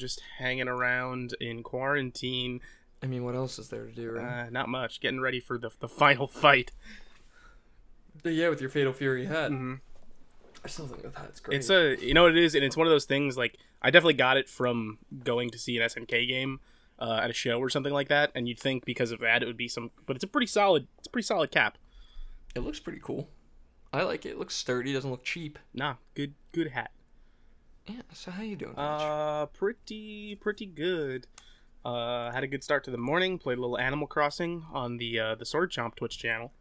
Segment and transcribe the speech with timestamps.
[0.00, 2.60] just hanging around in quarantine.
[3.02, 4.46] I mean, what else is there to do, right?
[4.46, 5.00] Uh, not much.
[5.00, 6.72] Getting ready for the the final fight.
[8.22, 9.50] But yeah, with your Fatal Fury hat.
[9.50, 9.80] Mhm.
[10.62, 11.56] I still think that hat's great.
[11.58, 13.36] It's a, you know what it is, and it's one of those things.
[13.38, 16.60] Like I definitely got it from going to see an SNK game
[16.98, 18.30] uh, at a show or something like that.
[18.34, 20.86] And you'd think because of that it would be some, but it's a pretty solid.
[20.98, 21.78] It's a pretty solid cap.
[22.54, 23.28] It looks pretty cool.
[23.92, 24.30] I like it.
[24.30, 24.92] It looks sturdy.
[24.92, 25.58] Doesn't look cheap.
[25.72, 26.90] Nah, good good hat.
[27.94, 28.02] Yeah.
[28.12, 28.70] So how you doing?
[28.72, 28.78] Rich?
[28.78, 31.26] Uh, pretty pretty good.
[31.84, 33.38] Uh, had a good start to the morning.
[33.38, 36.52] Played a little Animal Crossing on the uh, the Sword Chomp Twitch channel.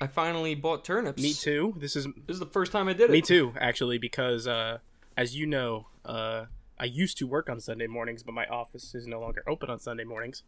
[0.00, 1.22] I finally bought turnips.
[1.22, 1.74] Me too.
[1.78, 3.12] This is This is the first time I did it.
[3.12, 4.78] me too, actually, because uh,
[5.16, 6.46] as you know, uh,
[6.78, 9.78] I used to work on Sunday mornings, but my office is no longer open on
[9.78, 10.42] Sunday mornings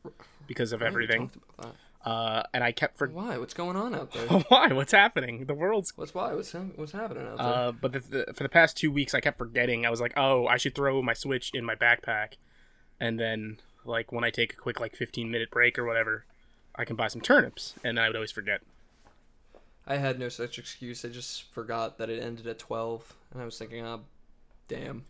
[0.48, 1.28] because of I haven't everything.
[1.28, 3.08] talked about Uh, and I kept for.
[3.08, 3.38] Why?
[3.38, 4.26] What's going on out there?
[4.48, 4.68] why?
[4.68, 5.46] What's happening?
[5.46, 6.34] The world's What's why?
[6.34, 7.46] What's what's happening out there?
[7.46, 9.86] Uh, but the, the, for the past two weeks, I kept forgetting.
[9.86, 12.34] I was like, oh, I should throw my Switch in my backpack,
[13.00, 16.26] and then like when I take a quick like fifteen minute break or whatever,
[16.74, 18.60] I can buy some turnips, and I would always forget.
[19.86, 21.04] I had no such excuse.
[21.04, 24.00] I just forgot that it ended at twelve, and I was thinking, oh,
[24.68, 25.06] damn.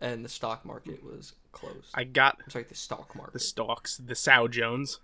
[0.00, 1.90] And the stock market was closed.
[1.92, 3.32] I got sorry, the stock market.
[3.32, 5.00] the stocks, the Sow Jones.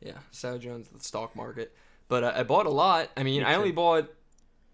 [0.00, 1.74] Yeah, Dow Jones, the stock market.
[2.08, 3.10] But uh, I bought a lot.
[3.16, 4.08] I mean, Me I only bought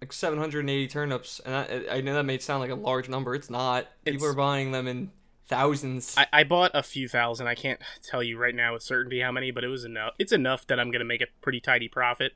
[0.01, 3.35] like 780 turnips, and I, I know that may sound like a large number.
[3.35, 3.87] It's not.
[4.05, 5.11] People It's- are buying them in
[5.49, 6.15] thousands.
[6.17, 7.47] I, I bought a few thousand.
[7.47, 10.15] I can't tell you right now with certainty how many, but it was enough.
[10.19, 12.33] It's enough that I'm gonna make a pretty tidy profit.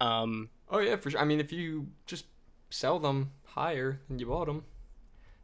[0.00, 1.20] Um, oh yeah, for sure.
[1.20, 2.26] I mean, if you just
[2.70, 4.64] sell them higher than you bought them,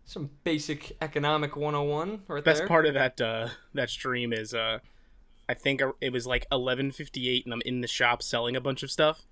[0.05, 2.67] some basic economic 101 right best there.
[2.69, 4.81] part of that uh that stream is uh
[5.51, 8.91] i think it was like 11:58 and i'm in the shop selling a bunch of
[8.91, 9.27] stuff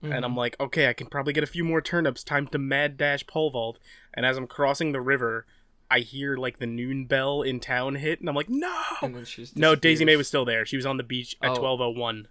[0.00, 0.24] and Mm-hmm.
[0.24, 3.26] i'm like okay i can probably get a few more turnips time to mad dash
[3.26, 3.78] pole vault
[4.14, 5.44] and as i'm crossing the river
[5.90, 9.26] i hear like the noon bell in town hit and i'm like no And
[9.56, 11.76] no Daisy Mae was still there she was on the beach at Oh.
[11.78, 12.26] 12:01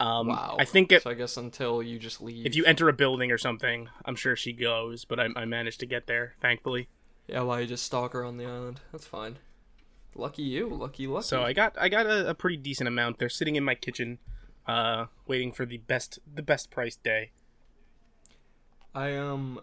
[0.00, 0.56] um Wow.
[0.60, 2.46] i think it, So I guess until you just leave.
[2.46, 5.80] if you enter a building or something i'm sure she goes but I, I managed
[5.80, 6.86] to get there thankfully
[7.26, 8.80] Yeah, why you just stalk her on the island?
[8.92, 9.38] That's fine.
[10.14, 10.68] Lucky you.
[10.68, 11.26] Lucky, lucky.
[11.26, 13.18] So I got I got a, a pretty decent amount.
[13.18, 14.18] They're sitting in my kitchen,
[14.66, 17.30] uh, waiting for the best the best price day.
[18.94, 19.60] I um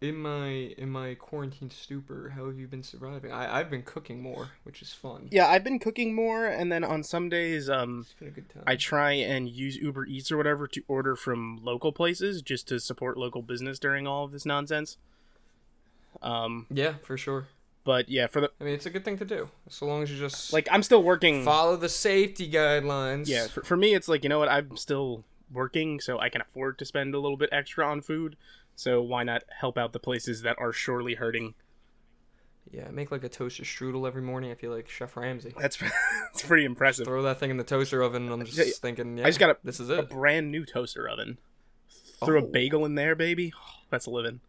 [0.00, 0.46] in my
[0.78, 3.32] in my quarantine stupor, how have you been surviving?
[3.32, 5.28] I I've been cooking more, which is fun.
[5.30, 8.48] Yeah, I've been cooking more, and then on some days, um, It's been a good
[8.48, 8.62] time.
[8.66, 12.80] I try and use Uber Eats or whatever to order from local places just to
[12.80, 14.96] support local business during all of this nonsense.
[16.22, 17.48] Um, yeah, for sure.
[17.84, 20.10] But yeah, for the I mean, it's a good thing to do, so long as
[20.10, 21.44] you just like, I'm still working.
[21.44, 23.26] follow the safety guidelines.
[23.28, 26.40] Yeah, for, for me, it's like you know what, I'm still working, so I can
[26.40, 28.36] afford to spend a little bit extra on food.
[28.76, 31.54] So why not help out the places that are surely hurting?
[32.72, 32.86] yeah.
[32.86, 34.50] I make like a toaster strudel every morning.
[34.50, 35.54] I feel like Chef Ramsay.
[35.58, 35.76] That's
[36.32, 37.06] that's pretty impressive.
[37.06, 39.40] Throw that thing in the toaster oven, and I'm just Yeah, thinking, yeah, I just
[39.40, 40.10] got a, this is a it.
[40.10, 41.38] brand new toaster oven.
[42.24, 42.46] Threw a Oh.
[42.46, 43.52] bagel in there, baby.
[43.90, 44.40] that's living.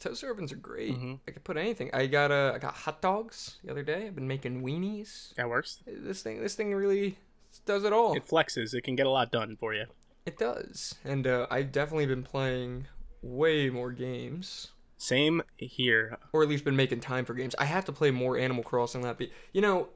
[0.00, 0.94] Toaster ovens are great.
[0.96, 1.20] Mhm.
[1.26, 1.90] I could put anything.
[1.94, 4.06] I got uh, I got hot dogs the other day.
[4.06, 5.34] I've been making weenies.
[5.36, 5.80] That works.
[5.86, 7.16] This thing, this thing really
[7.64, 8.14] does it all.
[8.14, 8.74] It flexes.
[8.74, 9.86] It can get a lot done for you.
[10.26, 12.86] It does, and uh, I've definitely been playing
[13.22, 16.16] way more games, Same here.
[16.32, 17.54] or at least been making time for games.
[17.58, 19.02] I have to play more Animal Crossing.
[19.02, 19.88] That be, you know,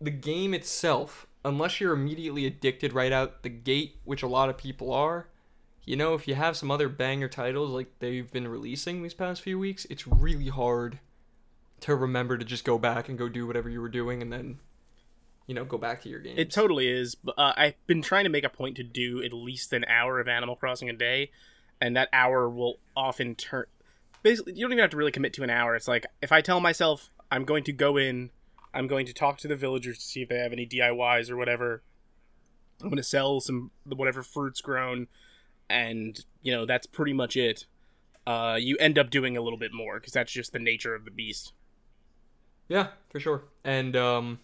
[0.00, 1.26] the game itself.
[1.44, 5.28] Unless you're immediately addicted right out the gate, which a lot of people are,
[5.88, 9.40] you know, if you have some other banger titles like they've been releasing these past
[9.40, 10.98] few weeks, it's really hard
[11.80, 14.58] to remember to just go back and go do whatever you were doing, and then,
[15.46, 16.34] you know, go back to your game.
[16.36, 17.16] It totally is.
[17.26, 20.28] Uh, I've been trying to make a point to do at least an hour of
[20.28, 21.30] Animal Crossing a day,
[21.80, 23.64] and that hour will often turn.
[24.22, 25.74] Basically, you don't even have to really commit to an hour.
[25.74, 28.28] It's like if I tell myself I'm going to go in,
[28.74, 31.38] I'm going to talk to the villagers to see if they have any DIYs or
[31.38, 31.82] whatever.
[32.82, 35.06] I'm going to sell some whatever fruits grown,
[35.70, 37.66] and you know that's pretty much it.
[38.26, 41.04] Uh, you end up doing a little bit more because that's just the nature of
[41.04, 41.52] the beast.
[42.68, 43.44] Yeah, for sure.
[43.64, 44.40] And um,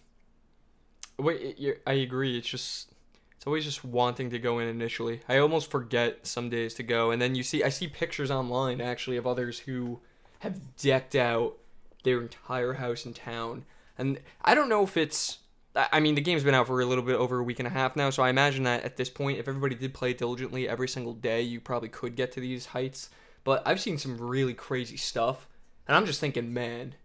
[1.19, 2.37] wait, it- I agree.
[2.37, 2.91] It's just
[3.37, 5.21] it's always just wanting to go in initially.
[5.29, 8.81] I almost forget some days to go, and then you see I see pictures online
[8.81, 9.99] actually of others who
[10.39, 11.57] have decked out
[12.03, 13.65] their entire house in town,
[13.97, 15.39] and I don't know if it's.
[15.75, 17.71] I mean, the game's been out for a little bit over a week and a
[17.71, 20.87] half now, so I imagine that at this point, if everybody did play diligently every
[20.87, 23.09] single day, you probably could get to these heights.
[23.43, 25.47] But I've seen some really crazy stuff,
[25.87, 26.95] and I'm just thinking, man,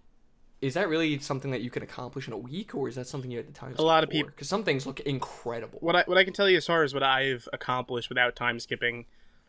[0.60, 3.30] is that really something that you can accomplish in a week, or is that something
[3.30, 3.74] you had to time?
[3.78, 5.78] A lot of people, because some things look incredible.
[5.80, 8.60] what I what I can tell you as far as what I've accomplished without time
[8.60, 9.06] skipping,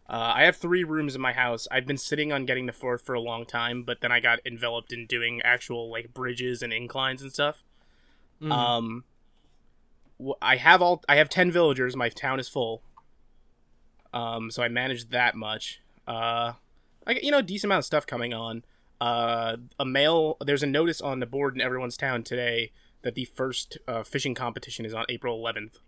[0.09, 1.67] Uh, I have three rooms in my house.
[1.71, 4.39] I've been sitting on getting the fourth for a long time, but then I got
[4.45, 7.63] enveloped in doing actual like bridges and inclines and stuff.
[8.41, 8.51] Mm.
[8.51, 9.03] Um,
[10.41, 11.95] I have all I have ten villagers.
[11.95, 12.83] My town is full.
[14.13, 15.81] Um, so I managed that much.
[16.07, 16.53] Uh,
[17.07, 18.63] I you know a decent amount of stuff coming on.
[18.99, 20.37] Uh, a mail.
[20.45, 22.71] There's a notice on the board in everyone's town today
[23.01, 25.79] that the first uh, fishing competition is on April 11th.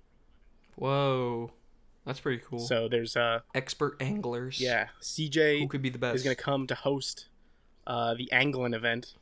[0.75, 1.51] Whoa,
[2.05, 2.59] that's pretty cool.
[2.59, 4.59] So there's uh Expert anglers.
[4.59, 6.15] yeah CJ Who could be the best?
[6.15, 7.27] is gonna come to host
[7.85, 9.13] uh the Anglin event.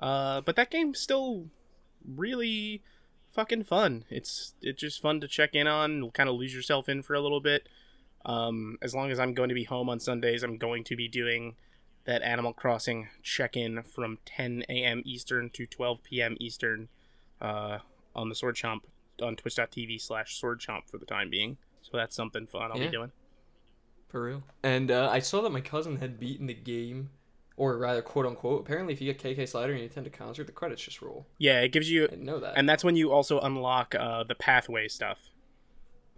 [0.00, 1.46] Uh, but that game's still
[2.04, 2.82] really
[3.34, 4.04] fucking fun.
[4.10, 7.20] It's it's just fun to check in on, kind of lose yourself in for a
[7.20, 7.68] little bit.
[8.24, 11.08] Um, as long as I'm going to be home on Sundays, I'm going to be
[11.08, 11.56] doing
[12.04, 15.02] that Animal Crossing check-in from 10 a.m.
[15.04, 16.36] Eastern to 12 p.m.
[16.40, 16.88] Eastern
[17.40, 17.78] uh,
[18.14, 18.80] on the Sword Chomp
[19.22, 21.56] on twitch.tv slash Sword Chomp for the time being.
[21.82, 22.86] So that's something fun I'll Yeah.
[22.86, 23.12] be doing.
[24.08, 24.42] For real.
[24.62, 27.10] And uh, I saw that my cousin had beaten the game,
[27.56, 28.60] or rather, quote unquote.
[28.62, 31.26] Apparently, if you get KK Slider and you attend a concert, the credits just roll.
[31.38, 32.54] Yeah, it gives you I didn't know that.
[32.56, 35.18] and that's when you also unlock uh, the pathway stuff.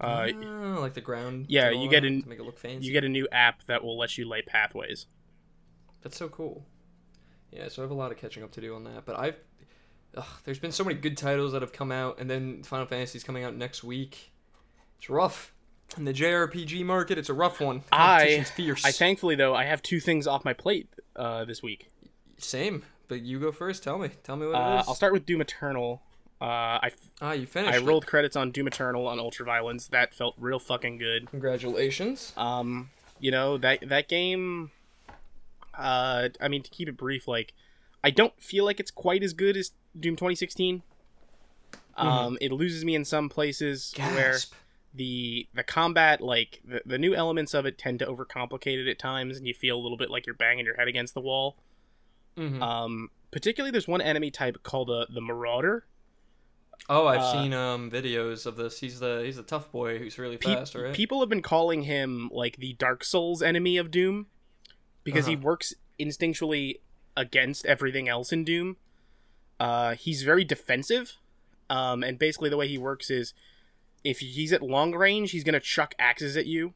[0.01, 1.47] Uh, oh, like the ground.
[1.49, 2.87] yeah, you get an- to make it look fancy.
[2.87, 5.07] you get a new app that will let you lay pathways.
[6.03, 6.67] That's so cool.
[7.51, 9.07] Yeah, so I have a lot of catching up to do on that.
[9.07, 9.37] But I've,
[10.15, 13.25] ugh, there's been so many good titles that have come out, and then Final Fantasy's
[13.25, 14.33] coming out next week.
[14.99, 15.55] It's rough.
[15.97, 17.83] In the JRPG market, it's a rough one.
[17.93, 18.85] I- competition's fierce.
[18.85, 21.89] I thankfully though I have two things off my plate uh, this week.
[22.39, 23.83] Same, but you go first.
[23.83, 24.11] Tell me.
[24.23, 24.89] Tell me what it Uh, is.
[24.89, 26.03] I'll start with Doom Eternal.
[26.39, 26.91] Uh, I
[27.23, 27.73] ah, you finished.
[27.73, 27.85] I it.
[27.85, 29.89] rolled credits on Doom Eternal on Ultraviolence.
[29.89, 31.31] That felt real fucking good.
[31.31, 32.35] Congratulations.
[32.37, 34.71] Um, you know that that game.
[35.73, 37.55] Uh, I mean to keep it brief, like
[38.05, 40.83] I don't feel like it's quite as good as Doom 2016.
[41.99, 44.53] Um, it loses me in some places where Gasp.
[44.97, 48.99] The the combat like the, the new elements of it tend to overcomplicate it at
[48.99, 51.57] times and you feel a little bit like you're banging your head against the wall
[52.37, 52.61] Mhm.
[52.63, 55.87] um particularly there's one enemy type called uh, the marauder
[56.89, 58.79] Oh, I've uh, seen um videos of this.
[58.79, 60.93] He's the he's the tough boy who's really Pe- fast, right?
[60.95, 64.27] people have been calling him like the dark souls enemy of doom
[65.03, 65.43] because he Uh-huh.
[65.43, 66.81] works instinctually
[67.17, 68.77] against everything else in doom
[69.59, 71.17] uh he's very defensive
[71.71, 73.33] um and basically the way he works is
[74.07, 76.73] if he's at long range he's gonna chuck axes at you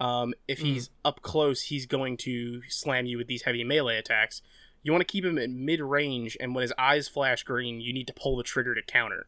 [0.00, 0.64] um if Hmm.
[0.66, 4.42] he's up close he's going to slam you with these heavy melee attacks
[4.82, 7.92] you want to keep him at mid range and when his eyes flash green you
[7.92, 9.26] need to pull the trigger to counter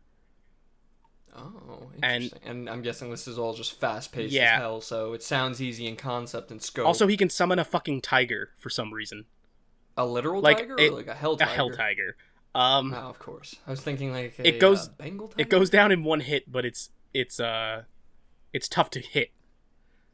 [1.34, 2.32] oh, and-.
[2.44, 4.54] And, I'm guessing this is all just fast paced Yeah.
[4.54, 4.80] as hell.
[4.80, 6.86] So it sounds easy in concept and scope.
[6.86, 9.26] also he can summon a fucking tiger for some reason
[9.96, 11.50] a literal like, tiger it- like a hell tiger.
[11.50, 12.16] a hell tiger
[12.54, 13.54] um Oh, of course.
[13.66, 16.64] I was thinking like a, It goes- uh, it goes down in one hit but
[16.64, 16.90] it's
[17.20, 17.82] it's uh
[18.52, 19.30] it's tough to hit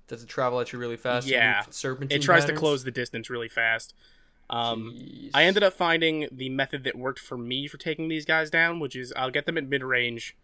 [0.09, 1.27] Does it travel at you really fast?
[1.27, 1.65] Yeah.
[1.71, 3.95] Serpentine it tries to close the distance really fast
[4.51, 5.31] um Jeez.
[5.35, 8.81] I ended up finding the method that worked for me for taking these guys down,
[8.81, 10.37] which is I'll get them at mid range.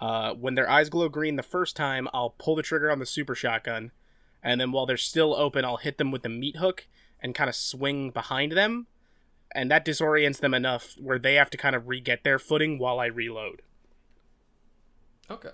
[0.00, 3.06] Uh, when their eyes glow green the first time, I'll pull the trigger on the
[3.06, 3.92] super shotgun,
[4.42, 6.86] and then while they're still open, I'll hit them with the meat hook
[7.20, 8.86] and kind of swing behind them,
[9.54, 12.78] and that disorients them enough where they have to kind of re get their footing
[12.78, 13.60] while I reload.
[15.30, 15.50] Okay,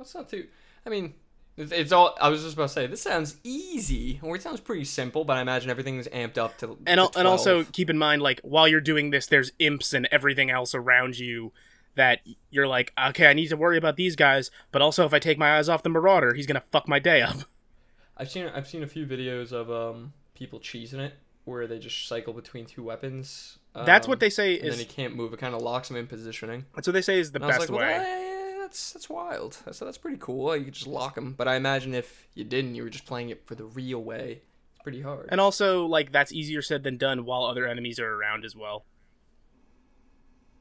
[0.00, 0.46] that's not too.
[0.86, 1.14] I mean,
[1.56, 2.16] it's, it's all.
[2.20, 5.36] I was just about to say this sounds easy, or it sounds pretty simple, but
[5.36, 6.78] I imagine everything's amped up to.
[6.86, 9.92] And to al- and also keep in mind, like while you're doing this, there's imps
[9.92, 11.52] and everything else around you
[11.96, 15.18] that you're like, okay, I need to worry about these guys, but also if I
[15.18, 17.36] take my eyes off the marauder, he's gonna fuck my day up.
[18.16, 21.14] I've seen I've seen a few videos of um people cheesing it
[21.44, 23.58] where they just cycle between two weapons.
[23.74, 25.32] That's um, what they say is And then he can't move.
[25.32, 26.64] It kind of locks him in positioning.
[26.74, 27.94] that's what they say is the And best like, way.
[27.94, 28.29] eh,
[28.70, 29.58] that's that's wild.
[29.72, 30.56] So that's pretty cool.
[30.56, 31.34] You could just lock them.
[31.36, 34.42] But I imagine if you didn't, you were just playing it for the real way.
[34.74, 35.28] It's pretty hard.
[35.30, 38.84] And also, like that's easier said than done while other enemies are around as well.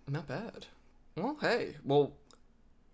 [0.07, 0.65] Not bad.
[1.15, 1.75] Well, hey.
[1.83, 2.13] Well,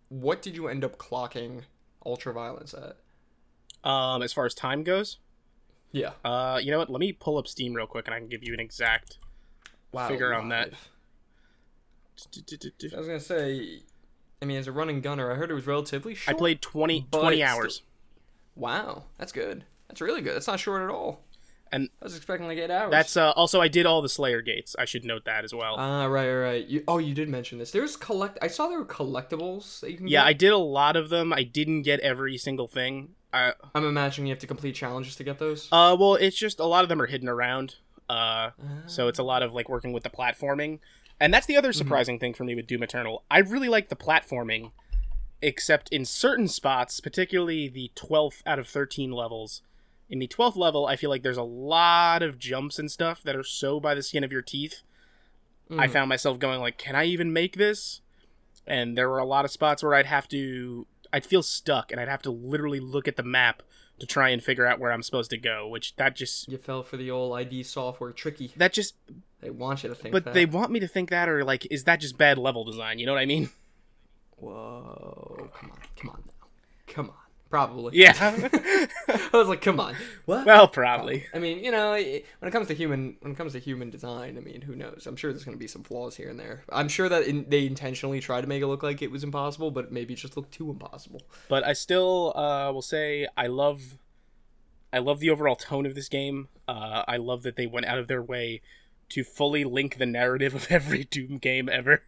[0.09, 1.61] what did you end up clocking
[2.05, 2.97] ultraviolence at?
[3.89, 5.19] Um, as far as time goes,
[5.91, 6.11] Yeah.
[6.25, 6.89] uh, you know what?
[6.89, 9.17] Let me pull up Steam real quick, and I can give you an exact
[9.93, 10.09] Wow.
[10.09, 10.73] figure on that.
[10.73, 10.77] I
[12.97, 13.83] was gonna say.
[14.45, 16.35] I mean, as a running gunner, I heard it was relatively short.
[16.35, 17.81] I played 20, 20 it's hours.
[18.55, 19.65] Wow, that's good.
[19.87, 20.35] That's really good.
[20.35, 21.21] That's not short at all.
[21.71, 22.91] And I was expecting like eight hours.
[22.91, 24.75] That's uh, also I did all the Slayer gates.
[24.77, 25.75] I should note that as well.
[25.79, 26.65] ah right, right, right.
[26.67, 27.71] You, oh, you did mention this.
[27.71, 28.37] There's collect.
[28.39, 30.07] I saw there were collectibles that you can.
[30.07, 31.33] yeah, I did a lot of them.
[31.33, 33.15] I didn't get every single thing.
[33.33, 35.67] I, I'm imagining you have to complete challenges to get those.
[35.71, 37.75] uh, well, it's just a lot of them are hidden around.
[38.07, 38.51] Uh, Ah.
[38.85, 40.77] so it's a lot of like working with the platforming,
[41.19, 41.77] and that's the other Mm-hmm.
[41.77, 43.23] surprising thing for me with Doom Eternal.
[43.29, 44.71] I really like the platforming,
[45.41, 49.61] except in certain spots, particularly the 12th out of 13 levels.
[50.09, 53.35] In the 12th level, I feel like there's a lot of jumps and stuff that
[53.35, 54.81] are so by the skin of your teeth.
[55.71, 55.91] I Mhm.
[55.91, 58.01] found myself going like, "Can I even make this?"
[58.67, 62.01] And there were a lot of spots where I'd have to I'd feel stuck and
[62.01, 63.63] I'd have to literally look at the map
[63.99, 66.83] to try and figure out where I'm supposed to go, which that just You fell
[66.83, 68.51] for the old ID software tricky.
[68.57, 68.95] that just
[69.45, 70.33] They want you to think but that.
[70.33, 73.05] they want me to think that or like is that just bad level design, you
[73.05, 73.49] know what I mean?
[74.37, 75.49] Whoa!
[75.53, 75.77] Come on!
[75.95, 76.47] Come on now!
[76.87, 77.15] Come on!
[77.49, 77.97] Probably.
[77.97, 78.13] Yeah.
[78.19, 79.95] I was like, come on.
[80.25, 80.45] What?
[80.45, 81.25] well, probably.
[81.33, 84.37] I mean, you know, when it comes to human, when it comes to human design,
[84.37, 85.05] I mean, who knows?
[85.05, 86.63] I'm sure there's going to be some flaws here and there.
[86.69, 89.71] I'm sure that in, they intentionally tried to make it look like it was impossible,
[89.71, 91.21] but maybe it just looked too impossible.
[91.47, 93.99] but I still uh, will say I love
[94.91, 96.47] I love the overall tone of this game.
[96.67, 98.61] Uh, I love that they went out of their way
[99.09, 102.03] to fully link the narrative of every Doom game ever.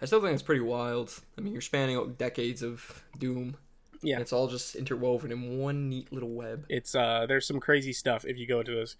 [0.00, 1.20] I still think it's pretty wild.
[1.36, 3.56] I mean, you're spanning out decades of Doom.
[4.00, 4.14] Yeah.
[4.14, 6.64] and it's all just interwoven in one neat little web.
[6.68, 8.94] It's uh, there's some crazy stuff if you go into those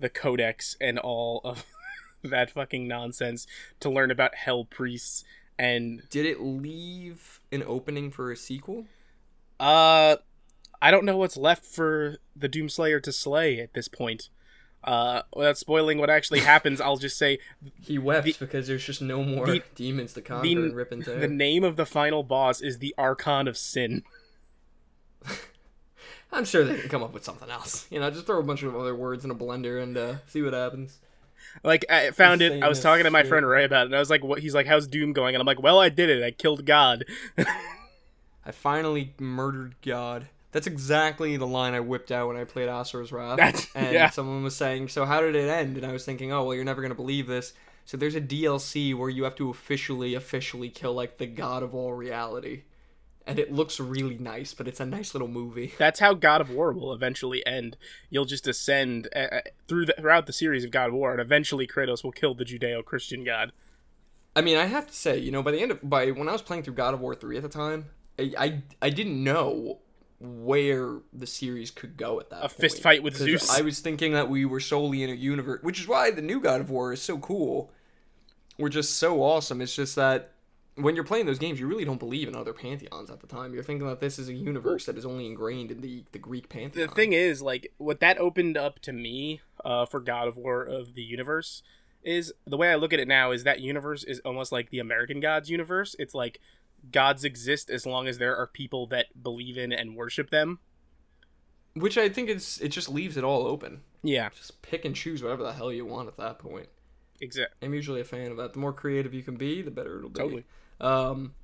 [0.00, 1.64] the codex and all of
[2.24, 3.46] that fucking nonsense
[3.78, 5.22] to learn about hell priests
[5.56, 8.86] and Did it leave an opening for a sequel?
[9.60, 10.16] uh,
[10.82, 14.30] I don't know what's left for the Doomslayer to slay at this point.
[14.82, 17.38] Uh, without spoiling what actually happens, I'll just say
[17.82, 20.90] He wept The- because there's just no more the- demons to conquer the- and rip
[21.04, 21.18] tear.
[21.18, 24.02] the name of the final boss is the Archon of Sin.
[26.32, 27.86] I'm sure they can come up with something else.
[27.90, 30.42] You know, just throw a bunch of other words in a blender and uh, see
[30.42, 30.98] what happens.
[31.64, 32.62] Like I found it.
[32.62, 33.28] I was talking to my shit.
[33.28, 35.40] friend Ray about it, and I was like, "What?" He's like, "How's Doom going?" And
[35.42, 36.22] I'm like, "Well, I did it.
[36.22, 37.04] I killed God."
[38.46, 40.28] I finally murdered God.
[40.52, 43.36] That's exactly the line I whipped out when I played Asura's Wrath.
[43.36, 44.10] That's- and yeah.
[44.10, 46.64] someone was saying, "So how did it end?" And I was thinking, "Oh, well, you're
[46.64, 47.52] never gonna believe this."
[47.84, 51.74] So there's a DLC where you have to officially, officially kill like the god of
[51.74, 52.62] all reality,
[53.26, 54.54] and it looks really nice.
[54.54, 55.72] But it's a nice little movie.
[55.78, 57.76] That's how God of War will eventually end.
[58.08, 61.20] You'll just ascend uh, uh, through the, throughout the series of God of War, and
[61.20, 63.52] eventually Kratos will kill the Judeo-Christian God.
[64.36, 66.32] I mean, I have to say, you know, by the end of by when I
[66.32, 67.86] was playing through God of War three at the time,
[68.18, 69.78] I I, I didn't know
[70.20, 72.44] where the series could go at that.
[72.44, 73.50] A fist fight with Zeus.
[73.50, 76.40] I was thinking that we were solely in a universe, which is why the new
[76.40, 77.72] God of War is so cool.
[78.58, 79.62] We're just so awesome.
[79.62, 80.32] It's just that
[80.74, 83.54] when you're playing those games, you really don't believe in other pantheons at the time.
[83.54, 86.50] You're thinking that this is a universe that is only ingrained in the the Greek
[86.50, 86.86] pantheon.
[86.86, 90.62] The thing is, like, what that opened up to me uh, for God of War
[90.62, 91.62] of the universe
[92.02, 94.78] is the way I look at it now is that universe is almost like the
[94.78, 95.96] American Gods universe.
[95.98, 96.40] It's like
[96.92, 100.58] gods exist as long as there are people that believe in and worship them.
[101.74, 103.82] which I think it's it just leaves it all open.
[104.02, 106.68] Yeah, Just pick and choose whatever the hell you want at that point.
[107.20, 107.66] Exactly.
[107.66, 108.54] I'm usually a fan of that.
[108.54, 110.20] The more creative you can be, the better it'll be.
[110.20, 110.44] Totally.
[110.80, 111.34] Um,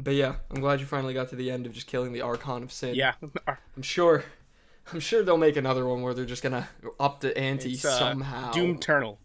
[0.00, 2.62] but yeah, I'm glad you finally got to the end of just killing the Archon
[2.62, 2.94] of Sin.
[2.94, 3.12] Yeah,
[3.76, 4.24] I'm sure.
[4.92, 8.52] I'm sure they'll make another one where they're just gonna up the ante uh, somehow.
[8.52, 9.18] Doom Eternal.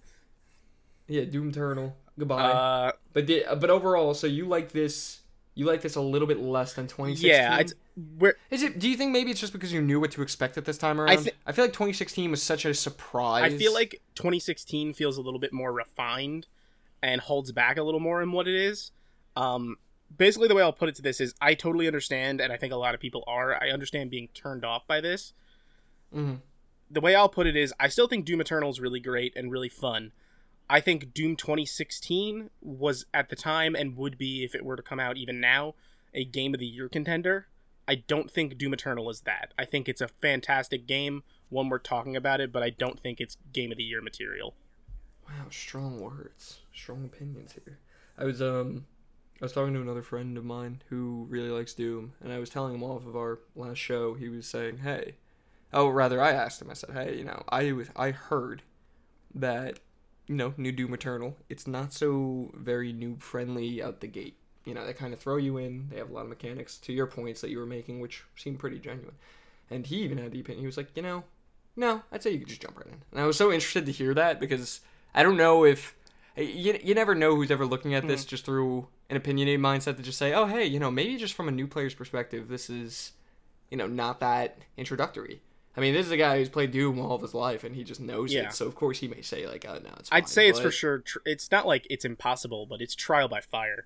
[1.07, 1.95] Yeah, Doom Eternal.
[2.19, 2.41] Goodbye.
[2.51, 5.20] Uh, but the, but overall, so you like this?
[5.53, 7.29] You like this a little bit less than 2016?
[7.29, 7.73] yeah, it's
[8.17, 8.79] where Is it?
[8.79, 10.99] Do you think maybe it's just because you knew what to expect at this time
[10.99, 11.09] around?
[11.09, 13.43] I, thi- feel like 2016 was such a surprise.
[13.53, 16.47] I feel like 2016 feels a little bit more refined
[17.03, 18.91] and holds back a little more in what it is.
[19.35, 19.75] Um,
[20.15, 22.71] basically, the way I'll put it to this is I totally understand, and I think
[22.71, 23.53] a lot of people are.
[23.61, 25.33] I understand being turned off by this.
[26.15, 26.39] Mhm.
[26.89, 29.51] The way I'll put it is I still think Doom Eternal is really great and
[29.51, 30.11] really fun.
[30.71, 34.81] I think Doom 2016 was at the time and would be if it were to
[34.81, 35.75] come out even now
[36.13, 37.47] a game of the year contender.
[37.89, 39.53] I don't think Doom Eternal is that.
[39.59, 43.19] I think it's a fantastic game, one we're talking about it, but I don't think
[43.19, 44.55] it's game of the year material.
[45.27, 47.79] Wow, strong words, strong opinions here.
[48.17, 48.85] I was um,
[49.41, 52.49] I was talking to another friend of mine who really likes Doom, and I was
[52.49, 54.13] telling him off of our last show.
[54.13, 55.15] He was saying, "Hey,"
[55.73, 56.69] oh, rather, I asked him.
[56.69, 58.61] I said, "Hey, you know, I was I heard
[59.35, 59.79] that
[60.31, 61.35] you know, new Doom Eternal.
[61.49, 64.37] It's not so very noob friendly out the gate.
[64.63, 65.89] You know, they kind of throw you in.
[65.89, 66.77] They have a lot of mechanics.
[66.77, 69.15] To your points that you were making, which seemed pretty genuine."
[69.69, 70.61] And he even had the opinion.
[70.61, 71.25] He was like, "You know,
[71.75, 73.91] no, I'd say you could just jump right in." And I was so interested to
[73.91, 74.79] hear that because
[75.13, 75.95] I don't know if
[76.37, 78.29] you, you never know who's ever looking at this hmm.
[78.29, 81.49] just through an opinionated mindset to just say, oh, hey, you know, maybe just from
[81.49, 83.11] a new player's perspective, this is,
[83.69, 85.41] you know, not that introductory.
[85.75, 87.83] I mean, this is a guy who's played Doom all of his life and he
[87.83, 88.47] just knows Yeah.
[88.47, 88.53] it.
[88.53, 90.17] So, of course, he may say, like, oh, no, it's fine.
[90.17, 90.99] I'd say it's for sure.
[90.99, 93.85] Tr- it's not like it's impossible, but it's trial by fire.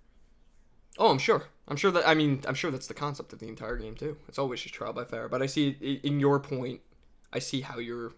[0.97, 1.47] Oh, I'm sure.
[1.67, 4.17] I'm sure that, I mean, I'm sure that's the concept of the entire game, too.
[4.27, 5.27] It's always just trial by fire.
[5.27, 5.69] But I see,
[6.03, 6.81] in your point,
[7.33, 8.13] I see how you're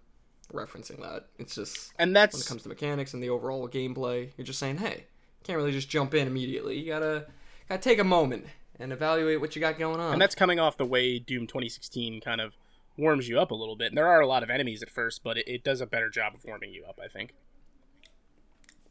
[0.54, 1.28] referencing that.
[1.38, 1.92] It's just.
[2.00, 4.32] And that's when it comes to mechanics and the overall gameplay.
[4.38, 5.06] You're just saying, hey,
[5.44, 6.78] can't really just jump in immediately.
[6.80, 7.26] You gotta
[7.68, 8.46] gotta take a moment
[8.80, 10.14] and evaluate what you got going on.
[10.14, 12.54] and that's coming off the way Doom 2016 kind of
[12.98, 13.89] warms you up a little bit.
[13.89, 16.10] And there are a lot of enemies at first, but it, it does a better
[16.10, 17.34] job of warming you up, I think.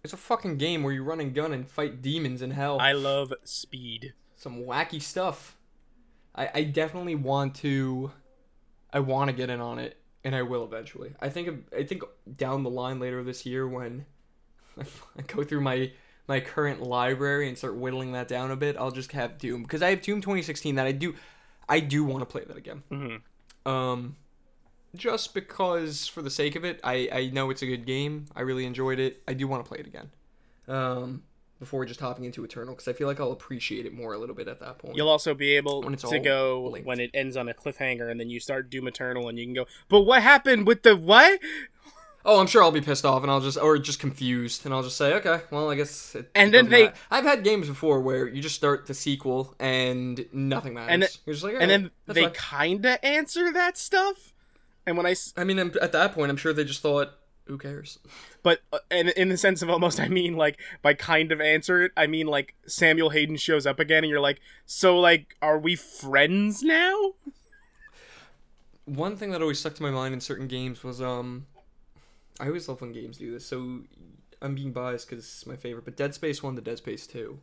[0.05, 2.79] It's a fucking game where you run and gun and fight demons in hell.
[2.81, 4.15] I love speed.
[4.37, 5.57] Some wacky stuff.
[6.35, 8.13] I, I definitely want to.
[8.93, 11.15] I want to get in on it, and I will eventually.
[11.21, 12.05] I think I think
[12.37, 14.07] down the line later this year when
[14.79, 15.91] I go through my
[16.29, 19.83] my current library and start whittling that down a bit, I'll just have Doom because
[19.83, 21.15] I have Doom 2016 that I do
[21.69, 22.83] I do want to play that again.
[22.91, 23.17] hmm
[23.67, 24.17] Um,
[24.95, 28.27] just because for the sake of it, I I know it's a good game.
[28.35, 29.23] I really enjoyed it.
[29.29, 30.11] I do want to play it again.
[30.69, 31.23] Um,
[31.59, 34.35] before just hopping into Eternal, because I feel like I'll appreciate it more a little
[34.35, 34.97] bit at that point.
[34.97, 36.87] You'll also be able to go linked.
[36.87, 39.55] when it ends on a cliffhanger, and then you start Doom Eternal, and you can
[39.55, 39.67] go.
[39.89, 41.41] But what happened with the what?
[42.27, 44.83] Oh, I'm sure I'll be pissed off, and I'll just or just confused, and I'll
[44.83, 46.15] just say, okay, well, I guess.
[46.15, 46.97] It, And then they- matter.
[47.11, 50.93] I've had games before where you just start the sequel and nothing matters.
[50.93, 52.33] And it- You're just like, and "Alright, then they fine."
[52.81, 54.33] kinda answer that stuff.
[54.87, 57.13] And when I, I mean, at that point, I'm sure they just thought,
[57.47, 57.99] who cares?
[58.43, 61.83] but uh, and in the sense of almost, I mean like by kind of answer
[61.83, 65.59] it, I mean like Samuel Hayden shows up again, and you're like, so like, are
[65.59, 67.15] we friends now?
[68.85, 71.47] one thing that always stuck to my mind in certain games was um
[72.41, 73.81] i always love when games do this so
[74.43, 77.39] i'm being biased because it's my favorite but dead space 1 to dead space 2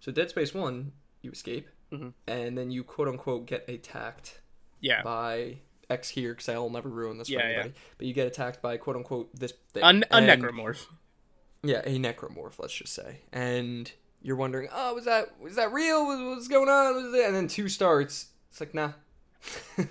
[0.00, 2.12] so dead space 1 you escape Mhm.
[2.26, 4.40] and then you quote unquote get attacked
[4.80, 5.58] Yeah, by
[5.90, 7.54] x here because i'll never ruin this for Yeah, yeah.
[7.54, 9.82] anybody but you get attacked by quote unquote this thing.
[9.82, 10.86] A, necromorph.
[11.62, 13.20] yeah a necromorph let's just say.
[13.32, 13.90] And
[14.22, 16.06] you're wondering oh was that was that real?
[16.30, 16.96] What's going on?
[17.24, 18.28] And then two starts.
[18.50, 18.92] It's like nah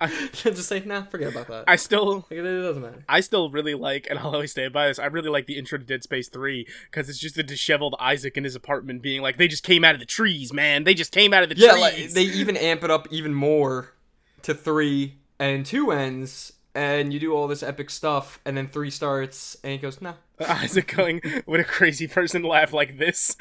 [0.34, 3.04] just say nah forget about that I still like, it doesn't matter.
[3.08, 4.98] I still really like, and I'll always stay by this.
[4.98, 8.36] I really like the intro to Dead Space Three because it's just a disheveled Isaac
[8.36, 10.84] in his apartment being like, "They just came out of the trees, man.
[10.84, 13.34] They just came out of the Yeah, trees." like, they even amp it up even
[13.34, 13.92] more
[14.42, 18.90] to three and two ends, and you do all this epic stuff, and then three
[18.90, 20.14] starts, and it goes, nah.
[20.40, 23.36] Isaac going with a crazy person laugh like this.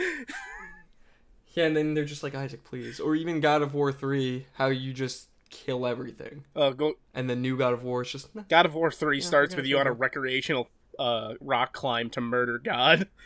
[1.53, 2.99] Yeah, and then they're just like, Isaac, please.
[2.99, 6.43] Or even God of War 3, how you just kill everything.
[6.55, 8.43] Uh, go, And the new God of War is just, nah.
[8.49, 12.21] God of War Three Yeah, starts with you on a recreational uh, rock climb to
[12.21, 13.07] murder God.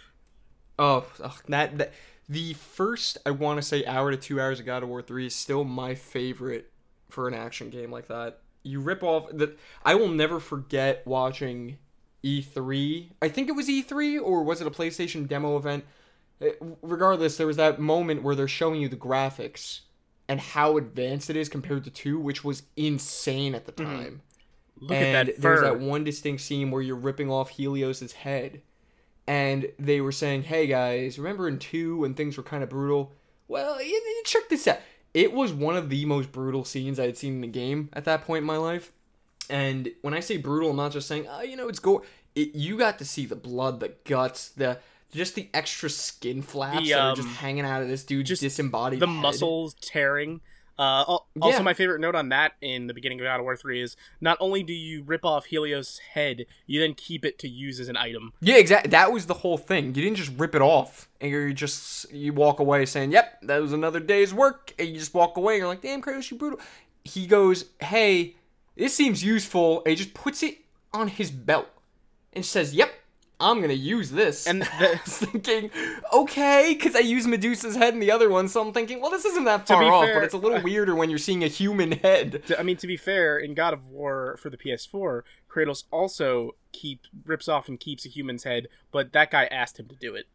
[0.80, 1.94] Oh, ugh, that, that.
[2.28, 5.28] The first, I want to say, hour to two hours of God of War 3
[5.28, 6.72] is still my favorite
[7.10, 8.40] for an action game like that.
[8.64, 9.56] You rip off the.
[9.86, 11.78] I will never forget watching
[12.24, 13.12] E3.
[13.22, 15.84] I think it was E3 or was it a PlayStation demo event?
[16.42, 16.48] Uh,
[16.82, 19.82] Regardless, there was that moment where they're showing you the graphics
[20.32, 23.92] and how advanced it is compared to 2, which was insane at the mm-hmm.
[23.92, 24.22] time.
[24.80, 25.42] Look and at that fur.
[25.42, 28.62] there's that one distinct scene where you're ripping off Helios's head,
[29.28, 33.12] and they were saying, "Hey guys, remember in two when things were kind of brutal?
[33.50, 34.80] Well, y- y- check this out.
[35.14, 38.06] It was one of the most brutal scenes I had seen in the game at
[38.06, 38.94] that point in my life.
[39.50, 42.04] And when I say brutal, I'm not just saying, oh, you know, it's gore.
[42.36, 44.80] It, you got to see the blood, the guts, the
[45.12, 48.30] just the extra skin flaps The, that are just um, hanging out of this dude's
[48.30, 49.22] just disembodied the head.
[49.22, 50.42] muscles tearing.
[50.80, 51.26] Uh, also,
[51.58, 51.62] Yeah.
[51.62, 54.38] my favorite note on that in the beginning of God of War 3 is not
[54.40, 57.98] only do you rip off Helios' head, you then keep it to use as an
[57.98, 58.34] item.
[58.42, 58.90] Yeah, exactly.
[58.90, 59.88] That was the whole thing.
[59.94, 63.62] You didn't just rip it off and you just you walk away saying, "Yep, that
[63.62, 65.54] was another day's work," and you just walk away.
[65.56, 66.60] and You're like, "Damn, Kratos, you brutal."
[67.04, 68.38] He goes, "Hey,
[68.76, 70.60] this seems useful," and he just puts it
[70.94, 71.68] on his belt
[72.34, 72.92] and says, "Yep,
[73.42, 75.72] I'm gonna use this." And I the, was thinking,
[76.14, 79.26] okay, because I use Medusa's head in the other one, so I'm thinking, well, this
[79.26, 81.92] isn't that far off, fair- but it's a little weirder when you're seeing a human
[81.94, 82.44] head.
[82.48, 86.56] to- I mean, to be fair, in God of War for the PS4, Kratos also
[86.72, 90.16] keep rips off and keeps a human's head, but that guy asked him to do
[90.16, 90.26] it.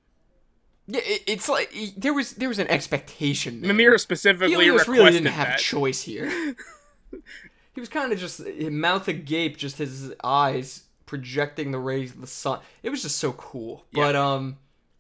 [0.89, 3.61] Yeah, it, it's like there was there was an expectation.
[3.61, 3.69] there.
[3.73, 5.61] Mimir specifically Helios really didn't have that.
[5.61, 6.29] a choice here.
[7.75, 12.21] he was kind of just eh, mouth agape, just his eyes projecting the rays of
[12.21, 12.61] the sun.
[12.83, 13.85] It was just so cool.
[13.93, 14.05] Yeah.
[14.05, 14.59] But um,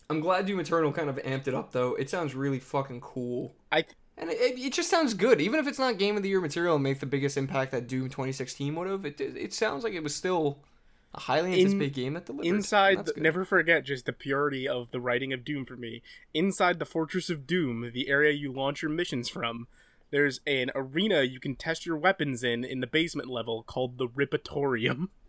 [0.08, 1.94] I'm glad Doom Eternal kind of amped it up though.
[1.94, 3.54] It sounds really fucking cool.
[3.70, 3.84] I
[4.16, 6.76] And it, it, just sounds good, even if it's not Game of the Year material
[6.76, 9.04] and make the biggest impact that Doom 2016 would have.
[9.04, 10.58] It it sounds like it was still
[11.14, 12.46] a highly In- anticipated game that delivered.
[12.46, 16.02] inside the, never forget just the purity of the writing of doom for me
[16.34, 19.66] inside the fortress of doom the area you launch your missions from
[20.10, 24.08] there's an arena you can test your weapons in in the basement level called the
[24.08, 25.08] ripatorium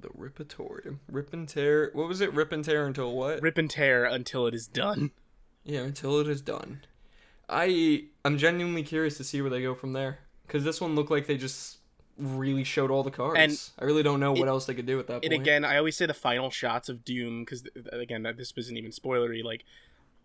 [0.00, 1.90] the Ripatorium, Rip and Tear.
[1.94, 2.32] What was it?
[2.32, 3.42] Rip and Tear until what?
[3.42, 5.10] rip and tear until it is done
[5.64, 6.82] Yeah, until it is done.
[7.48, 11.10] I I'm genuinely curious to see where they go from there because this one looked
[11.10, 11.78] like they just
[12.18, 13.38] really showed all the cards.
[13.38, 15.24] And I really don't know what else they could do at that point.
[15.24, 18.78] and again i always say the final shots of doom because again that- this wasn't
[18.78, 19.64] even spoilery like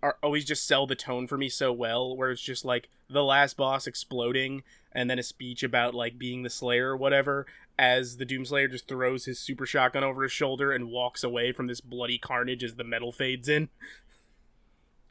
[0.04, 3.24] are always just sell the tone for me so well, where it's just like the
[3.24, 7.46] last boss exploding and then a speech about like being the Slayer or whatever,
[7.80, 11.68] as the Doomslayer just throws his super shotgun over his shoulder and walks away from
[11.68, 13.70] this bloody carnage as the metal fades in.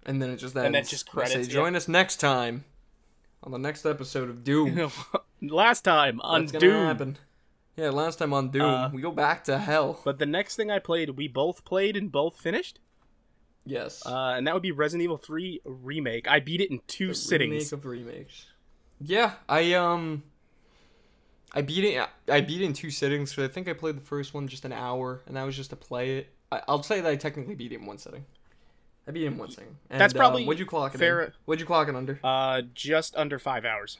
[0.07, 0.67] And then it just ends.
[0.67, 1.49] And then just credits, Say, yeah.
[1.49, 2.65] Join us next time
[3.43, 4.91] on the next episode of Doom.
[5.43, 6.87] last time on gonna Doom.
[6.87, 7.19] happen?
[7.77, 10.01] Yeah, last time on Doom, Uh, we go back to hell.
[10.05, 12.79] But the next thing I played, we both played and both finished,
[13.65, 14.05] Yes.
[14.05, 16.29] uh, and that would be Resident Evil 3 remake.
[16.29, 17.51] I beat it in two The sittings.
[17.51, 18.47] Remake of remakes.
[19.01, 20.25] Yeah, I um,
[21.53, 22.09] I beat it.
[22.29, 23.35] I beat it in two sittings.
[23.35, 25.71] So I think I played the first one just an hour, and that was just
[25.71, 26.33] to play it.
[26.53, 28.25] I, I'll say that I technically beat it in one sitting.
[29.09, 29.77] I beat it in one sitting.
[29.89, 31.33] And, That's probably um, what'd you clock it fair- in?
[31.47, 32.21] What'd you clock it under?
[32.23, 33.99] Uh, just under five hours.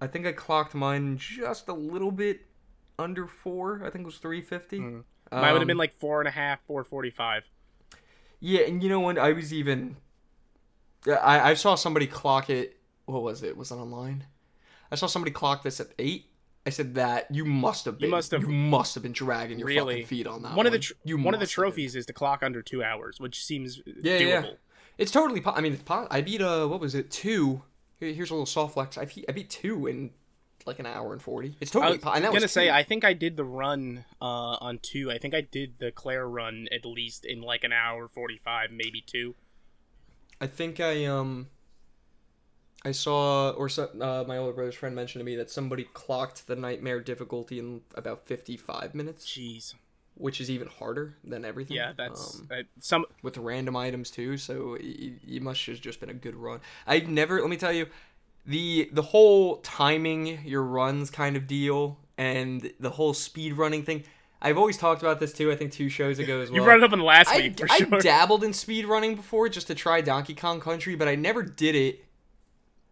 [0.00, 2.46] I think I clocked mine just a little bit
[2.98, 3.82] under four.
[3.84, 4.78] I think it was three fifty.
[4.78, 5.04] Mm.
[5.32, 7.44] Mine would have been Um, like four and a half, four forty-five.
[8.40, 9.18] Yeah, and you know what?
[9.18, 9.96] I was even.
[11.06, 12.78] I I saw somebody clock it.
[13.06, 13.56] What was it?
[13.56, 14.24] Was it online?
[14.92, 16.27] I saw somebody clock this at eight.
[16.68, 18.10] I said that you must have been.
[18.10, 19.94] must have- You must have been dragging your Really?
[19.94, 20.54] fucking feet on that.
[20.54, 21.70] One of the tr- you one of the must have been.
[21.70, 24.28] trophies is to clock under two hours, which seems Yeah, doable.
[24.44, 24.50] yeah.
[24.98, 25.40] It's totally.
[25.40, 27.10] Po- I mean, it's po- I beat uh, what was it?
[27.10, 27.62] Two.
[27.98, 28.98] Here- Here's a little soft flex.
[28.98, 30.10] I beat, I beat two in
[30.66, 31.56] like an hour and forty.
[31.60, 31.92] It's totally.
[31.92, 32.72] I was po- and that gonna was say, two.
[32.72, 34.24] I think I did the run uh,
[34.60, 35.10] on two.
[35.10, 39.00] I think I did the Claire run at least in like an hour forty-five, maybe
[39.00, 39.34] two.
[40.38, 41.48] I think I um
[42.84, 46.46] I saw or so, uh, my older brother's friend mentioned to me that somebody clocked
[46.46, 49.74] the nightmare difficulty in about 55 minutes, Jeez.
[50.14, 51.76] which is even harder than everything.
[51.76, 53.04] Yeah, that's um, uh, some.
[53.22, 54.36] with random items too.
[54.36, 56.60] So you must have just been a good run.
[56.86, 57.40] I never.
[57.40, 57.86] Let me tell you,
[58.46, 64.04] the the whole timing your runs kind of deal and the whole speed running thing.
[64.40, 65.50] I've always talked about this too.
[65.50, 66.60] I think two shows ago as well.
[66.60, 67.98] You brought it up in the last I, week for I sure.
[67.98, 71.74] dabbled in speed running before just to try Donkey Kong Country, but I never did
[71.74, 72.04] it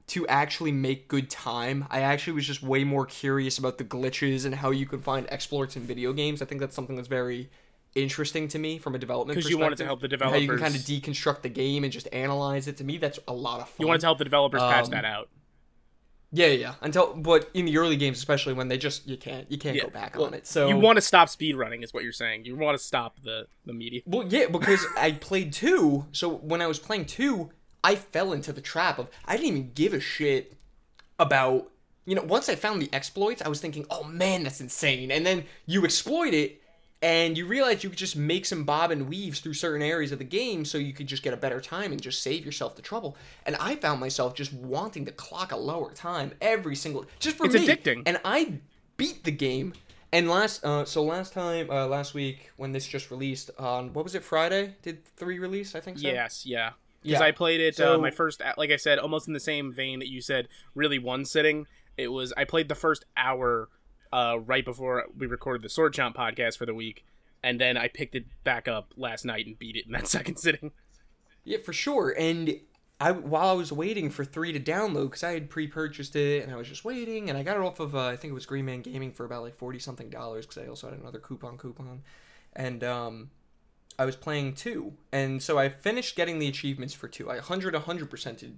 [0.08, 1.86] to actually make good time.
[1.90, 5.26] I actually was just way more curious about the glitches and how you can find
[5.30, 6.40] exploits in video games.
[6.40, 7.50] I think that's something that's very
[7.94, 10.36] interesting to me from a development 'Cause you wanted to help the developers.
[10.36, 12.76] How you can kind of deconstruct the game and just analyze it.
[12.76, 13.76] To me, that's a lot of fun.
[13.80, 15.28] you wanted to help the developers patch Um, that out.
[16.32, 16.74] Yeah, yeah.
[16.82, 19.84] Until, but in the early games, especially when they just you can't you can't Yeah,
[19.84, 20.46] go back well, on it.
[20.46, 22.44] So you want to stop speedrunning, is what you're saying.
[22.44, 24.02] You want to stop the the media.
[24.04, 26.06] Well, yeah, because I played two.
[26.12, 27.50] So when I was playing two,
[27.90, 30.54] I fell into the trap of I didn't even give a shit
[31.18, 31.70] about.
[32.08, 35.24] You know, once I found the exploits, I was thinking, "Oh man, that's insane!" And
[35.26, 36.62] then you exploit it,
[37.02, 40.18] and you realize you could just make some bob and weaves through certain areas of
[40.18, 42.82] the game, so you could just get a better time and just save yourself the
[42.82, 43.16] trouble.
[43.44, 47.46] And I found myself just wanting to clock a lower time every single, just for
[47.46, 47.66] It's me.
[47.66, 48.02] addicting.
[48.06, 48.38] And I
[48.96, 49.74] beat the game.
[50.12, 54.04] And last, uh, so last time, uh, last week when this just released on what
[54.04, 54.76] was it Friday?
[54.82, 55.74] Did three release?
[55.74, 56.06] I think so.
[56.06, 56.70] Yes, yeah.
[57.06, 57.26] Because Yeah.
[57.26, 60.00] I played it So- uh, my first, like I said, almost in the same vein
[60.00, 60.48] that you said.
[60.74, 61.66] Really, one sitting.
[61.96, 63.68] It was I played the first hour
[64.12, 67.04] uh, right before we recorded the Sword Chomp podcast for the week,
[67.42, 70.36] and then I picked it back up last night and beat it in that second
[70.36, 70.72] sitting.
[71.44, 72.14] Yeah, for sure.
[72.18, 72.60] And
[73.00, 76.52] I, while I was waiting for three to download, because I had pre-purchased it and
[76.52, 78.46] I was just waiting, and I got it off of uh, I think it was
[78.46, 81.56] Green Man Gaming for about like forty something dollars, because I also had another coupon
[81.58, 82.02] coupon,
[82.54, 83.30] and um,
[83.98, 87.30] I was playing two, and so I finished getting the achievements for two.
[87.30, 88.54] I 100 100 percented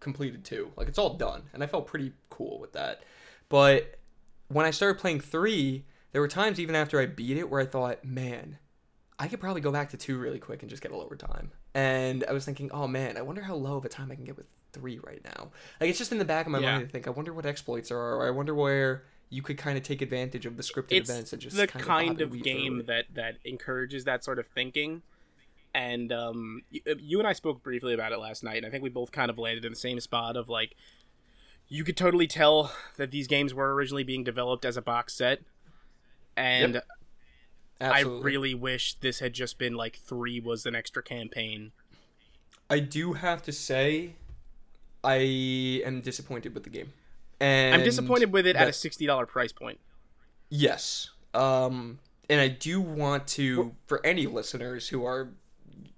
[0.00, 3.02] completed two, like it's all done, and I felt pretty cool with that.
[3.48, 3.98] But
[4.48, 7.64] when I started playing three, there were times even after I beat it where I
[7.66, 8.58] thought, man,
[9.18, 11.52] I could probably go back to two really quick and just get a lower time.
[11.74, 14.24] And I was thinking, oh man, I wonder how low of a time I can
[14.24, 15.50] get with three right now.
[15.80, 16.72] Like it's just in the back of my Yeah.
[16.72, 19.78] mind to think, I wonder what exploits are, or I wonder where you could kind
[19.78, 22.42] of take advantage of the scripted It's events and just the kind, kind of, of
[22.42, 25.00] game through that that encourages that sort of thinking.
[25.74, 28.82] And um, you, you and I spoke briefly about it last night, and I think
[28.82, 30.76] we both kind of landed in the same spot of like,
[31.68, 35.40] you could totally tell that these games were originally being developed as a box set,
[36.36, 36.84] and Yep.
[37.80, 41.72] I really wish this had just been like three was an extra campaign.
[42.70, 44.14] I do have to say,
[45.02, 45.16] I
[45.84, 46.92] am disappointed with the game.
[47.42, 49.80] And I'm disappointed with it at a sixty dollar price point.
[50.48, 51.10] Yes.
[51.34, 55.30] Um, and I do want to, for any listeners who are,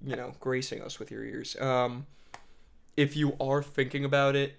[0.05, 2.07] you know, gracing us with your ears, um,
[2.97, 4.55] if you are thinking about it,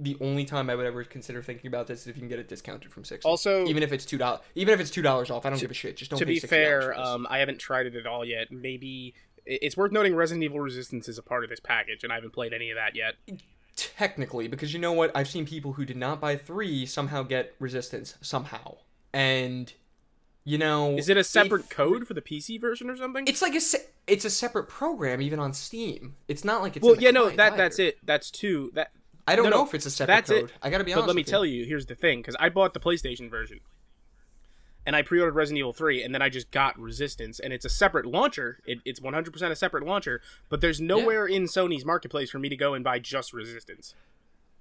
[0.00, 2.38] the only time I would ever consider thinking about this is if you can get
[2.38, 3.28] it discounted from sixty.
[3.28, 5.70] Also- even if it's two dollars, even if it's two dollars off, I don't give
[5.70, 5.96] a shit.
[5.96, 6.18] Just don't.
[6.18, 8.52] to be $60 fair, um, I haven't tried it at all yet.
[8.52, 9.14] Maybe
[9.46, 12.32] it's worth noting Resident Evil Resistance is a part of this package, and I haven't
[12.32, 13.14] played any of that yet.
[13.78, 17.54] Technically, because you know what, I've seen people who did not buy three somehow get
[17.60, 18.76] resistance somehow,
[19.12, 19.72] and
[20.44, 23.24] you know, Is it a separate if- code for the PC version or something?
[23.26, 26.16] It's like a se- it's a separate program even on Steam.
[26.26, 27.56] It's not like it's well, yeah, no, that either.
[27.56, 27.98] that's it.
[28.04, 28.70] That's two.
[28.74, 28.90] That
[29.26, 30.40] I don't No, know no, if it's a separate that's it.
[30.40, 30.52] code.
[30.62, 31.02] I gotta be honest.
[31.04, 33.60] But let me tell you, here's the thing, because I bought the PlayStation version,
[34.88, 37.68] and I pre-ordered Resident Evil 3, and then I just got Resistance, and it's a
[37.68, 38.60] separate launcher.
[38.64, 42.56] It, it's 100% a separate launcher, but there's nowhere in Sony's marketplace for me to
[42.56, 43.94] go and buy just Resistance.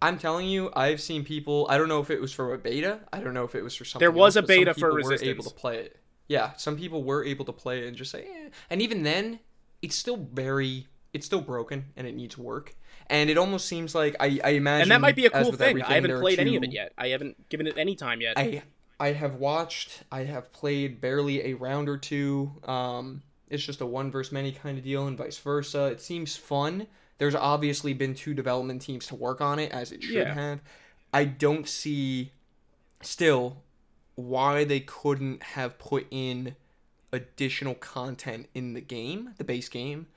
[0.02, 1.66] I'm telling you, I've seen people.
[1.70, 3.00] I don't know if it was for a beta.
[3.14, 4.04] I don't know if it was for something.
[4.04, 5.98] There was else, a beta for people Were able to play it.
[6.28, 8.50] Yeah, some people were able to play it and just say, eh.
[8.70, 9.40] and even then,
[9.82, 12.76] it's still very, it's still broken and it needs work.
[13.10, 15.82] And it almost seems like I, I imagine, And that might be a cool thing.
[15.82, 16.92] I haven't played any of it yet.
[16.98, 18.38] I haven't given it any time yet.
[18.38, 18.64] I
[19.00, 20.04] I have watched.
[20.12, 22.52] I have played barely a round or two.
[22.64, 25.86] Um, it's just a one versus many kind of deal, and vice versa.
[25.86, 26.88] It seems fun.
[27.18, 30.34] There's obviously been two development teams to work on it, as it should Yeah.
[30.34, 30.62] have.
[31.14, 32.32] I don't see
[33.02, 33.64] still
[34.16, 36.56] why they couldn't have put in
[37.12, 40.08] additional content in the game, the base game.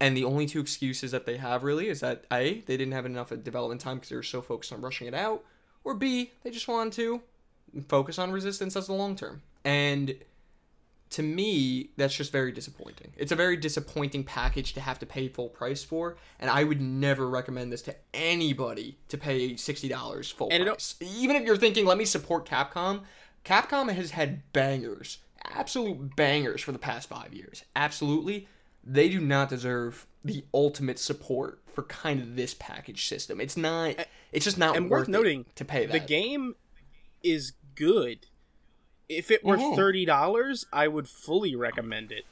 [0.00, 3.06] And the only two excuses that they have really is that A, they didn't have
[3.06, 5.44] enough of development time because they were so focused on rushing it out,
[5.82, 7.22] or B, they just wanted to
[7.82, 9.42] focus on resistance as the long term.
[9.64, 10.16] And
[11.10, 13.12] to me, that's just very disappointing.
[13.16, 16.80] It's a very disappointing package to have to pay full price for, and I would
[16.80, 20.96] never recommend this to anybody to pay sixty dollars full And it price.
[21.00, 23.02] Even if you're thinking, let me support Capcom.
[23.44, 27.62] Capcom has had bangers, absolute bangers for the past five years.
[27.76, 28.48] Absolutely,
[28.82, 33.40] they do not deserve the ultimate support for kind of this package system.
[33.40, 33.94] It's not.
[34.32, 35.92] It's just not and worth worth noting, to pay that.
[35.92, 36.56] the game
[37.22, 38.26] is good.
[39.08, 39.76] If it were Mhm.
[39.76, 42.24] thirty dollars, I would fully recommend it.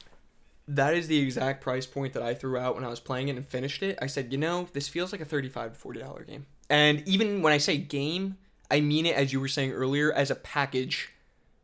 [0.65, 3.35] that is the exact price point that I threw out when I was playing it
[3.35, 3.99] and finished it.
[4.01, 6.45] I said, you know, this feels like a thirty-five to forty dollar game.
[6.69, 8.37] And even when I say game,
[8.71, 11.09] I mean it as you were saying earlier as a package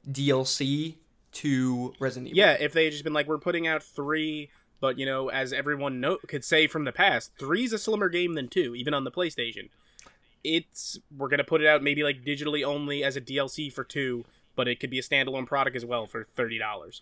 [0.09, 0.95] DLC
[1.33, 2.37] to Resident Evil.
[2.37, 5.53] Yeah, if they had just been like, we're putting out three, but you know, as
[5.53, 9.03] everyone know could say from the past, three's a slimmer game than two, even on
[9.03, 9.69] the PlayStation.
[10.43, 14.25] It's we're gonna put it out maybe like digitally only as a DLC for two,
[14.55, 17.01] but it could be a standalone product as well for thirty dollars.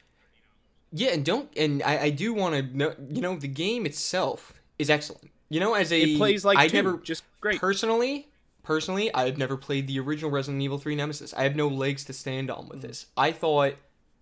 [0.91, 2.95] Yeah, and don't and I, I do want to know.
[3.09, 5.31] You know, the game itself is excellent.
[5.49, 7.59] You know, as a It plays like I two, never just great.
[7.59, 8.27] personally
[8.67, 12.11] personally i've never played the original resident evil 3 nemesis i have no legs to
[12.11, 12.81] stand on with mm.
[12.81, 13.75] this i thought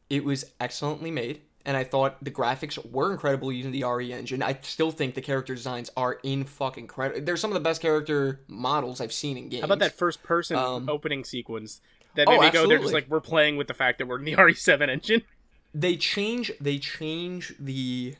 [0.08, 4.41] it was excellently made and i thought the graphics were incredible using the re engine
[4.43, 7.82] i still think the character designs are in fucking credit they're some of the best
[7.82, 11.82] character models i've seen in games How about that first person Um, opening sequence?
[12.15, 14.25] That Oh, me go, they're just like, we're playing with the fact that we're in
[14.25, 15.21] the RE7 engine.
[15.73, 18.15] they change they change the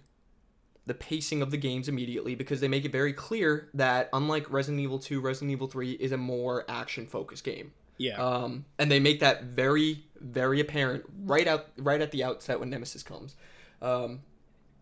[0.86, 4.82] the pacing of the games immediately because they make it very clear that unlike Resident
[4.84, 7.72] Evil 2, Resident Evil 3 is a more action focused game.
[7.98, 8.22] Yeah.
[8.22, 12.70] Um, and they make that very, very apparent right out, right at the outset when
[12.70, 13.36] Nemesis comes.
[13.82, 14.22] Um,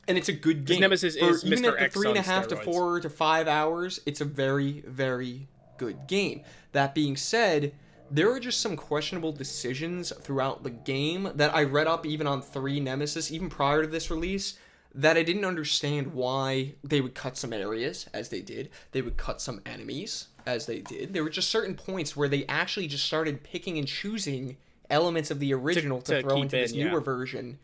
[0.07, 0.81] and it's a good game.
[0.81, 1.67] Nemesis For- is even Mr.
[1.67, 3.99] at the X three and a half to four to five hours.
[4.05, 5.47] It's a very, very
[5.77, 6.41] good game.
[6.71, 7.73] That being said,
[8.11, 12.41] there are just some questionable decisions throughout the game that I read up even on
[12.41, 14.57] three Nemesis, even prior to this release,
[14.93, 18.69] that I didn't understand why they would cut some areas as they did.
[18.91, 21.13] They would cut some enemies as they did.
[21.13, 24.57] There were just certain points where they actually just started picking and choosing
[24.89, 26.89] elements of the original to, to throw keep into this in, yeah.
[26.89, 27.59] newer version,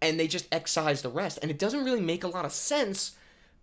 [0.00, 1.38] and they just excise the rest.
[1.42, 3.16] And it doesn't really make a lot of sense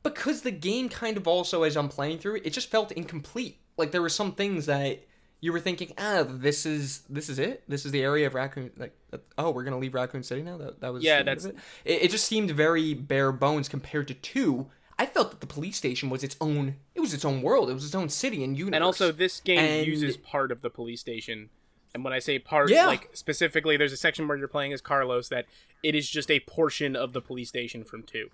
[0.04, 3.58] because the game kind of also, as I'm playing through it, it just felt incomplete.
[3.78, 5.04] Like there were some things that
[5.40, 7.64] you were thinking, ah, this is this is it.
[7.68, 8.72] This is the area of Raccoon.
[8.78, 8.96] Like,
[9.38, 10.58] oh, we're gonna leave Raccoon City now.
[10.58, 11.92] That that was Yeah, the end of that's- it.
[11.92, 14.68] It, it just seemed very bare bones compared to two.
[15.00, 16.76] I felt that the police station was its own.
[16.96, 17.70] It was its own world.
[17.70, 18.76] It was its own city and universe.
[18.76, 21.50] and also, this game And- uses part of the police station.
[21.94, 22.86] And when I say part, Yeah.
[22.88, 25.46] like specifically, there's a section where you're playing as Carlos that
[25.84, 28.30] it is just a portion of the police station from two.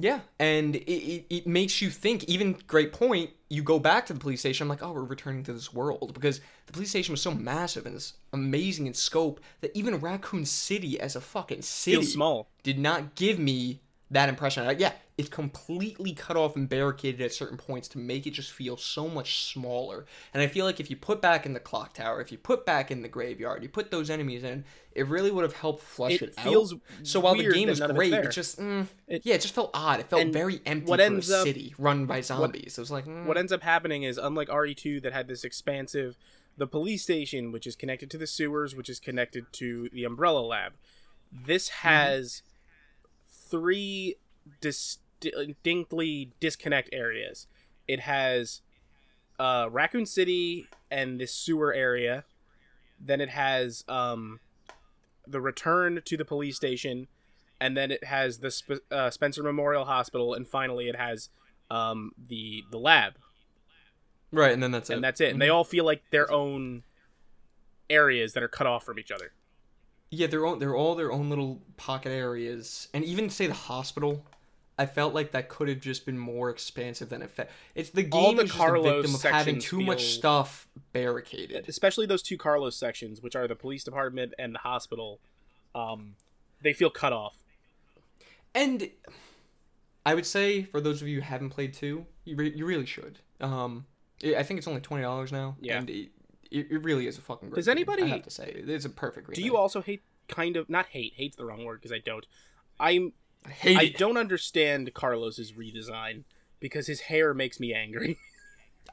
[0.00, 2.22] Yeah, and it, it, it makes you think.
[2.24, 3.30] Even great point.
[3.50, 4.64] You go back to the police station.
[4.64, 7.84] I'm like, oh, we're returning to this world because the police station was so massive
[7.84, 12.48] and it's amazing in scope that even Raccoon City as a fucking city Feels small.
[12.62, 14.64] did not give me that impression.
[14.64, 18.52] Like, yeah, it's completely cut off and barricaded at certain points to make it just
[18.52, 20.06] feel so much smaller.
[20.32, 22.64] And I feel like if you put back in the clock tower, if you put
[22.64, 26.12] back in the graveyard, you put those enemies in, it really would have helped flush
[26.14, 26.80] It it, feels out.
[27.02, 29.34] So while the game that was none of it's great, it just mm, It- yeah,
[29.34, 30.00] it just felt odd.
[30.00, 32.78] It felt And very empty what for ends a up- city run by zombies.
[32.78, 36.16] it was like mm, What ends up happening is, unlike RE2 that had this expansive,
[36.56, 40.40] the police station, which is connected to the sewers, which is connected to the Umbrella
[40.40, 40.72] Lab,
[41.30, 42.42] this has
[43.50, 44.16] three
[44.60, 47.46] distinctly disconnect areas.
[47.86, 48.60] It has
[49.38, 52.24] uh, Raccoon City and this sewer area.
[53.00, 54.40] Then it has um,
[55.26, 57.06] the return to the police station,
[57.60, 61.28] and then it has the Sp- uh, Spencer Memorial Hospital, and finally it has
[61.70, 63.14] um, the the lab,
[64.32, 64.94] Right, and then that's it.
[64.94, 65.06] and it.
[65.06, 65.32] that's it.
[65.32, 66.82] And they all feel like their own
[67.88, 69.32] areas that are cut off from each other.
[70.10, 74.24] Yeah, they're all they're all their own little pocket areas, and even say the hospital.
[74.80, 77.48] I felt like that could have just been more expansive than it felt.
[77.74, 80.68] It's the game All the is just a Carlos victim of having too much stuff
[80.92, 81.68] barricaded.
[81.68, 85.18] especially those two Carlos sections, which are the police department and the hospital.
[85.74, 86.14] Um,
[86.62, 87.38] they feel cut off.
[88.54, 88.88] And
[90.06, 92.86] I would say for those of you who haven't played two, you re- you really
[92.86, 93.18] should.
[93.40, 93.84] Um,
[94.24, 95.56] I I think it's only twenty dollars now.
[95.60, 95.78] Yeah.
[95.78, 96.08] and it,
[96.50, 97.50] it, it really is a fucking.
[97.50, 99.32] Great Does game, anybody- I have to say it's a perfect.
[99.34, 101.14] Do you also hate kind of not hate?
[101.16, 102.26] Hate's the wrong word because I don't.
[102.80, 103.12] I'm
[103.46, 103.98] I hate I it.
[103.98, 106.24] don't understand Carlos's redesign
[106.60, 108.18] because his hair makes me angry.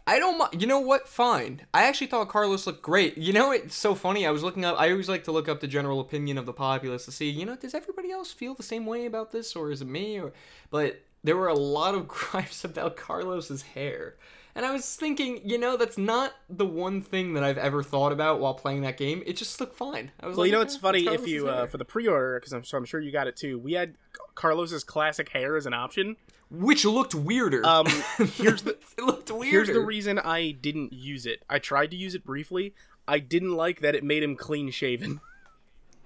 [0.08, 0.62] I don't mind.
[0.62, 1.08] You know what?
[1.08, 1.62] Fine.
[1.74, 3.18] I actually thought Carlos looked great.
[3.18, 4.28] You know, it's so funny.
[4.28, 4.80] I was looking up.
[4.80, 7.30] I always like to look up the general opinion of the populace to see.
[7.30, 10.20] You know, does everybody else feel the same way about this, or is it me?
[10.20, 10.32] Or,
[10.70, 14.16] but there were a lot of gripes about Carlos's hair,
[14.56, 18.12] and I was thinking, you know, that's not the one thing that I've ever thought
[18.12, 19.22] about while playing that game.
[19.26, 20.12] It just looked fine.
[20.20, 21.86] I was well, like, you know "Yeah, what's that's funny if you uh, for the
[21.86, 23.60] pre-order because I'm so I'm sure you got it too.
[23.60, 23.96] We had
[24.36, 26.16] Carlos's classic hair as an option.
[26.50, 27.66] which looked weirder.
[27.66, 27.86] Um,
[28.36, 29.50] here's the it looked weirder.
[29.52, 31.44] here's the reason I didn't use it.
[31.50, 32.74] I tried to use it briefly.
[33.08, 35.20] I didn't like that it made him clean shaven.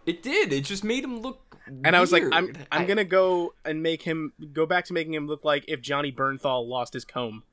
[0.05, 0.51] It did.
[0.51, 1.57] It just made him look.
[1.83, 2.53] And I was like, I'm.
[2.71, 5.81] I'm I- gonna go and make him go back to making him look like if
[5.81, 7.43] Johnny Bernthal lost his comb.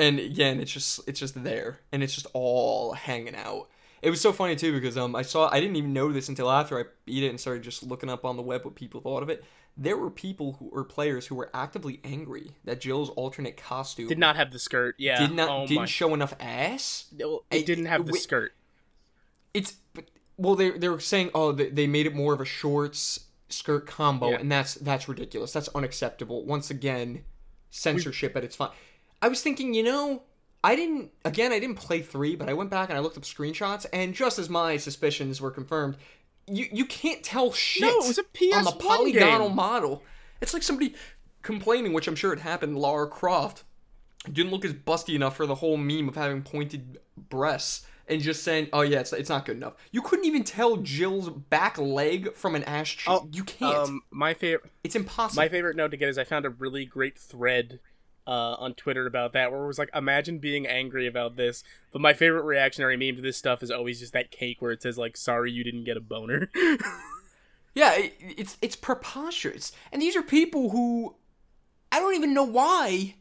[0.00, 3.68] And again it's just it's just there and it's just all hanging out
[4.02, 6.50] it was so funny too because um i saw i didn't even know this until
[6.50, 9.22] after i beat it and started just looking up on the web what people thought
[9.22, 9.44] of it
[9.76, 14.18] there were people who or players who were actively angry that jill's alternate costume Did
[14.18, 14.94] not have the skirt.
[14.98, 15.20] Yeah.
[15.26, 15.86] did not oh didn't my.
[15.86, 18.52] show enough ass Well, I- it didn't have the wi- skirt.
[19.54, 22.44] it's but- well they they were saying oh they, they made it more of a
[22.44, 24.38] shorts skirt combo Yeah.
[24.40, 27.24] and that's that's ridiculous that's unacceptable once again
[27.70, 28.70] censorship at its fine
[29.22, 30.22] i was thinking you know
[30.64, 33.24] i didn't again i didn't play 3 but i went back and i looked up
[33.24, 35.96] screenshots and just as my suspicions were confirmed
[36.46, 39.56] you you can't tell shit No, it was a on the polygonal game.
[39.56, 40.02] model
[40.40, 40.94] it's like somebody
[41.42, 43.64] complaining which i'm sure it happened lara croft
[44.30, 46.98] didn't look as busty enough for the whole meme of having pointed
[47.30, 50.76] breasts and just saying, "Oh yeah, it's, it's not good enough." You couldn't even tell
[50.78, 53.08] Jill's back leg from an ass cheek.
[53.08, 53.74] Oh, you can't.
[53.74, 55.40] Um, my favorite it's impossible.
[55.42, 57.78] my favorite note to get is I found a really great thread
[58.26, 62.00] uh, on Twitter about that where it was like, imagine being angry about this, but
[62.00, 64.98] my favorite reactionary meme to this stuff is always just that cake where it says
[64.98, 66.50] like, "Sorry, you didn't get a boner."
[67.74, 69.72] yeah, it, it's it's preposterous.
[69.92, 71.16] And these are people who
[71.92, 73.14] I don't even know why.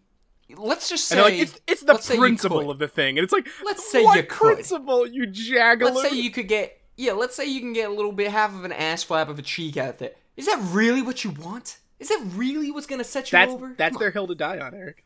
[0.56, 3.24] Let's just say like, it's it's the let's say you principle of the thing, and
[3.24, 4.56] it's like, Let's say you could.
[4.56, 5.96] principle, you Juggalo.
[5.96, 7.14] Let's say you could get yeah.
[7.14, 9.44] Let's say you can get a little bit, half of an ass flap of a
[9.44, 10.12] cheek out there.
[10.36, 11.78] Is that really what you want?
[12.00, 13.74] Is that really what's gonna set you that's over?
[13.78, 14.14] that's Come their on.
[14.14, 15.04] hill to die on, Eric.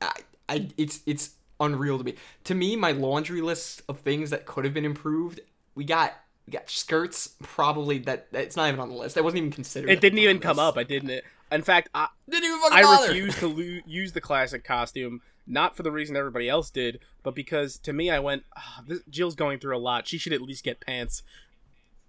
[0.00, 0.12] I,
[0.48, 2.14] I, it's it's unreal to me.
[2.44, 5.40] To me, my laundry list of things that could have been improved.
[5.74, 6.12] We got
[6.46, 7.34] we got skirts.
[7.42, 9.14] Probably that it's not even on the list.
[9.16, 9.90] That wasn't even considered.
[9.90, 10.76] It didn't even come up.
[10.76, 11.10] I didn't.
[11.10, 11.24] It.
[11.50, 13.08] In fact, I, Didn't even fucking I bother.
[13.08, 17.36] refuse to lo- use the classic costume, not for the reason everybody else did, but
[17.36, 20.08] because to me, I went, "Ah, this, Jill's going through a lot.
[20.08, 21.22] She should at least get pants.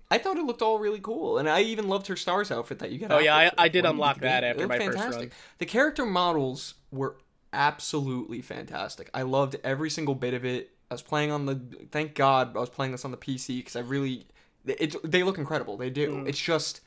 [0.09, 2.91] I thought it looked all really cool, and I even loved her stars outfit that
[2.91, 3.11] you got.
[3.11, 5.21] Oh, yeah, I- I did unlock that after my first fantastic.
[5.29, 5.31] run.
[5.57, 7.17] The character models were
[7.51, 9.09] absolutely fantastic.
[9.13, 10.71] I loved every single bit of it.
[10.89, 11.59] I was playing on the.
[11.91, 14.27] Thank God I was playing this on the PC because I really.
[14.65, 15.77] It, they look incredible.
[15.77, 16.11] They do.
[16.23, 16.27] Mm.
[16.27, 16.81] It's just,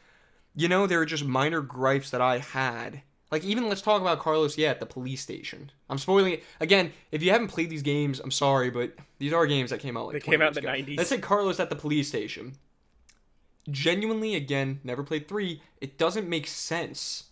[0.54, 3.02] you know, there are just minor gripes that I had.
[3.30, 4.56] Like even let's talk about Carlos.
[4.58, 5.70] Yeah, at the police station.
[5.90, 6.92] I'm spoiling it again.
[7.12, 10.06] If you haven't played these games, I'm sorry, but these are games that came out
[10.06, 10.82] like They came out in the ago.
[10.92, 10.96] 90s.
[10.96, 12.54] Let's say Carlos at the police station.
[13.70, 15.62] Genuinely, again, never played three.
[15.80, 17.24] It doesn't make sense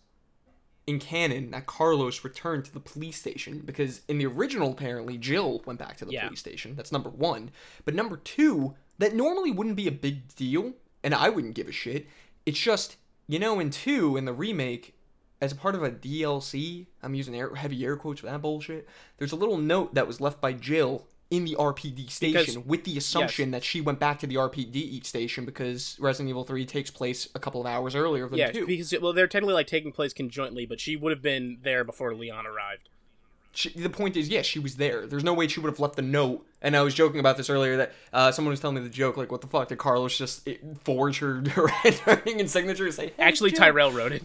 [0.87, 5.63] in canon that Carlos returned to the police station because in the original, apparently, Jill
[5.67, 6.27] went back to the Yeah.
[6.27, 6.75] police station.
[6.77, 7.51] That's number one.
[7.85, 10.73] But number two, that normally wouldn't be a big deal,
[11.05, 12.07] and I wouldn't give a shit.
[12.47, 14.95] It's just, you know, in two, in the remake,
[15.41, 18.89] as a part of a DLC, I'm using air, heavy air quotes for that bullshit.
[19.19, 22.85] There's a little note that was left by Jill in the RPD station Because- with
[22.85, 26.91] the assumption that she went back to the RPD station because Resident Evil 3 takes
[26.91, 28.67] place a couple of hours earlier than Yeah, 2.
[28.67, 32.15] because well, they're technically like taking place conjointly, but she would have been there before
[32.15, 32.89] Leon arrived.
[33.53, 35.07] she, the point is, yes, she was there.
[35.07, 36.47] There's no way she would have left the note.
[36.63, 39.17] And I was joking about this earlier that uh, someone was telling me the joke,
[39.19, 39.69] like, what the fuck?
[39.69, 43.51] Did Carlos just eh, forge her handwriting and signature and say, hey, Actually?
[43.51, 44.25] Tyrell wrote it.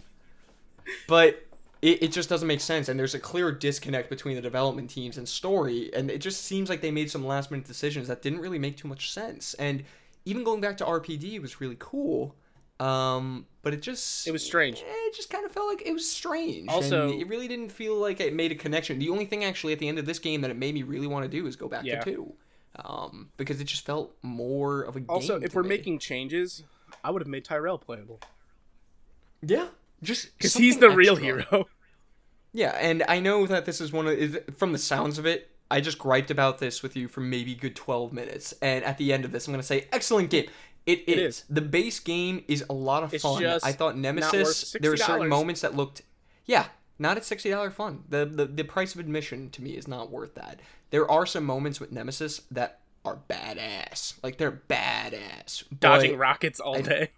[1.08, 1.44] But
[1.84, 2.88] it, it just doesn't make sense.
[2.88, 5.90] And there's a clear disconnect between the development teams and story.
[5.94, 8.76] And it just seems like they made some last minute decisions that didn't really make
[8.76, 9.54] too much sense.
[9.54, 9.84] And
[10.24, 12.34] even going back to RPD was really cool.
[12.80, 14.78] Um, but it just It was strange.
[14.80, 16.68] eh, It just kind of felt like it was strange.
[16.70, 18.98] Also- and it really didn't feel like it made a connection.
[18.98, 21.06] The only thing actually at the end of this game that it made me really
[21.06, 22.00] want to do is go back Yeah.
[22.00, 22.32] to two,
[22.84, 25.10] um, because it just felt more of a game.
[25.10, 25.68] Also, if we're me.
[25.68, 26.64] making changes,
[27.04, 28.20] I would have made Tyrell playable
[29.46, 29.68] yeah,
[30.02, 31.66] just because he's the something real hero.
[32.54, 35.50] Yeah, and I know that this is one of is- from the sounds of it.
[35.70, 39.12] I just griped about this with you for maybe good twelve minutes, and at the
[39.12, 40.46] end of this, I'm gonna say excellent game.
[40.86, 41.04] It is.
[41.06, 41.44] It is.
[41.50, 43.40] The base game is a lot of It's fun.
[43.42, 44.76] just I thought Nemesis.
[44.80, 46.02] There were certain moments that looked,
[46.46, 46.66] yeah,
[46.98, 48.04] not at sixty dollar fun.
[48.08, 50.60] The, the the price of admission to me is not worth that.
[50.90, 54.14] There are some moments with Nemesis that are badass.
[54.22, 55.64] Like they're badass.
[55.80, 57.10] Dodging rockets all day.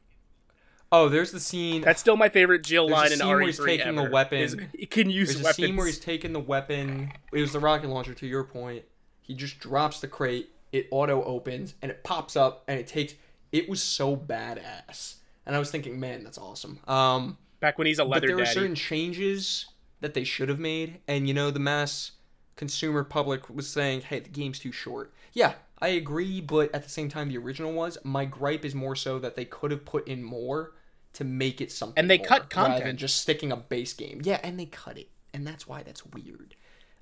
[0.92, 1.82] Oh, there's the scene.
[1.82, 4.02] That's still my favorite Jill There's a line in scene where RE3 he's taking a
[4.02, 4.38] ever, weapon.
[4.38, 7.12] is He can use There's a scene where he's taking the weapon.
[7.32, 8.14] It was the rocket launcher.
[8.14, 8.84] To your point,
[9.20, 10.50] he just drops the crate.
[10.72, 13.14] It auto opens and it pops up and it takes.
[13.52, 15.16] It was so badass,
[15.46, 16.80] and I was thinking, man, that's awesome.
[16.88, 18.20] Um, Back when he's a leather.
[18.22, 19.66] but there were certain changes
[20.00, 22.12] that they should have made, and you know, the mass
[22.56, 25.12] consumer public was saying, hey, the game's too short.
[25.32, 27.98] Yeah, I agree, but at the same time, the original was.
[28.02, 30.72] My gripe is more so that they could have put in more
[31.16, 31.98] to make it something.
[31.98, 34.20] And they more, cut rather than just sticking a base game.
[34.24, 36.54] Yeah, and they cut it, and that's why that's weird.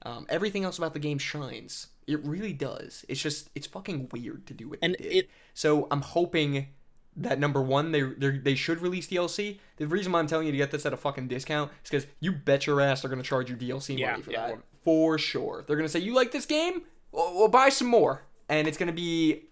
[0.02, 1.88] Um, everything else about the game shines.
[2.06, 3.04] It really does.
[3.08, 5.12] It's just it's fucking weird to do what And they did.
[5.16, 6.68] it- so I'm hoping
[7.16, 9.58] that number one they they they should release DLC.
[9.76, 12.06] The reason why I'm telling you to get this at a fucking discount is because
[12.20, 15.16] you bet your ass they're gonna charge you DLC Yeah, money for yeah, that for
[15.16, 15.64] sure.
[15.66, 18.92] They're gonna say you like this game, well, well buy some more, and it's gonna
[18.92, 19.44] be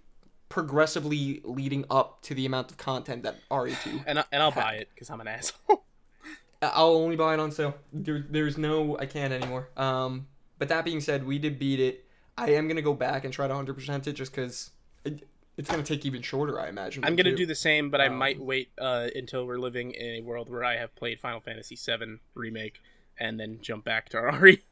[0.53, 4.75] progressively leading up to the amount of content that RE2 and, I, and I'll buy
[4.75, 5.83] it because I'm an asshole.
[6.63, 7.75] I'll only buy it on sale.
[7.91, 9.71] There, there's no, I can't anymore.
[9.79, 10.27] Um,
[10.59, 12.05] but that being said, we did beat it.
[12.37, 14.73] I am gonna go back and try to 100% it just because
[15.07, 15.27] it,
[15.57, 17.03] it's gonna take even shorter, I imagine.
[17.03, 20.17] I'm gonna do the same, but I Um, might wait uh, until we're living in
[20.17, 22.83] a world where I have played Final Fantasy VII remake
[23.19, 24.21] and then jump back to.
[24.21, 24.63] RE.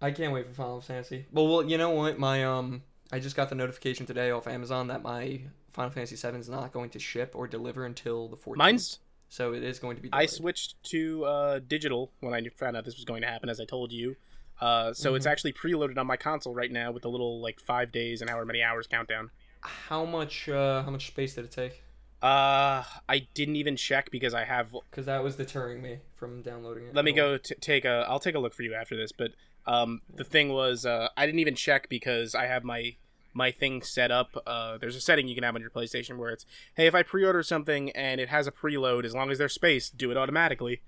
[0.00, 1.26] I can't wait for Final Fantasy.
[1.32, 2.20] Well, well, you know what?
[2.20, 2.82] My um,
[3.12, 5.40] I just got the notification today off Amazon that my
[5.70, 8.56] Final Fantasy VII is not going to ship or deliver until the 14th.
[8.56, 8.98] Mine's
[9.28, 10.08] so it is going to be.
[10.12, 13.60] I switched to uh, digital when I found out this was going to happen, as
[13.60, 14.16] I told you.
[14.60, 15.16] Uh, so Mm-hmm.
[15.16, 18.30] it's actually preloaded on my console right now with a little like five days and
[18.30, 19.30] however many hours countdown.
[19.60, 20.48] How much?
[20.48, 21.82] Uh, how much space did it take?
[22.22, 24.74] Uh, I didn't even check because I have.
[24.90, 26.94] Because that was deterring me from downloading it.
[26.94, 28.06] Let me go t- take a.
[28.08, 29.12] I'll take a look for you after this.
[29.12, 29.32] But
[29.66, 32.96] um, the thing was, uh, I didn't even check because I have my
[33.32, 34.36] my thing set up.
[34.46, 37.02] Uh, there's a setting you can have on your PlayStation where it's, hey, if I
[37.02, 40.80] pre-order something and it has a preload, as long as there's space, do it automatically.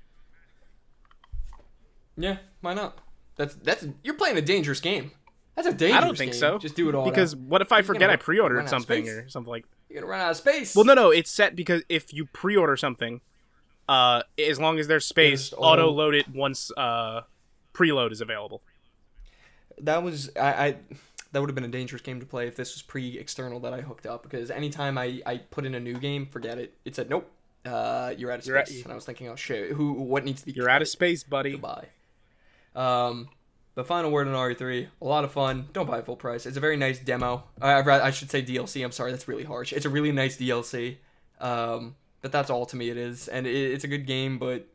[2.17, 2.99] Yeah, why not?
[3.37, 5.13] That's that's you're playing a dangerous game.
[5.55, 6.41] That's a dangerous I don't think game.
[6.41, 6.59] so.
[6.59, 9.65] Just do it all Because what if I forget I pre-ordered something or something like?
[9.89, 10.75] You're gonna run out of space.
[10.75, 13.21] Well, no, no, it's set because if you pre-order something,
[13.89, 17.23] uh, as long as there's space, auto load it once uh,
[17.73, 18.63] preload is available.
[19.83, 20.77] That was I, I
[21.33, 23.81] that would have been a dangerous game to play if this was pre-external that I
[23.81, 26.75] hooked up because anytime I I put in a new game, forget it.
[26.85, 27.31] It said nope.
[27.65, 30.47] Uh, you're out of space, and I was thinking, oh shit, who what needs to
[30.47, 30.53] be?
[30.53, 31.53] You're out of space, buddy.
[31.53, 31.89] Goodbye.
[32.75, 33.29] Um,
[33.75, 35.69] the final word on RE3, a lot of fun.
[35.73, 36.47] Don't buy it full price.
[36.47, 37.45] It's a very nice demo.
[37.61, 38.85] I, I should say DLC.
[38.85, 39.73] I'm sorry, that's really harsh.
[39.73, 40.97] It's a really nice DLC.
[41.41, 44.39] Um, but that's all to me it is, and it, it's a good game.
[44.39, 44.67] But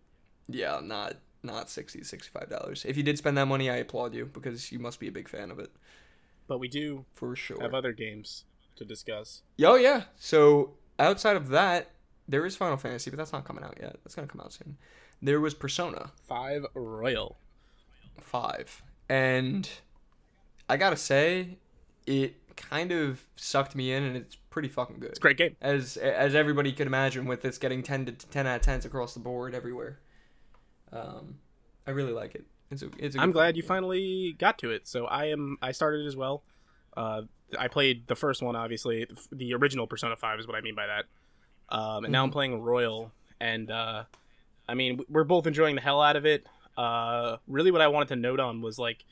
[0.47, 2.85] yeah, not not 60 65 dollars.
[2.85, 5.27] If you did spend that money, I applaud you because you must be a big
[5.29, 5.71] fan of it
[6.47, 7.61] But we do for sure.
[7.61, 8.45] have other games
[8.77, 9.41] to discuss.
[9.63, 10.03] Oh yeah.
[10.17, 11.89] So outside of that,
[12.27, 13.97] there is Final Fantasy, but that's not coming out yet.
[14.03, 14.77] That's gonna come out soon.
[15.21, 16.11] There was Persona.
[16.27, 17.37] Five Royal.
[18.19, 18.81] five.
[19.09, 19.69] And
[20.69, 21.57] I gotta say,
[22.07, 25.09] it kind of sucked me in, and it's pretty fucking good.
[25.09, 25.55] It's a great game.
[25.61, 29.13] As as everybody could imagine, with this getting ten to ten out of tens across
[29.13, 29.99] the board everywhere.
[30.93, 31.35] Um,
[31.87, 32.45] I really like it.
[32.71, 34.87] It's a, it's a I'm glad fucking you finally got to it.
[34.87, 35.57] So I am.
[35.61, 36.43] I started as well.
[36.95, 37.23] Uh,
[37.57, 39.07] I played the first one, obviously.
[39.31, 41.05] The original Persona Five is what I mean by that.
[41.69, 42.33] Um, and now I'm Mm-hmm.
[42.33, 44.03] playing Royal, and uh,
[44.67, 46.45] I mean we're both enjoying the hell out of it.
[46.77, 49.05] Uh, really, what I wanted to note on was like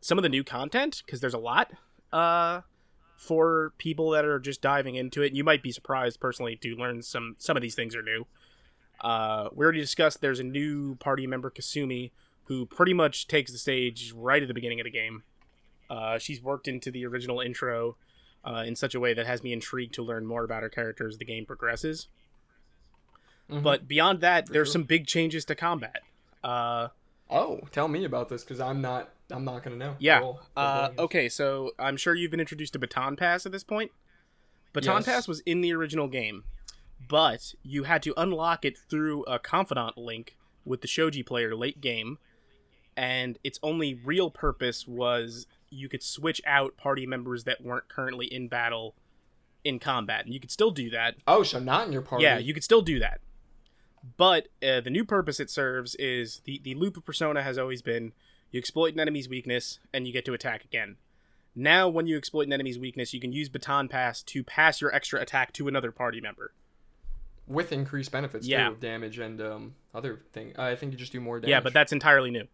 [0.00, 1.72] some of the new content because there's a lot.
[2.12, 2.60] Uh,
[3.16, 7.00] for people that are just diving into it, you might be surprised personally to learn
[7.02, 8.26] some some of these things are new.
[9.00, 12.10] Uh, we already discussed there's a new party member Kasumi
[12.44, 15.22] who pretty much takes the stage right at the beginning of the game.
[15.90, 17.96] Uh, she's worked into the original intro
[18.44, 21.08] uh, in such a way that has me intrigued to learn more about her character
[21.08, 22.08] as the game progresses.
[23.50, 23.62] Mhm.
[23.62, 24.72] But beyond that, there's sure.
[24.72, 26.02] some big changes to combat.
[26.42, 26.88] Uh,
[27.30, 29.96] oh, tell me about this because I'm not I'm not gonna know.
[29.98, 30.32] yeah.
[30.56, 31.04] Uh, Cool.
[31.04, 33.90] okay, so I'm sure you've been introduced to Baton Pass at this point.
[34.74, 35.04] Baton Yes.
[35.06, 36.44] Pass was in the original game,
[37.08, 41.80] but you had to unlock it through a confidant link with the shogi player late
[41.80, 42.18] game,
[42.96, 48.26] and its only real purpose was you could switch out party members that weren't currently
[48.26, 48.94] in battle
[49.64, 51.16] in combat, and you could still do that.
[51.26, 52.24] Oh, so not in your party.
[52.24, 53.20] Yeah, you could still do that.
[54.16, 57.80] But uh, the new purpose it serves is the, the loop of Persona has always
[57.80, 58.12] been
[58.50, 60.96] you exploit an enemy's weakness and you get to attack again.
[61.56, 64.94] Now, when you exploit an enemy's weakness, you can use Baton Pass to pass your
[64.94, 66.52] extra attack to another party member.
[67.46, 68.70] With increased benefits Yeah.
[68.70, 70.54] too, damage and um other thing.
[70.58, 71.50] I think you just do more damage.
[71.50, 72.46] Yeah, but that's entirely new.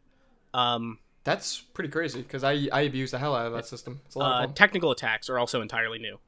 [0.53, 4.01] Um, that's pretty crazy because I I abuse the hell out of that system.
[4.07, 6.18] It's a lot uh, technical attacks are also entirely new.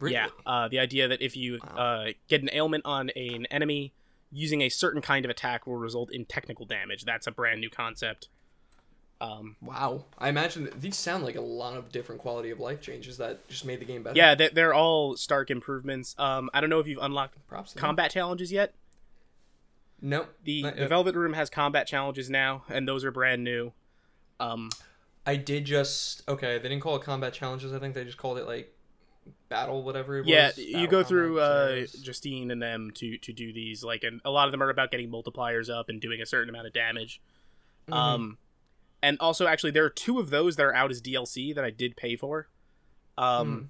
[0.00, 0.14] Really?
[0.14, 3.94] Yeah, uh, the idea that if you uh, get an ailment on an enemy,
[4.32, 7.04] using a certain kind of attack will result in technical damage.
[7.04, 8.28] That's a brand new concept.
[9.20, 10.04] Um, Wow.
[10.18, 13.64] I imagine these sound like a lot of different quality of life changes that just
[13.64, 14.16] made the game better.
[14.16, 16.14] yeah, they- they're all stark improvements.
[16.18, 17.72] Um, I don't know if you've unlocked Props.
[17.74, 18.74] combat challenges yet.
[20.02, 20.34] Nope.
[20.44, 20.88] The, the.
[20.88, 23.72] Velvet Room has combat challenges now, and those are brand new.
[24.38, 24.70] Um,
[25.24, 26.58] I did just okay.
[26.58, 27.72] They didn't call it combat challenges.
[27.72, 28.74] I think they just called it like
[29.48, 30.18] battle, whatever.
[30.18, 30.58] It yeah, was.
[30.58, 31.86] you go through uh.
[32.02, 33.82] Justine and them to to do these.
[33.82, 36.50] Like, and a lot of them are about getting multipliers up and doing a certain
[36.50, 37.22] amount of damage.
[37.88, 37.92] Mm-hmm.
[37.94, 38.38] Um,
[39.04, 41.70] and also, actually, there are two of those that are out as DLC that I
[41.70, 42.48] did pay for.
[43.16, 43.64] Um, Hmm.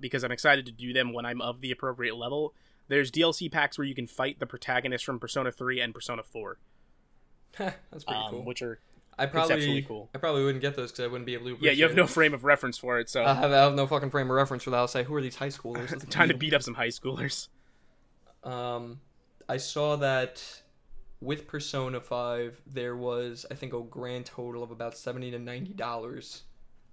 [0.00, 2.54] because I'm excited to do them when I'm of the appropriate level.
[2.88, 6.58] There's DLC packs where you can fight the protagonist from Persona 3 and Persona 4,
[7.58, 8.44] That's pretty um, cool.
[8.44, 8.80] which are
[9.18, 10.08] I probably cool.
[10.14, 11.58] I probably wouldn't get those because I wouldn't be able to.
[11.60, 12.10] yeah, you have no it.
[12.10, 14.62] frame of reference for it, so I have, I have no fucking frame of reference
[14.64, 14.76] for that.
[14.78, 16.08] I'll say, who are these high schoolers?
[16.10, 17.48] Time to beat beat up some high schoolers.
[18.42, 19.00] Um,
[19.48, 20.62] I saw that
[21.20, 25.72] with Persona Five, there was I think a grand total of about seventy to ninety
[25.74, 26.42] dollars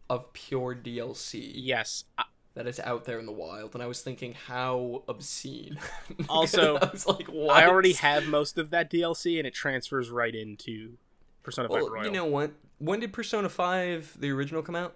[0.10, 2.24] of pure DLC Yes, I-
[2.54, 5.78] that is out there in the wild, and I was thinking how obscene.
[6.30, 7.56] Also, I was like, what?
[7.56, 10.98] I already have most of that DLC, and it transfers right into
[11.44, 12.06] Persona 5 Well, Royal.
[12.06, 12.52] you know what?
[12.80, 14.96] When did Persona Five, the original, come out?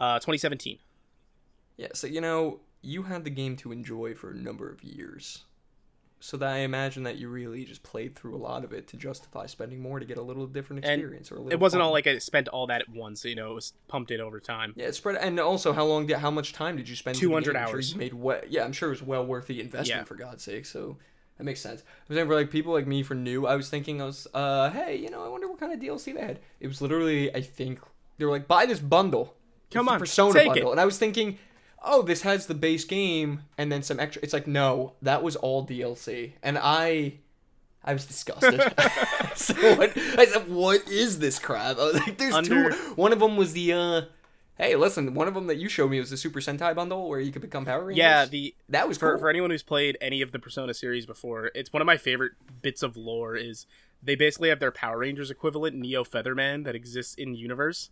[0.00, 0.78] uh, 2017.
[1.76, 5.44] Yeah, so you know, you had the game to enjoy for a number of years.
[6.24, 8.96] So that I imagine that you really just played through a lot of it to
[8.96, 11.80] justify spending more to get a little different And experience or a little It wasn't
[11.80, 11.86] fun.
[11.86, 13.24] all like I spent all that at once.
[13.24, 14.72] You know, it was pumped in over time.
[14.76, 17.18] Yeah, it's spread and also how long did how much time did you spend?
[17.18, 17.56] 200 game?
[17.60, 17.92] I'm sure hours.
[17.92, 20.04] you made we- yeah, I'm sure it was well worth the investment Yeah.
[20.04, 20.64] for God's sake.
[20.64, 20.96] So
[21.38, 21.80] that makes sense.
[21.82, 24.28] I was saying for like people like me for new, I was thinking I was
[24.32, 26.38] uh hey, you know, I wonder what kind of DLC they had.
[26.60, 27.80] It was literally I think
[28.18, 29.34] they were like buy this bundle.
[29.72, 30.68] Come on, Persona bundle.
[30.68, 30.72] it.
[30.72, 31.38] And I was thinking,
[31.82, 34.22] oh, this has the base game and then some extra.
[34.22, 37.14] It's like no, that was all DLC, and I.
[37.84, 38.60] I was disgusted.
[39.34, 42.76] so what, I said, "What is this crap?" I was like, "There's Under- two.
[42.94, 44.02] One of them was the uh,
[44.58, 47.18] Hey, listen, one of them that you showed me was the Super Sentai bundle where
[47.18, 47.98] you could become Power Rangers.
[47.98, 49.20] Yeah, the that was for cool.
[49.20, 52.32] for anyone who's played any of the Persona series before, it's one of my favorite
[52.60, 53.34] bits of lore.
[53.34, 53.66] Is
[54.02, 57.90] they basically have their Power Rangers equivalent, Neo Featherman, that exists in universe.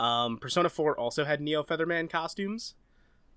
[0.00, 2.74] Um, Persona Four also had Neo Featherman costumes,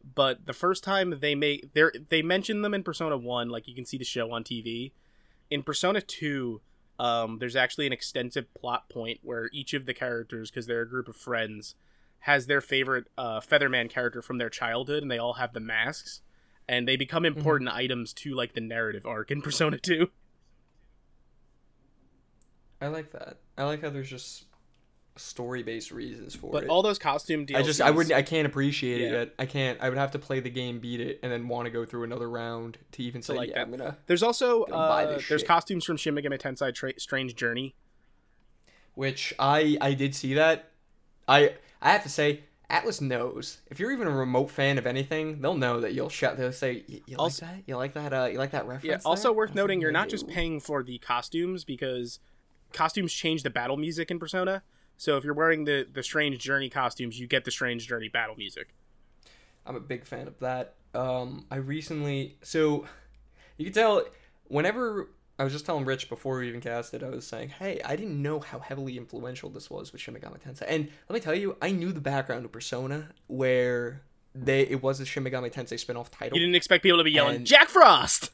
[0.04, 3.76] but the first time they make they they mention them in Persona One, like you
[3.76, 4.92] can see the show on TV.
[5.50, 6.62] In Persona Two,
[7.00, 10.90] um, there's actually an extensive plot point where each of the characters, because they're a
[10.90, 11.76] group of friends,
[12.20, 16.22] has their favorite uh, Featherman character from their childhood, and they all have the masks,
[16.68, 20.10] and they become important items to like the narrative arc in Persona Two.
[22.82, 23.38] I like that.
[23.58, 24.46] I like how there's just
[25.16, 26.68] story-based reasons for But it.
[26.68, 29.34] But all those costume DLCs, I just I wouldn't I can't appreciate it yet.
[29.38, 29.80] I can't.
[29.82, 32.04] I would have to play the game, beat it, and then want to go through
[32.04, 33.62] another round to even say like yeah.
[33.62, 33.98] I'm gonna.
[34.08, 35.48] There's also Gonna buy uh, this there's shit.
[35.48, 37.76] costumes from Shin Megami Tensei Tra- Strange Journey.
[38.96, 40.70] Which I I did see that.
[41.28, 42.44] I I have to say.
[42.70, 46.38] Atlus knows if you're even a remote fan of anything, they'll know that you'll shout.
[46.38, 47.64] They'll say, "You Also- like that?
[47.68, 48.14] You like that?
[48.14, 49.10] Uh, you like that reference?" Yeah.
[49.10, 52.20] Also there?" worth noting, you're "I not just paying for the costumes because
[52.72, 54.64] costumes change the battle music in Persona.
[54.98, 58.36] So if you're wearing the the Strange Journey costumes, you get the Strange Journey battle
[58.38, 58.74] music.
[59.66, 60.76] I'm a big fan of that.
[60.94, 62.86] Um, I recently, so
[63.58, 64.06] you can tell
[64.46, 67.82] whenever I was just telling Rich before we even cast it, I was saying, "Hey,
[67.84, 71.20] I didn't know how heavily influential this was with Shin Megami Tensei." And let me
[71.20, 74.04] tell you, I knew the background of Persona, where
[74.36, 76.38] they it was a Shin Megami Tensei spin-off title.
[76.38, 78.30] You didn't expect people to be yelling And- Jack Frost.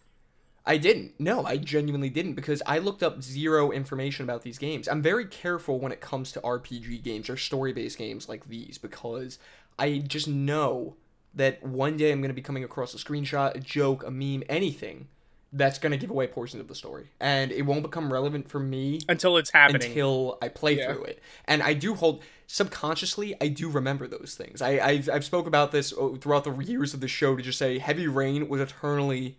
[0.65, 1.13] I didn't.
[1.19, 4.87] No, I genuinely didn't because I looked up zero information about these games.
[4.87, 8.77] I'm very careful when it comes to RPG games or story based games like these
[8.77, 9.39] because
[9.79, 10.95] I just know
[11.33, 14.43] that one day I'm going to be coming across a screenshot, a joke, a meme,
[14.49, 15.07] anything
[15.51, 18.59] that's going to give away portions of the story and it won't become relevant for
[18.59, 19.87] me until it's happening.
[19.89, 20.93] until I play Yeah.
[20.93, 21.23] through it.
[21.45, 24.61] And I do hold subconsciously, I do remember those things.
[24.61, 27.57] I I've, I've spoke about this uh, throughout the years of the show to just
[27.57, 29.37] say Heavy Rain was eternally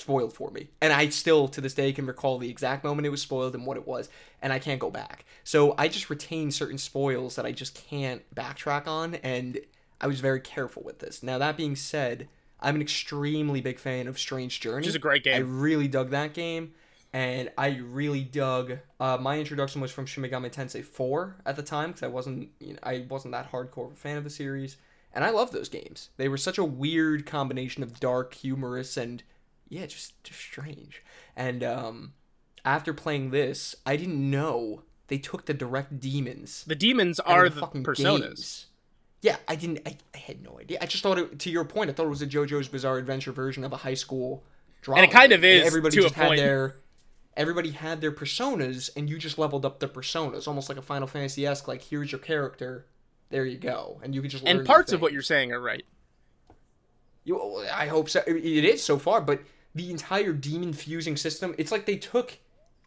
[0.00, 3.10] spoiled for me, and I still to this day can recall the exact moment it
[3.10, 4.08] was spoiled and what it was,
[4.42, 5.24] and I can't go back.
[5.44, 9.60] So I just retain certain spoils that I just can't backtrack on, and
[10.00, 11.22] I was very careful with this.
[11.22, 12.28] Now that being said.
[12.62, 14.80] I'm an extremely big fan of Strange Journey.
[14.80, 15.34] Which is a great game.
[15.34, 16.74] I really dug that game,
[17.12, 18.78] and I really dug.
[18.98, 22.50] Uh, my introduction was from Shin Megami Tensei 4 at the time because I wasn't,
[22.60, 24.76] you know, I wasn't that hardcore of a fan of the series,
[25.12, 26.10] and I loved those games.
[26.18, 29.22] They were such a weird combination of dark, humorous, and
[29.70, 31.02] yeah, just just strange.
[31.34, 32.12] And um,
[32.64, 37.54] after playing this, I didn't know they took the direct demons The demons are of
[37.54, 38.20] the, fucking personas.
[38.20, 38.66] games.
[39.22, 39.80] Yeah, I didn't.
[39.86, 40.78] I, I had no idea.
[40.80, 41.38] I just thought it.
[41.38, 43.94] To your point, I thought it was a JoJo's Bizarre Adventure version of a high
[43.94, 44.44] school
[44.82, 45.02] drama.
[45.02, 46.40] And it kind of is, Everybody to a just had point.
[46.40, 46.74] their.
[47.36, 51.06] Everybody had their personas, and you just leveled up their personas, almost like a Final
[51.06, 51.68] Fantasy esque.
[51.68, 52.86] Like, here's your character,
[53.30, 54.42] there you go, and you can just.
[54.42, 55.84] Learn And parts of what you're saying are right.
[57.24, 58.22] You, I hope so.
[58.26, 59.40] It is so far, but
[59.74, 62.38] the entire demon fusing system, it's like they took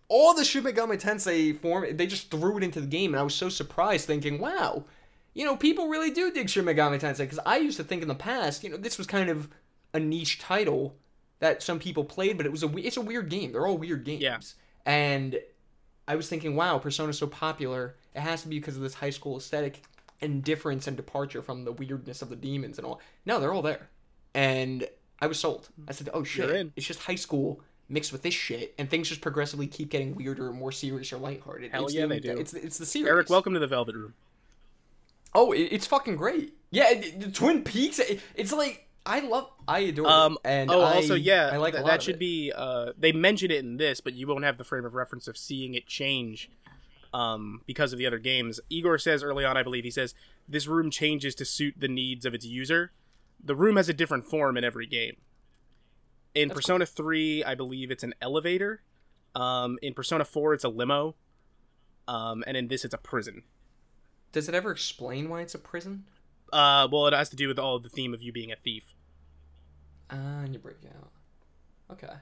[0.09, 3.23] all the Shin Megami Tensei form, they just threw it into the game, and I
[3.23, 4.83] was so surprised, thinking, wow,
[5.33, 8.07] you know, people really do dig Shin Megami Tensei, because I used to think in
[8.07, 9.49] the past, you know, this was kind of
[9.93, 10.95] a niche title
[11.39, 13.51] that some people played, but it was a it's a weird game.
[13.51, 14.39] They're all weird games, Yeah.
[14.85, 15.39] and
[16.07, 19.09] I was thinking, wow, Persona's so popular, it has to be because of this high
[19.09, 19.83] school aesthetic
[20.21, 22.99] and difference and departure from the weirdness of the demons and all.
[23.25, 23.89] No, they're all there.
[24.33, 24.85] And
[25.23, 25.69] I was sold.
[25.87, 29.21] I said, oh shit, it's just high school mixed with this shit, and things just
[29.21, 31.71] progressively keep getting weirder and more serious or lighthearted.
[31.71, 32.37] Hell it's yeah, the, they do.
[32.37, 33.07] It's, it's the series.
[33.07, 34.15] Eric, welcome to the Velvet Room.
[35.33, 36.53] Oh, it, it's fucking great.
[36.71, 40.37] Yeah, it, the Twin Peaks, it, it's like, I love, I adore Um.
[40.43, 42.51] And oh, I- also, yeah, I like th- that should be.
[42.53, 45.37] Uh, they mentioned it in this, but you won't have the frame of reference of
[45.37, 46.49] seeing it change,
[47.13, 48.59] um, because of the other games.
[48.69, 50.15] Igor says early on, I believe he says
[50.49, 52.91] this room changes to suit the needs of its user.
[53.43, 55.17] The room has a different form in every game.
[56.33, 58.81] In That's Persona Three, I believe it's an elevator.
[59.35, 61.15] Um, in Persona Four, it's a limo.
[62.07, 63.43] Um, and in this, it's a prison.
[64.31, 66.05] Does it ever explain why it's a prison?
[66.51, 68.93] Uh, well, it has to do with all the theme of you being a thief.
[70.09, 71.11] Ah, and you break out.
[71.91, 72.13] Okay.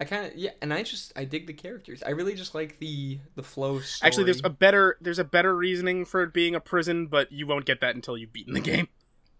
[0.00, 2.02] I kind of yeah, and I just I dig the characters.
[2.04, 3.80] I really just like the the flow.
[3.80, 4.06] Story.
[4.06, 7.46] Actually, there's a better there's a better reasoning for it being a prison, but you
[7.46, 8.88] won't get that until you've beaten the game.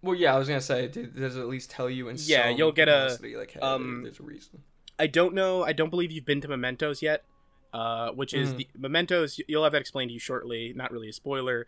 [0.02, 2.72] Well, yeah, I was gonna say, does it at least tell you in Yeah, you'll
[2.72, 4.62] get a, like hey, um, there's a reason.
[4.98, 5.62] I don't know.
[5.64, 7.24] I don't believe you've been to Mementos yet,
[7.72, 8.56] uh, which is Mhm.
[8.56, 9.40] the Mementos.
[9.46, 10.72] You'll have that explained to you shortly.
[10.74, 11.66] Not really a spoiler.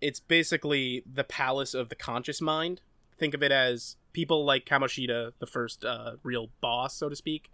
[0.00, 2.80] It's basically the palace of the conscious mind.
[3.18, 7.50] Think of it as people like Kamoshida, the first uh, real boss, so to speak.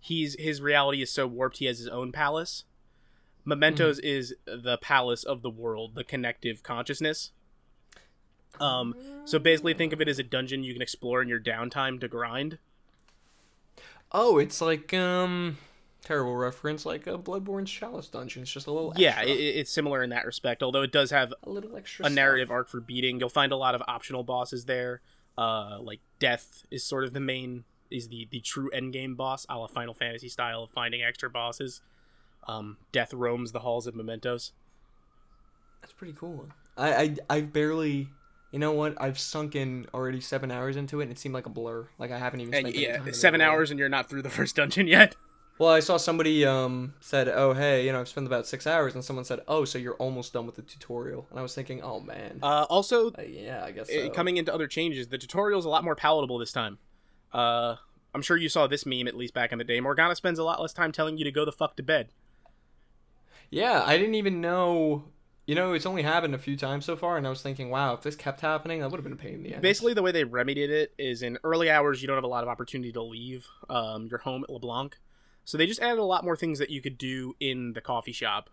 [0.00, 2.64] He's his reality is so warped he has his own palace.
[3.44, 7.32] Mementos is the palace of the world, the connective consciousness.
[8.60, 8.94] Um,
[9.24, 12.08] so basically, think of it as a dungeon you can explore in your downtime to
[12.08, 12.58] grind.
[14.12, 15.56] Oh, it's like um
[16.02, 18.42] terrible reference, like a Bloodborne Chalice dungeon.
[18.42, 20.62] It's just a little Yeah, it, it's similar in that respect.
[20.62, 22.54] Although it does have a little extra a narrative stuff.
[22.54, 23.18] arc for beating.
[23.18, 25.00] You'll find a lot of optional bosses there.
[25.38, 29.46] Uh, like death is sort of the main is the the true end game boss,
[29.48, 31.80] a la Final Fantasy style of finding extra bosses.
[32.46, 34.52] Um, death roams the halls of Mementos.
[35.80, 36.48] That's pretty cool.
[36.76, 38.08] I I I barely.
[38.52, 38.94] You know what?
[39.00, 41.88] I've sunk in already seven hours into it, and it seemed like a blur.
[41.98, 44.22] Like I haven't even And spent any yeah, in seven hours and you're not through
[44.22, 45.16] the first dungeon yet.
[45.58, 48.94] Well, I saw somebody um said, "Oh, hey, you know, I've spent about six hours,"
[48.94, 51.82] and someone said, "Oh, so you're almost done with the tutorial," and I was thinking,
[51.82, 54.10] "Oh man, Uh, also, Uh, yeah, I guess uh, so.
[54.10, 56.78] coming into other changes, the tutorial's a lot more palatable this time.
[57.32, 57.76] Uh,
[58.14, 59.80] I'm sure you saw this meme at least back in the day.
[59.80, 62.10] Morgana spends a lot less time telling you to go the fuck to bed.
[63.50, 65.04] Yeah, I didn't even know.
[65.46, 67.94] You know, it's only happened a few times so far, and I was thinking, wow,
[67.94, 69.60] if this kept happening, that would have been a pain in the ass.
[69.60, 72.44] Basically, the way they remedied it is in early hours, you don't have a lot
[72.44, 74.96] of opportunity to leave um, your home at LeBlanc.
[75.44, 78.12] So they just added a lot more things that you could do in the coffee
[78.12, 78.50] shop.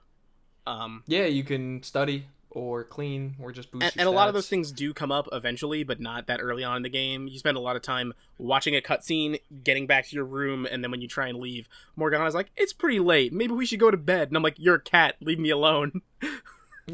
[0.65, 3.83] Um, yeah, you can study or clean or just boost.
[3.83, 6.63] and, and a lot of those things do come up eventually, but not that early
[6.63, 7.27] on in the game.
[7.27, 10.83] You spend a lot of time watching a cutscene, getting back to your room, and
[10.83, 13.31] then when you try and leave, Morgana's like, "It's pretty late.
[13.31, 15.15] Maybe we should go to bed." And I'm like, "You're a cat.
[15.21, 16.01] Leave me alone."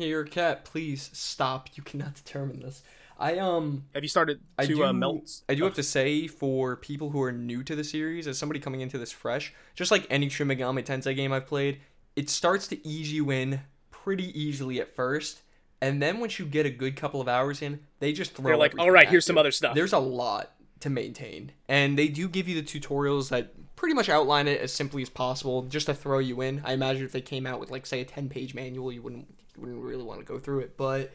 [0.02, 0.66] Yeah, you're a cat.
[0.66, 1.70] Please stop.
[1.76, 2.84] You cannot determine this.
[3.18, 3.86] I um.
[3.94, 5.42] have you started I to do, uh, melt?
[5.48, 8.60] I do have to say, for people who are new to the series, as somebody
[8.60, 11.80] coming into this fresh, just like any Shin Megami Tensei game I've played,
[12.16, 15.42] it starts to ease you in pretty easily at first,
[15.82, 18.46] and then once you get a good couple of hours in, they just throw.
[18.46, 20.52] They're like, "All right, here's some other stuff." There's a lot
[20.86, 21.52] to maintain.
[21.68, 25.10] And they do give you the tutorials that pretty much outline it as simply as
[25.10, 26.62] possible just to throw you in.
[26.64, 29.62] I imagine if they came out with like say a 10-page manual, you wouldn't you
[29.62, 31.12] wouldn't really want to go through it, but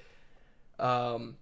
[0.79, 1.37] um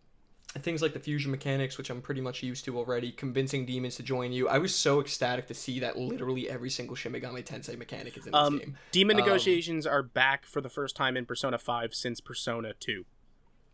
[0.61, 4.03] things like the fusion mechanics, which I'm pretty much used to already, convincing demons to
[4.03, 4.49] join you.
[4.49, 8.27] I was so ecstatic to see that literally every single Shin Megami Tensei mechanic is
[8.27, 8.77] in this Um, game.
[8.91, 13.05] demon Um, negotiations are back for the first time in Persona 5 since Persona 2.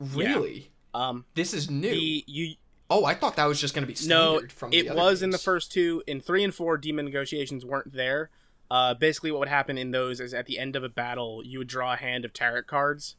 [0.00, 0.72] Really?
[0.92, 1.90] Um, This is new.
[1.90, 2.57] the you
[2.91, 5.30] oh, I thought that was just going to be no, from the it was in
[5.30, 6.03] the first two.
[6.07, 8.30] In three and four, demon negotiations weren't there.
[8.70, 11.59] Uh, basically, what would happen in those is at the end of a battle, you
[11.59, 13.16] would draw a hand of tarot cards,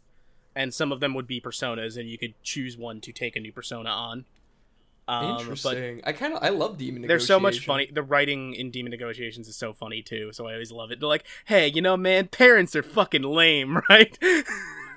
[0.56, 3.40] and some of them would be personas, and you could choose one to take a
[3.40, 4.26] new persona on.
[5.08, 6.02] Um, but Interesting.
[6.04, 7.04] I kind of I love demon.
[7.04, 7.90] there's so much funny.
[7.92, 11.00] The writing in demon negotiations is so funny too, so I always love it.
[11.00, 14.18] They're like, "Hey, you know, man, parents are fucking lame, right?"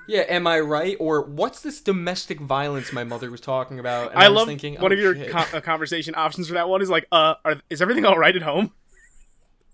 [0.08, 0.96] Yeah, am I right?
[0.98, 4.12] Or what's this domestic violence my mother was talking about?
[4.12, 6.68] And I, was love thinking, one oh, of your co- uh, conversation options for that
[6.68, 8.72] one is like, "Uh, are, is everything all right at home?"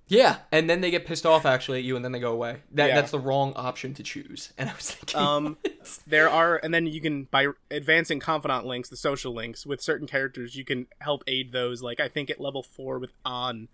[0.09, 2.59] yeah, and then they get pissed off actually at you, and then they go away.
[2.72, 2.95] That Yeah.
[2.97, 4.53] that's the wrong option to choose.
[4.59, 5.57] And I was thinking, Um,
[6.07, 10.07] there are, and then you can by advancing confidant links, the social links with certain
[10.09, 11.80] characters, you can help aid those.
[11.80, 13.68] Like I think at level four with on,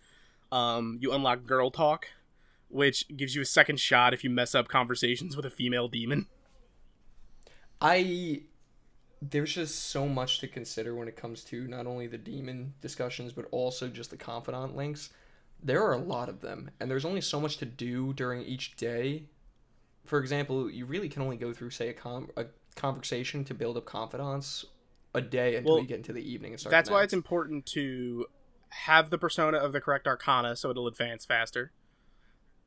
[0.53, 2.09] um, you unlock girl talk,
[2.69, 6.27] which gives you a second shot if you mess up conversations with a female demon.
[7.81, 8.43] I
[9.23, 13.33] there's just so much to consider when it comes to not only the demon discussions
[13.33, 15.11] but also just the confidant links.
[15.63, 18.77] There are a lot of them, and there's only so much to do during each
[18.77, 19.25] day.
[20.07, 23.77] For example, you really can only go through, say, a, com- a conversation to build
[23.77, 24.65] up confidence
[25.15, 26.71] a day until Well, you get into the evening and start.
[26.71, 28.25] That's why it's important to
[28.71, 31.73] have the persona of the correct arcana so it'll advance faster.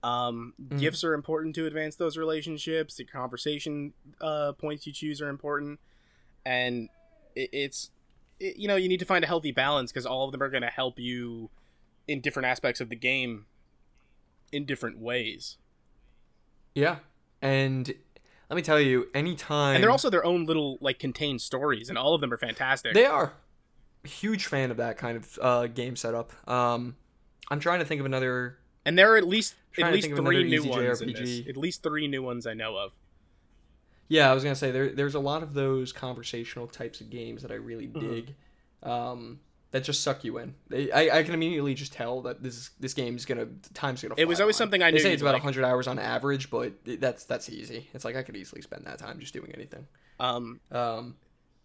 [0.03, 0.79] Um, Mhm.
[0.79, 2.95] Gifts are important to advance those relationships.
[2.95, 5.79] The conversation uh, points you choose are important,
[6.45, 6.89] and
[7.35, 7.89] it, it's
[8.39, 10.49] it, you know you need to find a healthy balance because all of them are
[10.49, 11.49] going to help you
[12.07, 13.45] in different aspects of the game
[14.51, 15.57] in different ways.
[16.75, 16.97] Yeah,
[17.41, 17.93] and
[18.49, 21.97] let me tell you, anytime And they're also their own little like contained stories, and
[21.97, 22.93] all of them are fantastic.
[22.93, 23.33] They are.
[24.03, 26.33] Huge fan of that kind of uh, game setup.
[26.49, 26.97] Um,
[27.49, 28.57] I'm trying to think of another.
[28.85, 31.01] And there are at least at least three new ones.
[31.01, 32.93] At least three new ones I know of.
[34.09, 34.89] Yeah, I was gonna say there.
[34.89, 37.99] There's a lot of those conversational types of games that I really Mhm.
[37.99, 38.35] dig.
[38.83, 39.39] Um,
[39.71, 40.53] that just suck you in.
[40.67, 44.13] They, I, I can immediately just tell that this this game's gonna time's gonna.
[44.17, 45.41] It was always something I They knew say it's about like.
[45.43, 47.89] 100 hours on average, but that's that's easy.
[47.93, 49.87] It's like I could easily spend that time just doing anything.
[50.19, 51.15] Um, Um,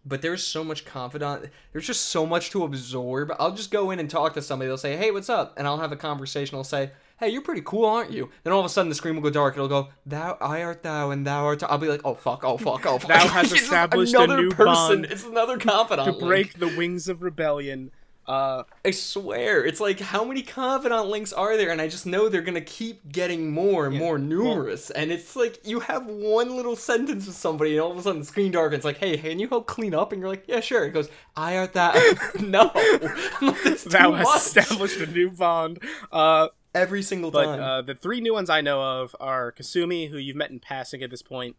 [0.07, 1.51] but there's so much confidant.
[1.73, 3.31] There's just so much to absorb.
[3.39, 4.69] I'll just go in and talk to somebody.
[4.69, 6.57] They'll say, "Hey, what's up?" And I'll have a conversation.
[6.57, 9.15] I'll say, "Hey, you're pretty cool, aren't you?" Then all of a sudden the screen
[9.15, 9.55] will go dark.
[9.55, 11.67] It'll go, "Thou, I art thou, and thou art." Thou.
[11.69, 12.45] I'll be like, "Oh fuck!
[12.45, 12.85] Oh fuck!
[12.87, 15.03] Oh fuck!" Thou just established a new person.
[15.03, 16.07] bond It's another confidant.
[16.07, 16.27] to link.
[16.27, 17.91] break the wings of rebellion.
[18.27, 21.71] Uh, I swear, it's like how many confidant links are there?
[21.71, 24.91] And I just know they're gonna keep getting more and Yeah, more well- numerous.
[24.91, 28.21] and it's like you have one little sentence with somebody, and all of a sudden
[28.21, 28.85] the screen darkens.
[28.85, 30.13] Like, hey, can you help clean up?
[30.13, 30.85] And you're like, yeah, sure.
[30.85, 31.95] It goes, I art that.
[32.43, 32.71] no,
[33.87, 35.83] thou too established a new bond.
[36.13, 36.49] Uh,
[36.79, 37.61] every single but time.
[37.61, 41.03] uh, the three new ones I know of are Kasumi, who you've met in passing
[41.03, 41.57] at this point,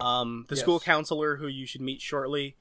[0.00, 0.62] um, the Yes.
[0.62, 2.56] school counselor, who you should meet shortly,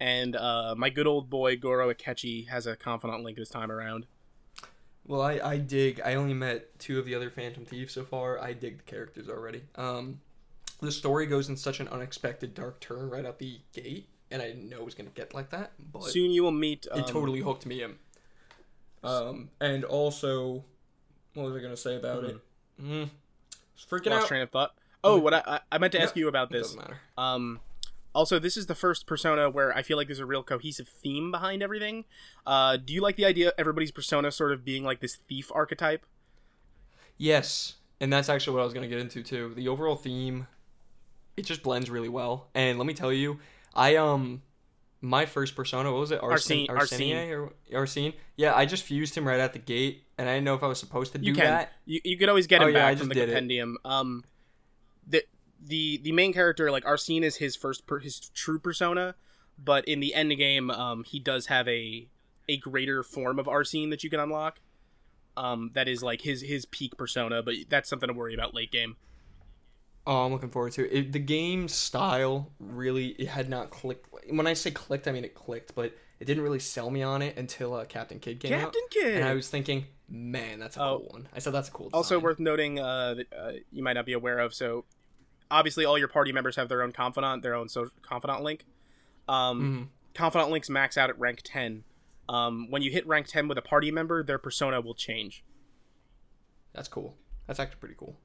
[0.00, 4.06] and uh, my good old boy Goro Akechi has a confidant link this time around.
[5.06, 6.00] Well, I, I dig.
[6.04, 8.38] I only met two of the other Phantom Thieves so far.
[8.38, 9.62] I dig the characters already.
[9.74, 10.20] Um,
[10.80, 14.46] the story goes in such an unexpected dark turn right out the gate, and I
[14.48, 15.72] didn't know it was gonna get like that.
[15.92, 16.86] But Soon you will meet.
[16.90, 17.94] Um, it totally hooked me in.
[19.02, 20.64] Um, and also,
[21.38, 22.36] what was I gonna say about it?
[22.82, 23.10] Mm.
[23.74, 24.28] It's freaking lost out.
[24.28, 24.74] train of thought.
[25.04, 26.68] Oh, what I, I- I meant to No, ask you about this.
[26.68, 26.98] doesn't matter.
[27.16, 27.60] Um,
[28.14, 31.30] also, this is the first persona where I feel like there's a real cohesive theme
[31.30, 32.04] behind everything.
[32.46, 35.52] Uh, do you like the idea of everybody's persona sort of being like this thief
[35.54, 36.04] archetype?
[37.16, 39.52] Yes, and that's actually what I was gonna get into too.
[39.54, 40.46] The overall theme,
[41.36, 42.48] it just blends really well.
[42.54, 43.38] And let me tell you,
[43.74, 44.42] I um,
[45.00, 46.20] my first persona, what was it?
[46.22, 48.12] Arsene- Arsene, Arsene, or Arsene?
[48.36, 50.66] Yeah, I just fused him right at the gate, and I didn't know if I
[50.66, 51.44] was supposed to do You can.
[51.44, 51.72] that.
[51.86, 53.32] You, you could always get Oh, him yeah, I back from the did it.
[53.32, 53.76] compendium.
[53.84, 54.24] Um,
[55.06, 55.24] the
[55.64, 59.14] the the main character like Arsene is his first per, his true persona,
[59.58, 62.08] but in the end game, um, he does have a
[62.48, 64.60] a greater form of Arsene that you can unlock.
[65.36, 68.72] Um, that is like his his peak persona, but that's something to worry about late
[68.72, 68.96] game.
[70.10, 70.92] Oh, I'm looking forward to it.
[70.98, 71.12] it.
[71.12, 74.06] The game style really it had not clicked.
[74.30, 77.20] When I say clicked, I mean it clicked, but it didn't really sell me on
[77.20, 78.60] it until uh, Captain Kidd came out.
[78.60, 79.14] Captain Kidd.
[79.16, 80.98] And I was thinking, man, that's a Oh.
[81.00, 81.28] cool one.
[81.34, 81.90] I said that's a cool.
[81.92, 84.54] also worth noting uh, that uh, you might not be aware of.
[84.54, 84.86] So,
[85.50, 88.64] obviously, all your party members have their own confidant, their own so confidant link.
[89.28, 90.14] Um, Mhm.
[90.14, 91.84] Confidant links max out at rank ten,
[92.30, 95.44] um, when you hit rank 10 with a party member, their persona will change.
[96.72, 97.14] That's cool.
[97.46, 98.16] That's actually pretty cool.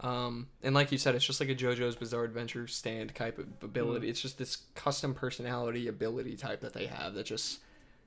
[0.00, 3.46] Um, and like you said, it's just like a JoJo's Bizarre Adventure stand type of
[3.62, 4.06] ability.
[4.06, 4.10] Mm.
[4.10, 7.60] It's just this custom personality ability type that they have that just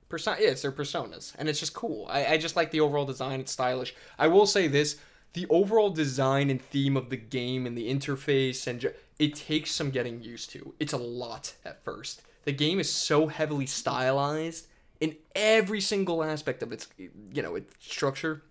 [0.08, 0.38] persona.
[0.40, 2.06] Yeah, it's their personas, and it's just cool.
[2.08, 3.40] I, I just like the overall design.
[3.40, 3.94] It's stylish.
[4.18, 4.98] I will say this:
[5.34, 9.70] the overall design and theme of the game and the interface and ju- it takes
[9.70, 10.74] some getting used to.
[10.80, 12.22] It's a lot at first.
[12.44, 14.66] The game is so heavily stylized
[15.00, 18.42] in every single aspect of its you know its structure,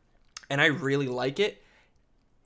[0.50, 1.61] and I really like it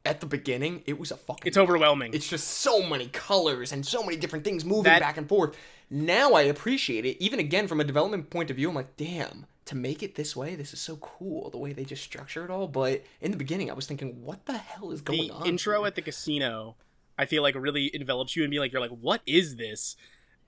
[0.06, 1.48] at the beginning, it was a fucking.
[1.48, 2.14] It's overwhelming.
[2.14, 5.56] It's just so many colors and so many different things moving That- back and forth.
[5.90, 7.22] Now I appreciate it.
[7.22, 10.36] Even again, from a development point of view, I'm like, damn, to make it this
[10.36, 11.50] way, this is so cool.
[11.50, 12.68] The way they just structure it all.
[12.68, 15.42] But in the beginning, I was thinking, what the hell is going the on?
[15.44, 15.88] The intro here?
[15.88, 16.76] at the casino,
[17.18, 19.96] I feel like really envelops you and be like, you're like, what is this?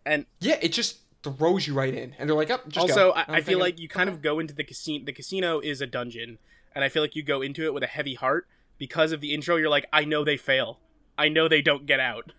[0.05, 2.63] And yeah, it just throws you right in, and they're like, up.
[2.65, 3.11] Oh, just also.
[3.11, 4.23] I, I'm feel thinking, like you kind of uh-huh.
[4.23, 5.05] go into the casino.
[5.05, 6.39] The casino is a dungeon,
[6.73, 8.47] and I feel like you go into it with a heavy heart
[8.77, 9.55] because of the intro.
[9.55, 10.79] You're like, I know they fail.
[11.17, 12.31] I know they don't get out.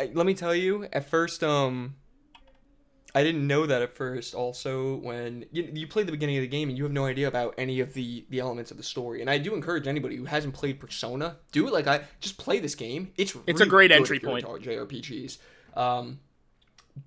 [0.00, 1.96] Let me tell you at first um
[3.14, 6.46] i didn't know that at first also when you, you play the beginning of the
[6.46, 9.22] game and you have no idea about any of the the elements of the story
[9.22, 12.60] and i do encourage anybody who hasn't played persona do it like i just play
[12.60, 14.44] this game it's It's a great entry point.
[14.44, 15.38] jrpgs
[15.74, 16.20] um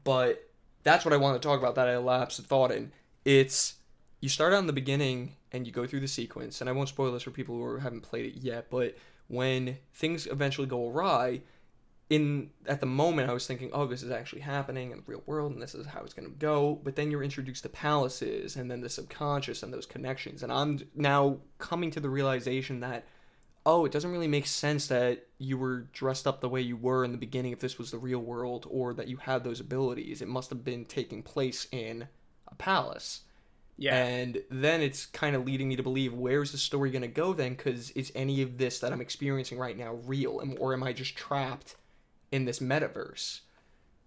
[0.04, 0.50] but
[0.84, 2.92] that's what i want to talk about that i lapsed thought in
[3.24, 3.76] it's
[4.22, 6.90] you start out in the beginning and you go through the sequence and i won't
[6.90, 8.96] spoil this for people who haven't played it yet but
[9.28, 11.42] when things eventually go awry
[12.12, 15.24] in at the moment I was thinking, oh, this is actually happening in the real
[15.26, 16.78] world, and this is how it's going to go.
[16.84, 20.80] But then you're introduced to palaces, and then the subconscious and those connections, and I'm
[20.94, 23.08] now coming to the realization that,
[23.66, 27.06] oh, it doesn't really make sense that you were dressed up the way you were
[27.06, 30.22] in the beginning if this was the real world, or that you had those abilities.
[30.22, 32.10] It must have been taking place in
[32.46, 33.22] a palace.
[33.82, 37.08] Yeah, And then it's kind of leading me to believe where's the story going to
[37.08, 37.56] go then?
[37.56, 40.40] Because is any of this that I'm experiencing right now real?
[40.60, 41.76] Or am I just trapped
[42.32, 43.40] in this metaverse?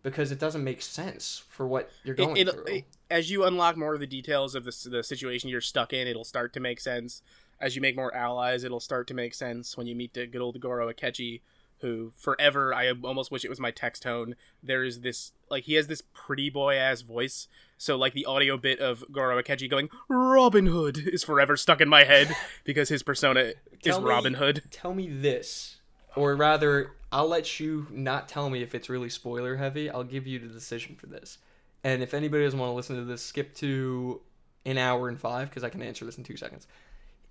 [0.04, 2.64] Because it doesn't make sense for what you're going it, through.
[2.66, 6.06] it, as you unlock more of the details of the, the situation you're stuck in,
[6.06, 7.22] it'll start to make sense.
[7.60, 10.40] As you make more allies, it'll start to make sense when you meet the good
[10.40, 11.40] old Goro Akechi,
[11.80, 14.36] who forever I almost wish it was my text tone.
[14.62, 18.56] There is this like he has this pretty boy ass voice, so like the audio
[18.56, 23.02] bit of Goro Akechi going Robin Hood is forever stuck in my head because his
[23.02, 23.52] persona
[23.82, 24.62] is me- Robin Hood.
[24.70, 25.76] Tell me this,
[26.16, 29.90] or rather, I'll let you not tell me if it's really spoiler heavy.
[29.90, 31.38] I'll give you the decision for this.
[31.82, 34.22] And if anybody doesn't want to listen to this, skip to
[34.64, 36.66] an hour and five because I can answer this in two seconds.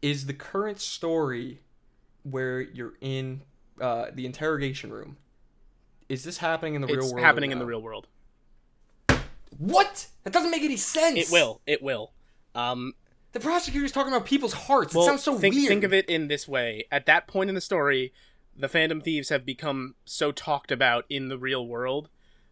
[0.02, 1.62] Is the current story
[2.24, 3.42] where you're in
[3.80, 5.18] uh, the interrogation room?
[6.10, 7.14] Is this happening in the real world?
[7.14, 8.08] or happening in the real world.
[9.58, 10.08] What?
[10.24, 11.18] That doesn't make any sense.
[11.18, 11.62] It will.
[11.66, 12.14] It will.
[12.56, 12.94] Um,
[13.32, 14.94] The prosecutor's talking about people's hearts.
[14.94, 15.68] Well, it sounds so think, weird.
[15.68, 16.86] Think of it in this way.
[16.92, 18.14] At that point in the story,
[18.56, 22.10] the Phantom Thieves have become so talked about in the real world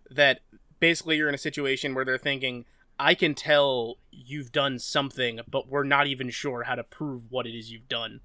[0.10, 0.42] that
[0.80, 2.66] basically you're in a situation where they're thinking,
[3.00, 7.46] I can tell you've done something, but we're not even sure how to prove what
[7.46, 8.22] it is you've done.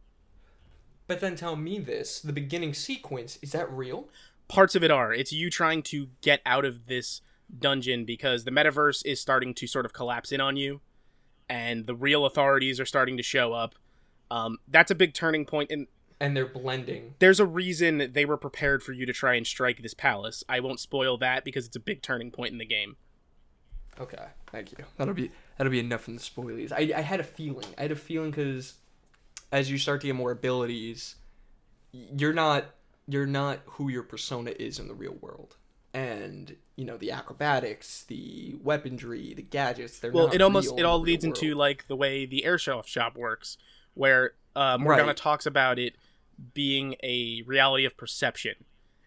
[1.07, 4.09] But then tell me this: the beginning sequence is that real?
[4.49, 5.13] Parts of it are.
[5.13, 7.21] It's you trying to get out of this
[7.59, 10.81] dungeon because the metaverse is starting to sort of collapse in on you,
[11.49, 13.75] and the real authorities are starting to show up.
[14.31, 15.87] Um, that's a big turning point in
[16.21, 17.15] And they're blending.
[17.21, 20.43] there's a reason they were prepared for you to try and strike this palace.
[20.49, 22.97] I won't spoil that because it's a big turning point in the game.
[23.99, 24.85] Okay, thank you.
[24.97, 26.73] That'll be that'll be enough from the spoilies.
[26.73, 27.67] I I had a feeling.
[27.79, 28.75] I had a feeling because
[29.53, 31.17] as you start to get more abilities,
[31.93, 32.65] you're not
[33.09, 35.57] you're not who your persona is in the real world.
[35.95, 39.99] And you know the acrobatics, the weaponry, the gadgets.
[39.99, 43.57] They're Well, it almost it all leads into like the way the airsoft shop works,
[43.95, 45.17] where uh, Morgana Right.
[45.17, 45.95] talks about it
[46.53, 48.57] being a reality of perception.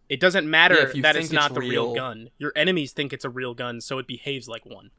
[0.08, 2.30] It doesn't matter Yeah, that it's not it's the real real- gun.
[2.40, 4.90] Your enemies think it's a real gun, so it behaves like one.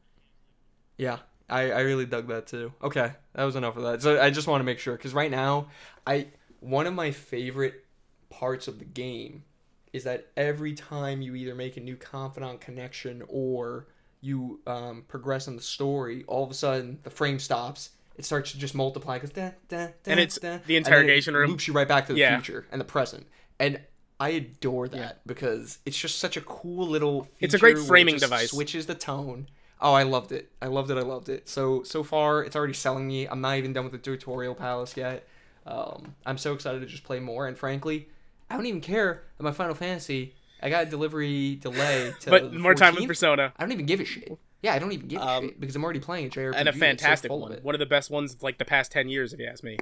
[0.97, 1.19] Yeah,
[1.51, 2.73] I, I really dug that too.
[2.83, 4.03] Okay, that was enough of that.
[4.03, 5.69] So I just want to make sure because right now,
[6.07, 6.29] I
[6.61, 7.85] one of my favorite
[8.31, 9.45] parts of the game
[9.93, 13.89] is that every time you either make a new confidant connection or
[14.21, 17.91] you um, progress in the story, all of a sudden the frame stops.
[18.17, 21.39] It starts to just multiply because da, da, da, And it's da, the interrogation it
[21.39, 21.51] room.
[21.51, 22.37] loops you right back to the Yeah.
[22.37, 23.27] future and the present.
[23.59, 23.81] And
[24.21, 25.13] I adore that Yeah.
[25.25, 27.27] because it's just such a cool little.
[27.41, 28.51] It's a great it framing just device.
[28.51, 29.49] Switches the tone.
[29.83, 30.51] Oh, I loved it.
[30.61, 30.99] I loved it.
[30.99, 31.49] I loved it.
[31.49, 33.27] So so far, it's already selling me.
[33.27, 35.27] I'm not even done with the tutorial palace yet.
[35.67, 37.47] Um, I'm so excited to just play more.
[37.47, 38.09] And frankly,
[38.51, 40.35] I don't even care about Final Fantasy.
[40.63, 43.53] I got a delivery delay to But the more time with Persona.
[43.57, 44.39] I don't even give a shit.
[44.63, 46.55] Yeah, I don't even give a Um, shit because I'm already playing a JRPG.
[46.57, 47.53] and a that's so fantastic of one.
[47.63, 49.79] One of the best ones of like the past ten years, if you ask me.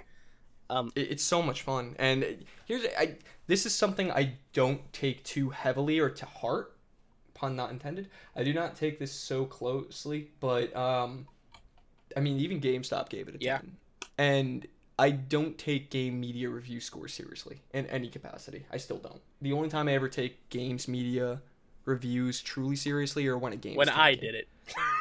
[0.95, 5.49] It- it's so much fun and here's I this is something I don't take too
[5.51, 6.77] heavily or to heart
[7.39, 11.27] pun not intended I do not take this so closely but um
[12.17, 13.77] I mean even GameSpot gave it a 10
[14.19, 14.67] and
[14.99, 19.53] I don't take game media review scores seriously in any capacity I still don't the
[19.53, 21.41] only time I ever take games media
[21.89, 24.47] reviews truly seriously are when a game When I did it,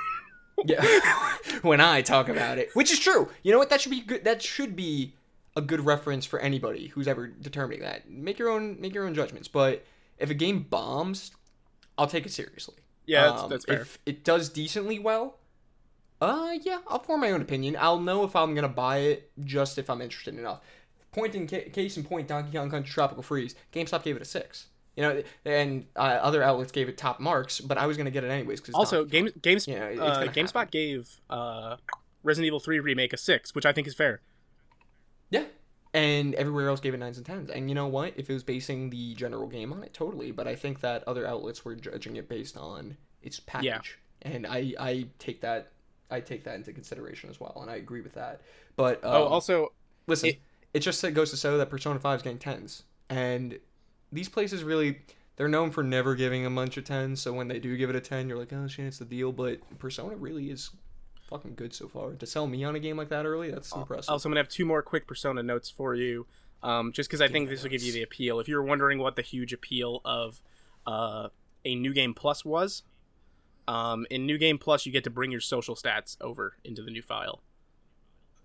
[0.65, 1.37] yeah.
[1.61, 3.29] when I talk about it, which is true.
[3.43, 3.69] You know what?
[3.69, 4.23] That should be good.
[4.23, 5.13] That should be
[5.55, 8.09] a good reference for anybody who's ever determining that.
[8.09, 9.47] Make your own make your own judgments.
[9.47, 9.85] But
[10.17, 11.31] if a game bombs,
[11.97, 12.75] I'll take it seriously.
[13.05, 13.81] yeah, that's, Um, that's fair.
[13.81, 15.37] If it does decently well,
[16.21, 17.75] uh, yeah, I'll form my own opinion.
[17.79, 20.61] I'll know if I'm gonna buy it just if I'm interested enough.
[21.11, 23.55] Point in ca- case in point, Donkey Kong Country Tropical Freeze.
[23.73, 24.67] GameSpot gave it a six.
[24.95, 28.23] You know, and uh, other outlets gave it top marks, but I was gonna get
[28.23, 28.59] it anyways.
[28.61, 30.69] Cause Also, Game Games Yeah, it's uh, GameSpot happen.
[30.71, 31.77] gave uh,
[32.23, 34.21] Resident Evil Three remake a six, which I think is fair.
[35.29, 35.43] Yeah.
[35.97, 37.49] And everywhere else gave it nines and tens.
[37.49, 38.13] And you know what?
[38.17, 40.31] If it was basing the general game on it, totally.
[40.31, 43.65] But I think that other outlets were judging it based on its package.
[44.21, 45.71] And I, I take that
[46.09, 48.41] I take that into consideration as well, and I agree with that.
[48.75, 49.73] But um, oh, also,
[50.07, 50.39] listen, it-
[50.73, 53.59] it, just goes to show that Persona Five is getting tens, and
[54.11, 54.99] these places really
[55.35, 57.21] they're known for never giving a bunch of tens.
[57.21, 59.31] So when they do give it a ten, you're like, oh shit, it's the deal.
[59.31, 60.69] But Persona really is
[61.27, 62.11] fucking good so far.
[62.13, 64.09] To sell me on a game like that early, that's impressive.
[64.09, 66.25] also, I'm gonna have two more quick Persona notes for you,
[66.63, 68.39] um, just because I think this will give you the appeal.
[68.39, 70.41] If you're wondering what the huge appeal of
[70.85, 71.29] uh,
[71.65, 72.83] a New Game Plus was,
[73.67, 76.91] um, in New Game Plus you get to bring your social stats over into the
[76.91, 77.41] new file.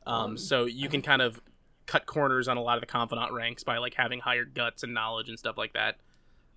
[0.06, 1.40] Um, Um, so you can kind of
[1.86, 4.92] cut corners on a lot of the confidant ranks by like having higher guts and
[4.94, 5.96] knowledge and stuff like that.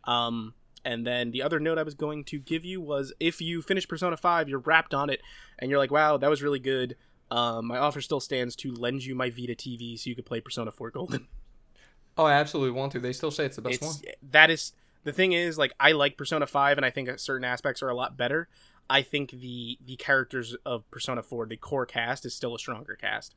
[0.06, 0.54] Um,
[0.86, 3.88] and then the other note I was going to give you was if you finish
[3.88, 5.22] Persona 5, you're wrapped on it,
[5.60, 6.96] and you're like, wow, that was really good.
[7.32, 10.40] Um, my offer still stands to lend you my Vita TV so you could play
[10.40, 11.28] Persona 4 Golden.
[12.18, 13.00] oh, I absolutely want to.
[13.00, 14.14] They still say it's the best It's one.
[14.32, 14.74] that is
[15.04, 17.96] the thing is like I like Persona 5 and I think certain aspects are a
[17.96, 18.48] lot better.
[18.88, 22.96] I think the the characters of Persona 4, the core cast, is still a stronger
[22.96, 23.34] cast.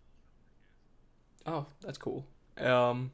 [1.47, 2.27] Oh, that's cool.
[2.59, 3.13] Um,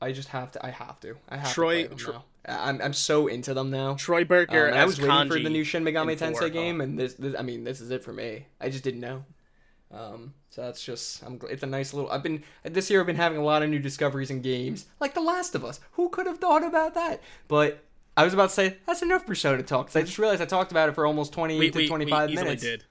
[0.00, 0.64] I just have to.
[0.64, 1.16] I have to.
[1.28, 2.24] I have Troy- to play them Tro- now.
[2.48, 3.94] I'm I'm so into them now.
[3.94, 6.28] Troy Um, Baker and I was waiting for the new Shin Megami in four.
[6.42, 8.46] Tensei game, and this, this, I mean, this is it for me.
[8.60, 9.24] I just didn't know.
[9.92, 11.40] Um, so that's just, I'm.
[11.50, 12.10] It's a nice little.
[12.10, 13.00] I've been this year.
[13.00, 15.80] I've been having a lot of new discoveries in games, like The Last of Us.
[15.92, 17.20] Who could have thought about that?
[17.48, 17.82] But
[18.16, 19.86] I was about to say that's enough Persona talk.
[19.88, 22.04] 'cause I just realized I talked about it for almost twenty we, to we, twenty
[22.04, 22.62] we easily minutes.
[22.62, 22.84] did.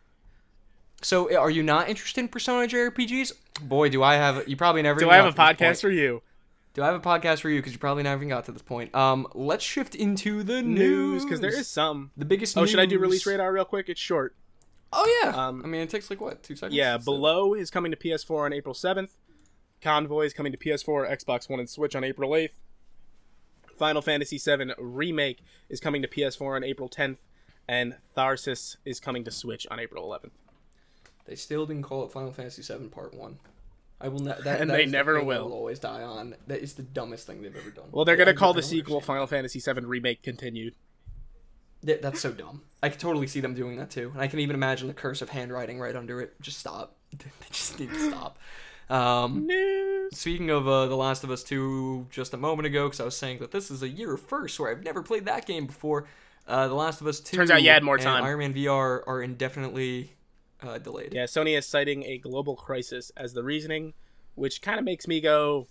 [1.02, 3.34] So, are you not interested in Persona JRPGs?
[3.62, 4.48] Boy, do I have.
[4.48, 5.00] You probably never.
[5.00, 5.78] Do I have a got to this point.
[5.78, 6.22] podcast for you?
[6.76, 7.60] Do I have a podcast for you?
[7.60, 8.94] Because you probably never even got to this point.
[8.94, 12.12] Um, let's shift into the News, news because there is some.
[12.18, 12.58] the biggest.
[12.58, 13.90] Oh, should I do release radar real quick?
[13.90, 14.36] It's short.
[14.92, 15.30] Oh yeah.
[15.30, 16.76] Um, I mean, it takes like what two seconds?
[16.76, 17.06] Yeah, it.
[17.06, 19.16] Below is coming to PS4 on April 7th.
[19.82, 22.52] Convoy is coming to PS4, Xbox One, and Switch on April 8th.
[23.78, 27.18] Final Fantasy VII Remake is coming to PS4 on April 10th.
[27.68, 30.32] And Tharsis is coming to Switch on April 11th.
[31.26, 33.40] They still didn't call it Final Fantasy VII Part One.
[34.02, 34.44] I will not.
[34.44, 35.52] That, And that they is the never will.
[35.54, 36.36] always die on.
[36.48, 37.86] That is the dumbest thing they've ever done.
[37.92, 39.08] Well, they're I- going I to call the sequel understand.
[39.08, 40.76] Final Fantasy VII Remake Continued.
[41.86, 42.64] Th- That's so dumb.
[42.82, 45.22] I can totally see them doing that too, and I can even imagine the curse
[45.22, 46.40] of handwriting right under it.
[46.42, 46.96] Just stop.
[47.18, 48.38] they just need to stop.
[48.90, 50.16] Um, News.
[50.18, 53.18] Speaking of uh, The Last of Us 2 just a moment ago, because I was
[53.18, 56.08] saying that this is a year first where I've never played that game before.
[56.48, 58.24] Uh, the Last of Us 2 Turns out you had more time.
[58.24, 60.14] Iron Man VR are indefinitely
[60.68, 61.14] uh, delayed.
[61.14, 63.94] Yeah, Sony is citing a global crisis as the reasoning,
[64.36, 65.68] which kind of makes me go,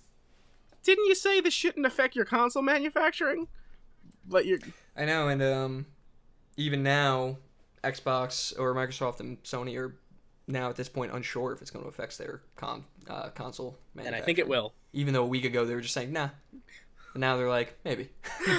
[0.83, 3.49] didn't you say this shouldn't affect your console manufacturing?
[4.27, 4.59] But you're.
[4.97, 5.87] I know, and um,
[6.57, 7.39] even now,
[7.83, 9.97] Xbox or Microsoft and Sony are
[10.47, 14.15] now at this point unsure if it's going to affect their con- uh, console And
[14.15, 14.75] I think it will.
[14.93, 16.29] Even though a week ago they were just saying, nah.
[17.15, 18.11] And now they're like, maybe.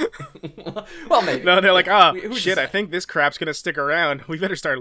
[1.10, 1.44] well, maybe.
[1.44, 2.58] No, they're like, ah, to shit.
[2.58, 4.24] I think this crap's gonna stick around.
[4.28, 4.80] We better start.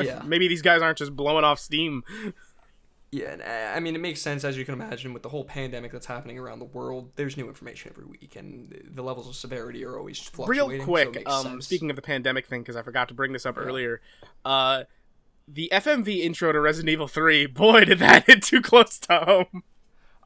[0.00, 0.22] Yeah.
[0.24, 2.04] Maybe these guys aren't just blowing off steam.
[3.10, 5.44] Yeah, and uh, I mean, it makes sense as you can imagine with the whole
[5.44, 7.12] pandemic that's happening around the world.
[7.14, 10.80] There's new information every week, and the levels of severity are always Real fluctuating.
[10.80, 13.32] so it quick, makes um, speaking of the pandemic thing, because I forgot to bring
[13.32, 14.00] this up earlier,
[14.44, 14.84] uh,
[15.46, 19.62] the FMV intro to Resident Evil 3, boy, did that hit too close to home.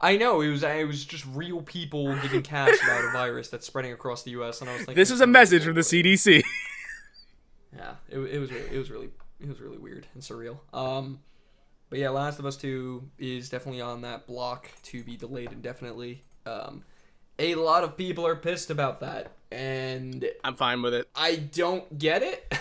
[0.00, 3.66] I know it was it was just real people getting casts about a virus that's
[3.66, 4.60] spreading across the U.S.
[4.60, 6.42] and I was like, This is a message from the CDC.
[7.76, 10.58] Yeah, it, it was really, it was really it was really weird and surreal.
[10.72, 11.20] Um,
[11.90, 16.24] but yeah, Last of Us Two is definitely on that block to be delayed indefinitely.
[16.46, 16.84] Um,
[17.38, 21.08] a lot of people are pissed about that, and I'm fine with it.
[21.14, 22.52] I don't get it.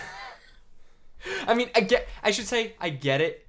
[1.46, 2.08] I mean, I get.
[2.22, 3.46] I should say I get it,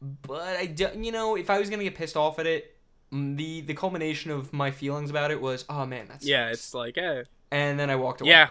[0.00, 1.02] but I don't.
[1.04, 2.75] you know if I was gonna get pissed off at it,
[3.12, 6.98] the the culmination of my feelings about it was, oh man, that's Yeah, it's like,
[6.98, 7.24] eh.
[7.50, 8.30] and then I walked away.
[8.30, 8.48] Yeah.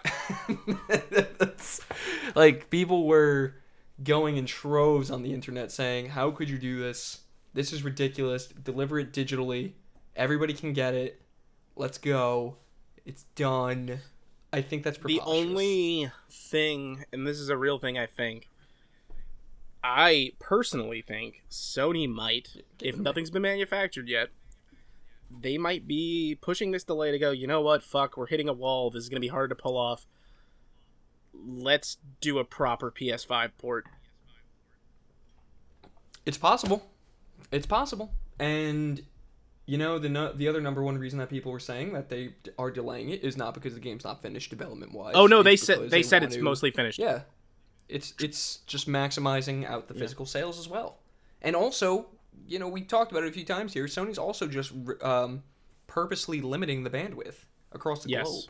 [2.34, 3.54] Like people were
[4.02, 7.20] going in troves on the internet saying, "How could you do this?
[7.54, 8.46] This is ridiculous.
[8.46, 9.72] Deliver it digitally.
[10.14, 11.20] Everybody can get it.
[11.76, 12.56] Let's go.
[13.04, 14.00] It's done."
[14.52, 18.48] I think that's The only thing, and this is a real thing, I think.
[19.82, 24.30] I personally think Sony might, if nothing's been manufactured yet,
[25.30, 27.30] they might be pushing this delay to go.
[27.30, 27.82] You know what?
[27.82, 28.90] Fuck, we're hitting a wall.
[28.90, 30.06] This is gonna be hard to pull off.
[31.34, 33.84] Let's do a proper PS5 port.
[36.24, 36.90] It's possible.
[37.52, 38.12] It's possible.
[38.38, 39.02] And
[39.66, 42.28] you know the no- the other number one reason that people were saying that they
[42.42, 45.14] d- are delaying it is not because the game's not finished development wise.
[45.16, 46.98] Oh no, they said they said it's mostly finished.
[46.98, 47.22] Yeah.
[47.88, 50.98] It's it's just maximizing out the physical sales as well.
[51.42, 52.06] And also,
[52.46, 53.86] you know, we talked about it a few times here.
[53.86, 54.72] Sony's also just
[55.02, 55.42] um,
[55.86, 58.24] purposely limiting the bandwidth across the Yes.
[58.26, 58.44] globe.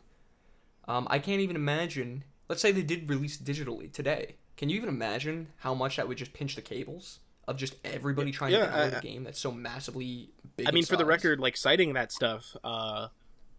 [0.89, 2.25] Um, I can't even imagine.
[2.49, 4.37] Let's say they did release digitally today.
[4.57, 7.19] Can you even imagine how much that would just pinch the cables
[7.49, 10.69] of just everybody trying Yeah, to download I- a game that's so massively big?
[10.69, 13.09] I mean, for the record, like citing that stuff, uh,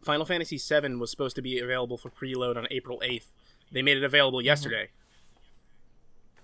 [0.04, 3.34] Final Fantasy VII was supposed to be available for preload on April eighth.
[3.72, 4.90] They made it available yesterday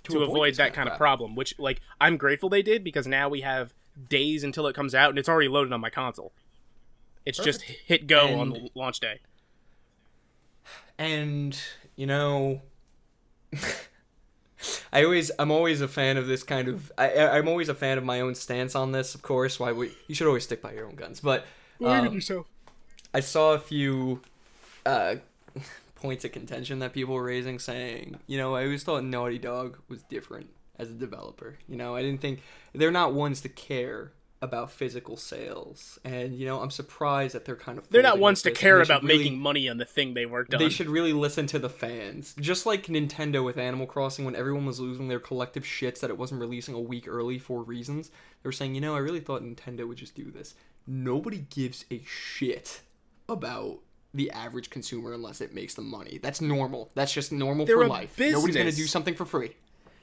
[0.03, 1.35] to, avoid, this that kind of problem.
[1.35, 3.73] Which, like, I'm grateful they did because now we have
[4.09, 6.33] days until it comes out, and it's already loaded on my console.
[7.25, 9.19] It's just hit go on And- the launch day.
[10.97, 11.57] and
[11.95, 12.61] you know
[14.93, 17.73] i always i'm always a fan of this kind of I, I- i'm always a
[17.75, 20.61] fan of my own stance on this of course why we you should always stick
[20.61, 21.45] by your own guns but
[21.83, 22.45] um, yourself.
[23.13, 24.21] i saw a few
[24.85, 25.15] uh
[26.03, 29.77] points of contention that people were raising saying you know i always thought naughty dog
[29.87, 30.47] was different
[30.77, 32.41] as a developer you know i didn't think
[32.73, 37.55] they're not ones to care about physical sales and you know i'm surprised that they're
[37.55, 39.77] kind of They're not ones to care and they should about really- making money on
[39.77, 40.59] the thing they worked on.
[40.59, 42.35] they should really listen to the fans.
[42.37, 46.17] Just like Nintendo with Animal Crossing, when everyone was losing their collective shits that it
[46.17, 49.41] wasn't releasing a week early for reasons, they were saying, you know, I really thought
[49.43, 50.55] Nintendo would just do this.
[50.85, 52.81] Nobody gives a shit
[53.29, 53.79] about
[54.13, 56.19] the average consumer unless it makes them money.
[56.21, 56.91] That's normal.
[56.95, 58.17] That's just normal They're for life.
[58.19, 59.55] Nobody's gonna do something for free.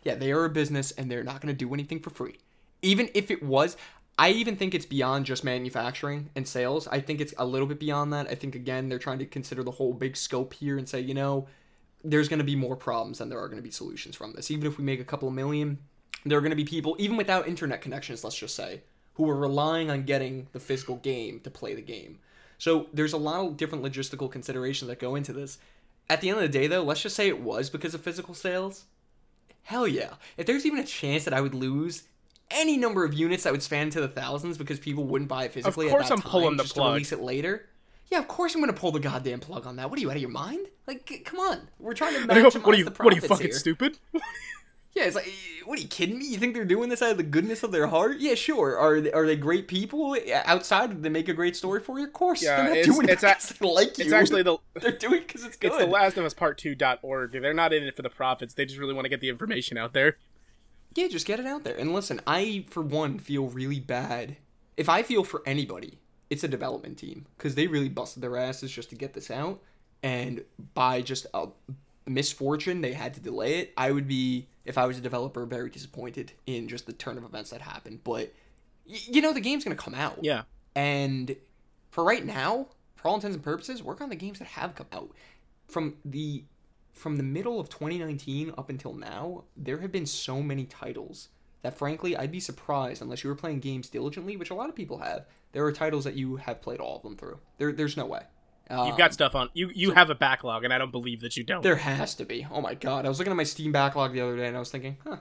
[0.04, 2.36] Yeah, they are a business and they're not gonna do anything for free.
[2.82, 3.76] Even if it was,
[4.18, 6.86] I even think it's beyond just manufacturing and sales.
[6.88, 8.26] I think it's a little bit beyond that.
[8.28, 11.14] I think again they're trying to consider the whole big scope here and say, you
[11.14, 11.46] know,
[12.04, 14.50] there's going to be more problems than there are going to be solutions from this.
[14.50, 15.78] Even if we make a couple of million,
[16.24, 18.82] there are going to be people even without internet connections, let's just say,
[19.14, 22.18] who are relying on getting the physical game to play the game.
[22.60, 25.56] So there's a lot of different logistical considerations that go into this.
[26.10, 28.34] At the end of the day though, let's just say it was because of physical
[28.34, 28.84] sales.
[29.62, 30.10] Hell yeah.
[30.36, 32.02] If there's even a chance that I would lose
[32.50, 35.52] any number of units that would span into the thousands because people wouldn't buy it
[35.52, 36.88] physically of course I'm time pulling the just plug.
[36.88, 37.66] to release it later.
[38.10, 39.88] Yeah, of course I'm gonna pull the goddamn plug on that.
[39.88, 40.66] What are you out of your mind?
[40.86, 42.84] Like, come on, we're trying to I go, maximize what are you?
[42.84, 43.54] the What are you fucking here.
[43.54, 43.98] stupid?
[45.00, 45.32] Yeah, it's like,
[45.64, 46.26] what are you kidding me?
[46.26, 48.18] You think they're doing this out of the goodness of their heart?
[48.18, 48.76] Yeah, sure.
[48.78, 50.90] Are they, are they great people outside?
[50.90, 52.04] Did they make a great story for you?
[52.06, 52.42] Of course.
[52.42, 54.04] Yeah, they're not it's- doing it a- like you.
[54.04, 55.68] It's actually the they're doing it because it's good.
[55.72, 57.32] it's the Last of Us Part Two dot org.
[57.32, 58.54] They're not in it for the profits.
[58.54, 60.16] They just really want to get the information out there.
[60.94, 61.76] Yeah, just get it out there.
[61.76, 64.36] And listen, I for one feel really bad.
[64.76, 65.98] If I feel for anybody,
[66.30, 69.60] it's a development team because they really busted their asses just to get this out,
[70.02, 70.42] and
[70.74, 71.46] by just a
[72.06, 73.72] misfortune they had to delay it.
[73.76, 77.24] I would be, if I was a developer, very disappointed in just the turn of
[77.24, 78.00] events that happened.
[78.04, 78.32] But
[78.88, 80.18] y- you know, the game's gonna come out.
[80.22, 80.42] Yeah.
[80.74, 81.36] And
[81.90, 84.86] for right now, for all intents and purposes, work on the games that have come
[84.92, 85.10] out.
[85.68, 86.44] From the
[86.92, 91.28] from the middle of 2019 up until now, there have been so many titles
[91.62, 94.74] that frankly I'd be surprised unless you were playing games diligently, which a lot of
[94.76, 95.26] people have.
[95.52, 97.38] There are titles that you have played all of them through.
[97.58, 98.22] There, there's no way.
[98.70, 99.70] You've got stuff on you.
[99.74, 101.62] You have a backlog, and I don't believe that you don't.
[101.62, 102.46] There has to be.
[102.50, 103.04] Oh my god.
[103.04, 105.16] I was looking at my Steam backlog the other day and I was thinking, huh,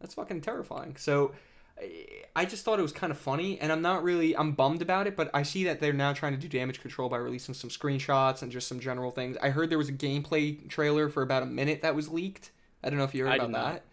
[0.00, 0.96] that's fucking terrifying.
[0.96, 1.32] So
[1.80, 2.04] I-
[2.36, 5.06] I just thought it was kind of funny and I'm not really I'm bummed about
[5.08, 7.68] it, but I see that they're now trying to do damage control by releasing some
[7.68, 9.36] screenshots and just some general things.
[9.42, 12.52] I heard there was a gameplay trailer for about a minute that was leaked.
[12.84, 13.84] I don't know if you heard I about that.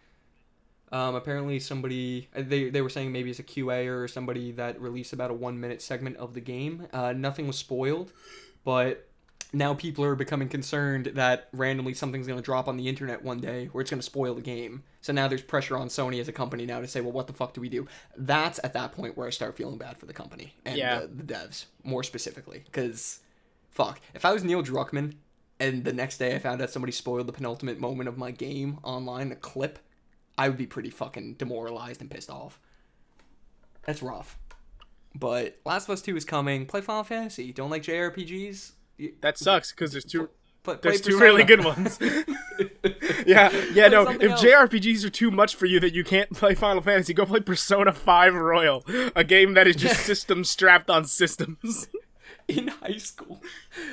[0.96, 4.80] Um, apparently somebody uh, they, they were saying maybe it's a QA or somebody that
[4.80, 6.86] released about a one minute segment of the game.
[6.92, 8.12] Uh, nothing was spoiled,
[8.66, 9.08] but
[9.52, 13.38] now people are becoming concerned that randomly something's going to drop on the internet one
[13.40, 14.82] day where it's going to spoil the game.
[15.02, 17.32] So now there's pressure on Sony as a company now to say, well, what the
[17.32, 17.86] fuck do we do?
[18.16, 21.02] That's at that point where I start feeling bad for the company and Yeah.
[21.02, 22.62] the, the devs more specifically.
[22.66, 23.20] Because,
[23.70, 25.14] fuck, if I was Neil Druckmann
[25.60, 28.80] and the next day I found out somebody spoiled the penultimate moment of my game
[28.82, 29.78] online, a clip,
[30.36, 32.58] I would be pretty fucking demoralized and pissed off.
[33.84, 34.36] That's rough.
[35.18, 36.66] But Last of Us 2 is coming.
[36.66, 37.52] Play Final Fantasy.
[37.52, 38.72] Don't like JRPGs?
[39.20, 40.30] That sucks because there's two
[40.66, 41.96] Play, play there's two really good ones.
[43.24, 43.88] yeah, yeah.
[43.88, 44.42] Play No, if else.
[44.42, 47.92] JRPGs are too much for you that you can't play Final Fantasy, go play Persona
[47.92, 48.84] Five Royal,
[49.14, 51.86] a game that is just systems strapped on systems.
[52.48, 53.40] in high school.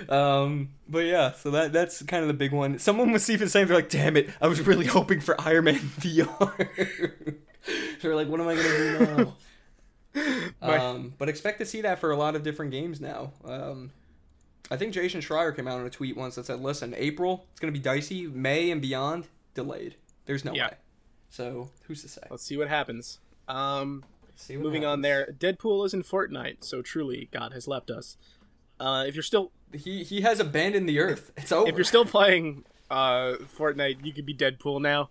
[0.10, 2.80] Um, but yeah, so that that's kind of the big one.
[2.80, 5.76] Someone was even saying they're like, "Damn it, I was really hoping for Iron Man
[5.76, 6.70] VR."
[8.02, 9.34] they're like, "What am I gonna do now?"
[10.62, 13.32] Um, but expect to see that for a lot of different games now.
[13.44, 13.92] Um,
[14.72, 17.60] I think Jason Schreier came out in a tweet once that said, "Listen, April it's
[17.60, 18.28] gonna be dicey.
[18.28, 19.96] May and beyond delayed.
[20.26, 20.68] There's no Yeah.
[20.70, 20.74] way."
[21.30, 22.22] So who's to say?
[22.30, 23.20] Let's see what happens.
[23.48, 24.04] Um,
[24.36, 28.18] See what moving on there, Deadpool is in Fortnite, so truly God has left us.
[28.80, 31.32] Uh, if you're still He he has abandoned the earth.
[31.38, 31.68] It's over.
[31.70, 35.10] if you're still playing uh, Fortnite, you could be Deadpool now.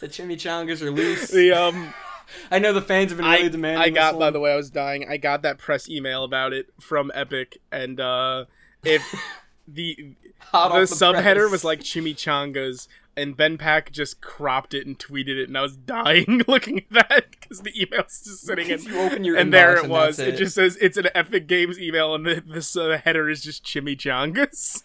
[0.00, 1.28] The chimichangas are loose.
[1.28, 1.92] The um.
[2.50, 3.82] I know the fans have been really I, demanding.
[3.82, 5.06] I got by the way I was dying.
[5.08, 8.44] I got that press email about it from Epic, and uh,
[8.84, 9.02] if
[9.68, 14.98] the Hot the the subheader was like chimichangas, and Ben Pack just cropped it and
[14.98, 18.82] tweeted it, and I was dying looking at that because the email's just sitting in.
[18.82, 20.18] You open your and there it and was.
[20.18, 20.36] that's It.
[20.36, 24.82] just says it's an Epic Games email, and the, this uh, header is just chimichangas.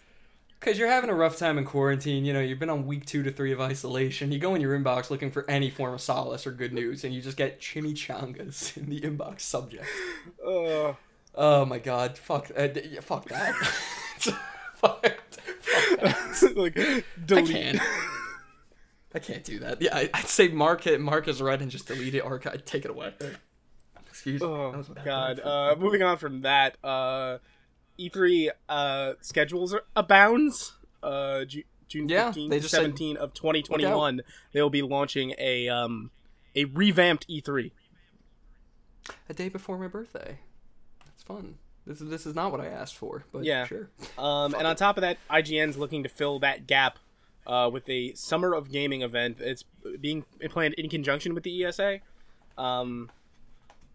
[0.64, 2.24] Because you're having a rough time in quarantine.
[2.24, 4.32] You know, you've been on week two to three of isolation.
[4.32, 7.12] You go in your inbox looking for any form of solace or good news, and
[7.12, 9.84] you just get chimichangas in the inbox subject.
[10.44, 10.94] Uh,
[11.36, 12.16] Oh my god.
[12.16, 13.54] Fuck, uh, d- yeah, fuck that.
[14.76, 16.52] fuck, that.
[16.56, 17.48] like I delete.
[17.50, 17.80] can't.
[19.14, 19.82] I can't do that.
[19.82, 22.66] Yeah, I, I'd say mark it, mark as red, and just delete it, or I'd
[22.66, 23.12] take it away.
[24.08, 24.46] Excuse me.
[24.46, 24.84] Oh.
[25.04, 25.40] God!
[25.40, 27.38] Uh, moving on from that, uh,
[27.98, 30.72] E3 uh, schedules abounds.
[31.02, 34.22] Uh, Ju- June Yeah, fifteenth they to just said, seventeenth of twenty twenty one,
[34.52, 36.10] they will be launching a um
[36.56, 37.70] a revamped E E3.
[39.28, 40.38] a day before my birthday.
[41.04, 41.56] That's fun.
[41.86, 43.66] This is this is not what I asked for, but Yeah.
[43.66, 43.90] sure.
[44.16, 46.98] Um, and on top of that, IGN's looking to fill that gap
[47.46, 49.36] uh, with a summer of gaming event.
[49.40, 49.64] It's
[50.00, 52.00] being planned in conjunction with the ESA.
[52.56, 53.10] Um,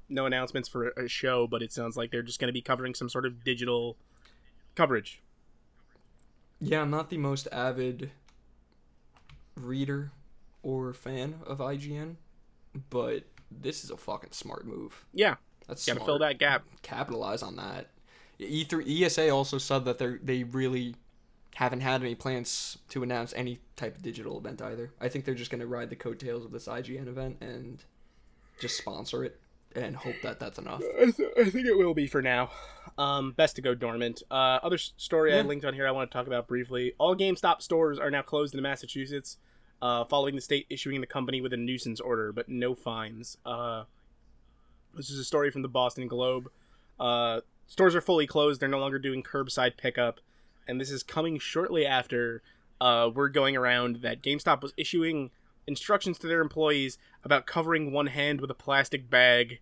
[0.10, 2.94] no announcements for a show, but it sounds like they're just going to be covering
[2.94, 3.96] some sort of digital
[4.76, 5.22] coverage.
[6.60, 8.12] Yeah, I'm not the most avid
[9.56, 10.12] reader
[10.64, 12.16] or fan of IGN,
[12.90, 15.06] but this is a fucking smart move.
[15.14, 15.36] Yeah,
[15.68, 16.06] That's got to smart.
[16.08, 16.64] fill that gap.
[16.82, 17.88] Capitalize on that.
[18.40, 20.96] E3 ESA also said that they they really
[21.56, 24.92] haven't had any plans to announce any type of digital event either.
[25.02, 27.84] I think they're just going to ride the coattails of this IGN event and
[28.62, 29.40] just sponsor it
[29.76, 30.82] and hope that that's enough.
[31.00, 32.50] I, th- I think it will be for now.
[32.98, 34.24] Um, best to go dormant.
[34.30, 36.94] Uh, other story I linked on here I want to talk about briefly.
[36.98, 39.38] All GameStop stores are now closed in Massachusetts,
[39.82, 43.38] uh, following the state issuing the company with a nuisance order, but no fines.
[43.46, 43.84] Uh,
[44.96, 46.50] this is a story from the Boston Globe.
[47.00, 48.60] Uh, stores are fully closed.
[48.60, 50.20] They're no longer doing curbside pickup,
[50.68, 52.42] and this is coming shortly after
[52.82, 55.32] uh, we're going around that GameStop was issuing
[55.70, 59.60] instructions to their employees about covering one hand with a plastic bag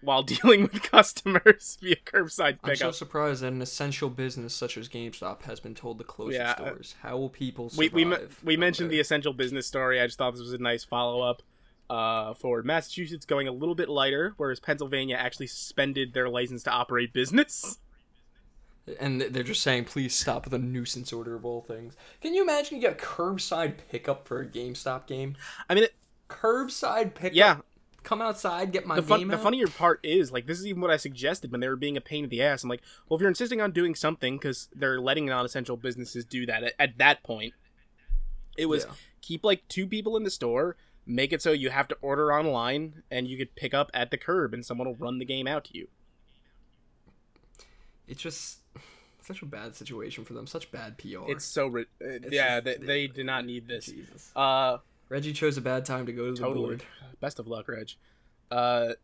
[0.00, 2.68] while dealing with customers via curbside pickup.
[2.70, 6.34] I'm so surprised that an essential business such as GameStop has been told to close
[6.34, 6.94] Yeah, its uh, doors.
[7.02, 8.40] How will people we survive?
[8.42, 10.00] we, we out mentioned the essential business story.
[10.00, 11.42] I just thought this was a nice follow up.
[11.90, 16.70] Uh, for Massachusetts going a little bit lighter, whereas Pennsylvania actually suspended their license to
[16.70, 17.78] operate business.
[19.00, 22.76] and they're just saying, "Please stop the nuisance order of all things." Can you imagine
[22.76, 25.36] you get curbside pickup for a GameStop game?
[25.68, 25.94] I mean, it,
[26.28, 27.36] Curbside pickup.
[27.36, 27.56] yeah.
[28.02, 29.42] Come outside, get my The, fun, the out.
[29.44, 32.00] funnier part is like this is even what I suggested when they were being a
[32.00, 32.64] pain in the ass.
[32.64, 36.44] I'm like, well, if you're insisting on doing something because they're letting non-essential businesses do
[36.46, 37.54] that at, at that point,
[38.58, 38.94] it was Yeah.
[39.20, 40.76] keep like two people in the store,
[41.06, 44.18] make it so you have to order online and you could pick up at the
[44.18, 45.86] curb and someone will run the game out to you.
[48.08, 48.58] It's just
[49.22, 50.46] such a bad situation for them.
[50.46, 51.28] Such bad PR.
[51.28, 53.86] It's so ri- uh, yeah, just they, they did not need this.
[53.86, 54.32] Jesus.
[54.34, 56.66] Uh, Reggie chose a bad time to go to the totally.
[56.66, 56.84] board.
[57.20, 57.90] Best of luck, Reg.
[58.50, 58.94] Uh,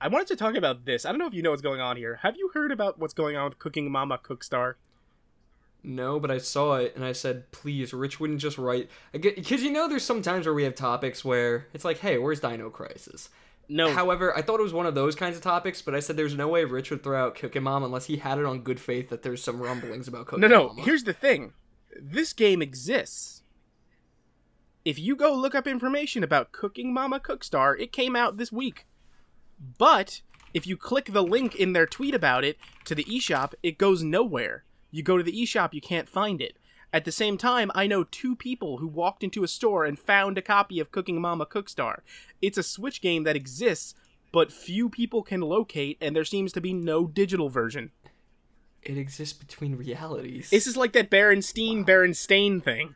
[0.00, 1.04] I wanted to talk about this.
[1.04, 2.20] I don't know if you know what's going on here.
[2.22, 4.74] Have you heard about what's going on with Cooking Mama Cookstar?
[5.82, 8.90] No, but I saw it and I said, please, Rich wouldn't just write.
[9.12, 12.40] Because you know, there's some times where we have topics where it's like, hey, where's
[12.40, 13.28] Dino Crisis?
[13.68, 16.16] No, However, I thought it was one of those kinds of topics, but I said
[16.16, 18.78] there's no way Rich would throw out Cooking Mom unless he had it on good
[18.78, 20.54] faith that there's some rumblings about Cooking Mama.
[20.54, 20.68] No, no.
[20.68, 20.82] Mama.
[20.82, 21.52] Here's the thing.
[22.00, 23.42] This game exists.
[24.84, 28.86] If you go look up information about Cooking Mama Cookstar, it came out this week.
[29.78, 30.20] But
[30.54, 34.02] if you click the link in their tweet about it to the eShop, it goes
[34.02, 34.64] nowhere.
[34.92, 36.56] You go to the eShop, you can't find it.
[36.96, 40.38] At the same time, I know two people who walked into a store and found
[40.38, 41.98] a copy of Cooking Mama Cookstar.
[42.40, 43.94] It's a Switch game that exists,
[44.32, 47.90] but few people can locate, and there seems to be no digital version.
[48.82, 50.48] It exists between realities.
[50.48, 52.94] This is like that Berenstein Berenstain thing.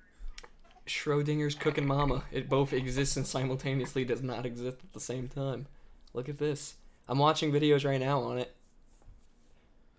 [0.86, 2.24] Schrodinger's Cooking Mama.
[2.32, 5.66] It both exists and simultaneously does not exist at the same time.
[6.14, 6.76] Look at this.
[7.06, 8.56] I'm watching videos right now on it.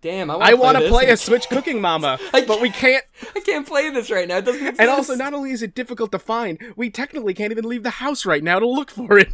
[0.01, 3.03] Damn, I want I want to this play a Switch Cooking Mama, but we can't.
[3.35, 4.37] I can't play this right now.
[4.37, 4.81] It doesn't exist.
[4.81, 7.91] And also, not only is it difficult to find, we technically can't even leave the
[7.91, 9.29] house right now to look for it.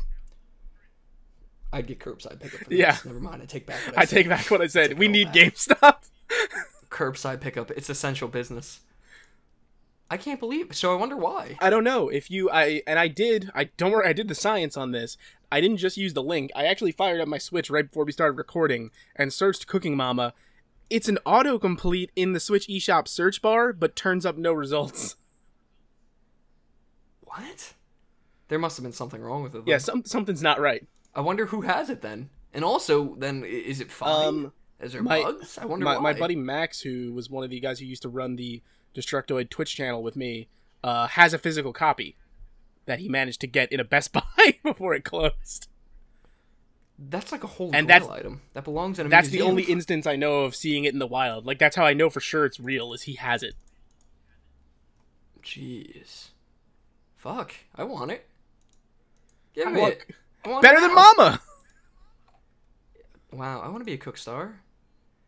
[1.72, 2.62] I'd get curbside pickup.
[2.66, 2.98] For Yeah.
[3.06, 3.42] Never mind.
[3.42, 3.80] I take back.
[3.86, 4.16] What I, I said.
[4.16, 4.90] take back what I said.
[4.92, 5.36] Take We need back.
[5.36, 5.96] GameStop.
[6.90, 7.72] curbside pickup.
[7.72, 8.82] It's essential business.
[10.10, 10.74] I can't believe.
[10.76, 11.58] So I wonder why.
[11.60, 14.36] I don't know if you I and I did I don't worry I did the
[14.36, 15.18] science on this.
[15.52, 16.52] I didn't just use the link.
[16.56, 20.34] I actually fired up my Switch right before we started recording and searched Cooking Mama.
[20.90, 25.16] It's an autocomplete in the Switch eShop search bar, but turns up no results.
[27.22, 27.74] What?
[28.48, 29.64] There must have been something wrong with it.
[29.66, 30.88] Yeah, some, something's not right.
[31.14, 32.30] I wonder who has it then.
[32.54, 34.28] And also, then is it fine?
[34.28, 35.58] Um, is there my- bugs?
[35.58, 36.02] I wonder My, why.
[36.02, 38.62] my buddy Max, who was one of the guys who used to run the
[38.96, 40.48] Destructoid Twitch channel with me,
[40.84, 42.16] uh, has a physical copy
[42.86, 44.22] that he managed to get in a Best Buy
[44.64, 45.68] before it closed.
[47.00, 50.08] That's like a whole And that's- item that belongs in a That's the only instance
[50.08, 51.46] I know of seeing it in the wild.
[51.46, 52.92] Like that's how I know for sure it's real.
[52.94, 53.54] Is he has it.
[55.44, 56.30] Jeez.
[57.16, 57.54] Fuck.
[57.76, 58.28] I want it.
[59.54, 60.16] Give I me want- it.
[60.46, 60.96] I want Better it than.
[60.96, 61.42] Mama.
[63.32, 64.62] Wow, I want to be a cook star.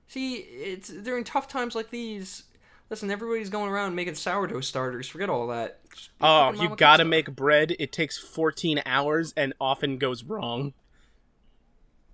[0.08, 2.44] See, it's during tough times like these.
[2.90, 5.08] Listen, everybody's going around making sourdough starters.
[5.08, 5.80] Forget all that.
[5.94, 7.76] Just be a Oh, you gotta make bread.
[7.78, 10.74] It takes 14 hours and often goes wrong.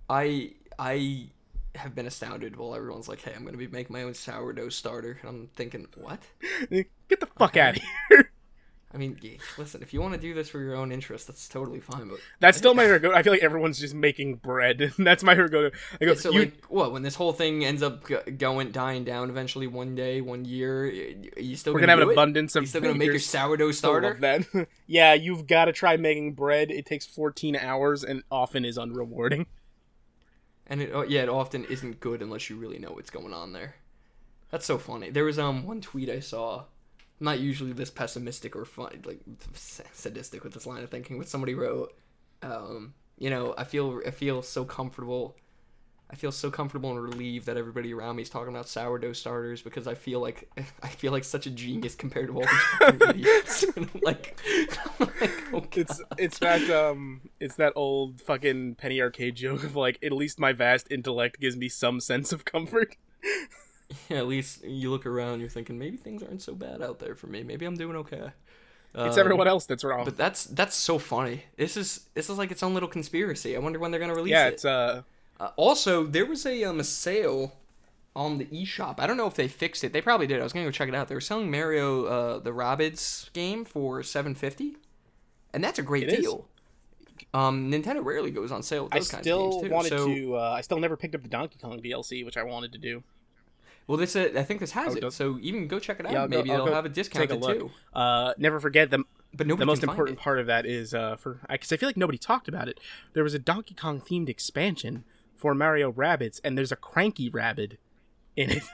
[0.08, 1.28] I I
[1.74, 5.18] have been astounded while everyone's like, "Hey, I'm gonna be making my own sourdough starter,"
[5.20, 6.20] and I'm thinking, "What?"
[6.70, 8.32] Get the fuck out of here.
[8.94, 11.48] I mean, yeah, listen, if you want to do this for your own interest, that's
[11.48, 12.08] totally fine.
[12.08, 13.12] But That's still my go.
[13.12, 14.92] I feel like everyone's just making bread.
[14.98, 15.70] That's my go.
[16.00, 16.92] I go, so you, like, what?
[16.92, 20.86] When this whole thing ends up go- going dying down eventually one day, one year,
[20.86, 22.12] you still we're gonna have do an it?
[22.12, 22.62] abundance of.
[22.62, 24.16] You still gonna make your sourdough starter?
[24.20, 24.66] that.
[24.86, 26.70] yeah, you've got to try making bread.
[26.70, 29.44] It takes 14 hours and often is unrewarding.
[30.68, 33.52] And it, oh, yeah, it often isn't good unless you really know what's going on
[33.52, 33.76] there.
[34.50, 35.10] That's so funny.
[35.10, 36.64] There was um one tweet I saw.
[37.20, 39.20] I'm not usually this pessimistic or fun, like
[39.54, 41.96] sadistic with this line of thinking, but somebody wrote,
[42.42, 45.36] um, you know, I feel I feel so comfortable.
[46.08, 49.60] I feel so comfortable and relieved that everybody around me is talking about sourdough starters
[49.60, 50.48] because I feel like
[50.82, 53.64] I feel like such a genius compared to all these idiots.
[53.76, 54.40] I'm like,
[55.00, 59.74] I'm like, oh It's it's that um it's that old fucking penny arcade joke of
[59.74, 62.96] like at least my vast intellect gives me some sense of comfort.
[64.08, 67.16] Yeah, at least you look around, you're thinking maybe things aren't so bad out there
[67.16, 67.42] for me.
[67.42, 68.30] Maybe I'm doing okay.
[68.94, 70.04] It's Um, everyone else that's wrong.
[70.04, 71.44] But that's that's so funny.
[71.56, 73.56] This is this is like its own little conspiracy.
[73.56, 74.54] I wonder when they're gonna release yeah, it.
[74.54, 75.02] it's uh
[75.38, 77.56] Uh, also, there was a um a sale
[78.14, 78.94] on the eShop.
[78.98, 79.92] I don't know if they fixed it.
[79.92, 80.40] They probably did.
[80.40, 81.08] I was gonna go check it out.
[81.08, 84.76] They were selling Mario uh, the Rabbids game for seven fifty,
[85.52, 86.48] and that's a great It deal.
[87.34, 89.70] Um, Nintendo rarely goes on sale with I those kinds of games too.
[89.70, 92.42] wanted so, to uh I still never picked up the Donkey Kong DLC, which I
[92.42, 93.02] wanted to do.
[93.86, 95.12] well, this uh, I think this has Oh, it.
[95.12, 96.12] So even go check it out.
[96.12, 97.70] Yeah, I'll go- Maybe they'll have it discounted a too.
[97.92, 99.04] Uh never forget the
[99.34, 101.96] But nobody the most important part of that is uh for because I feel like
[101.98, 102.80] nobody talked about it.
[103.12, 105.04] There was a Donkey Kong themed expansion
[105.36, 107.78] for Mario Rabbids, and there's a cranky rabbit
[108.36, 108.62] in it.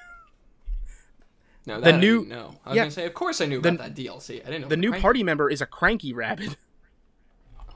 [1.64, 2.32] No, The new- didn't.
[2.34, 2.74] I was yeah.
[2.82, 4.40] gonna say, of course I knew The- about that DLC.
[4.42, 5.02] I didn't know The new Cranky.
[5.02, 6.56] party member is a cranky rabbit.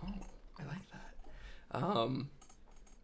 [0.02, 0.08] Oh,
[0.58, 1.82] I like that.
[1.82, 2.28] Um,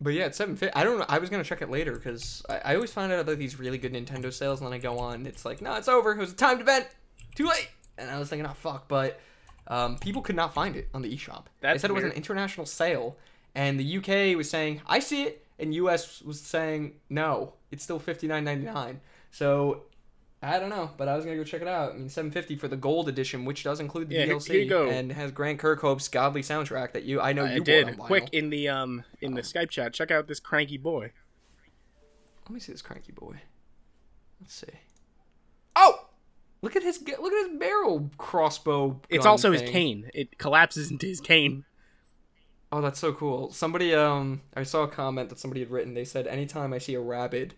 [0.00, 0.74] but yeah, it's seven fifty.
[0.74, 1.04] I don't know.
[1.08, 3.78] I was gonna check it later because I, I always find out about these really
[3.78, 5.24] good Nintendo sales, and then I go on.
[5.26, 6.10] It's like, no, it's over.
[6.12, 6.88] It was a timed event.
[7.36, 7.68] Too late.
[7.96, 8.88] And I was thinking, oh fuck.
[8.88, 9.20] But
[9.68, 11.44] um, people could not find it on the eShop.
[11.60, 13.16] they That's said it was an international sale,
[13.54, 17.98] and the UK was saying, I see it, and US was saying, no, it's still
[17.98, 19.00] fifty nine ninety nine.
[19.30, 19.84] So.
[20.44, 21.92] I don't know, but I was gonna go check it out.
[21.92, 24.60] I mean, seven fifty for the gold edition, which does include the Yeah, DLC here
[24.62, 24.88] you go.
[24.88, 27.96] and has Grant Kirkhope's godly soundtrack that you I know you I did.
[27.96, 31.12] Quick in the um in the Skype chat, check out this cranky boy.
[32.46, 33.36] Let me see this cranky boy.
[34.40, 34.66] Let's see.
[35.76, 36.08] Oh,
[36.60, 39.00] look at his look at his barrel crossbow.
[39.08, 40.10] It's also his cane.
[40.12, 41.66] It collapses into his cane.
[42.72, 43.52] Oh, that's so cool.
[43.52, 45.92] Somebody um, I saw a comment that somebody had written.
[45.92, 47.52] They said, "Anytime I see a rabbit,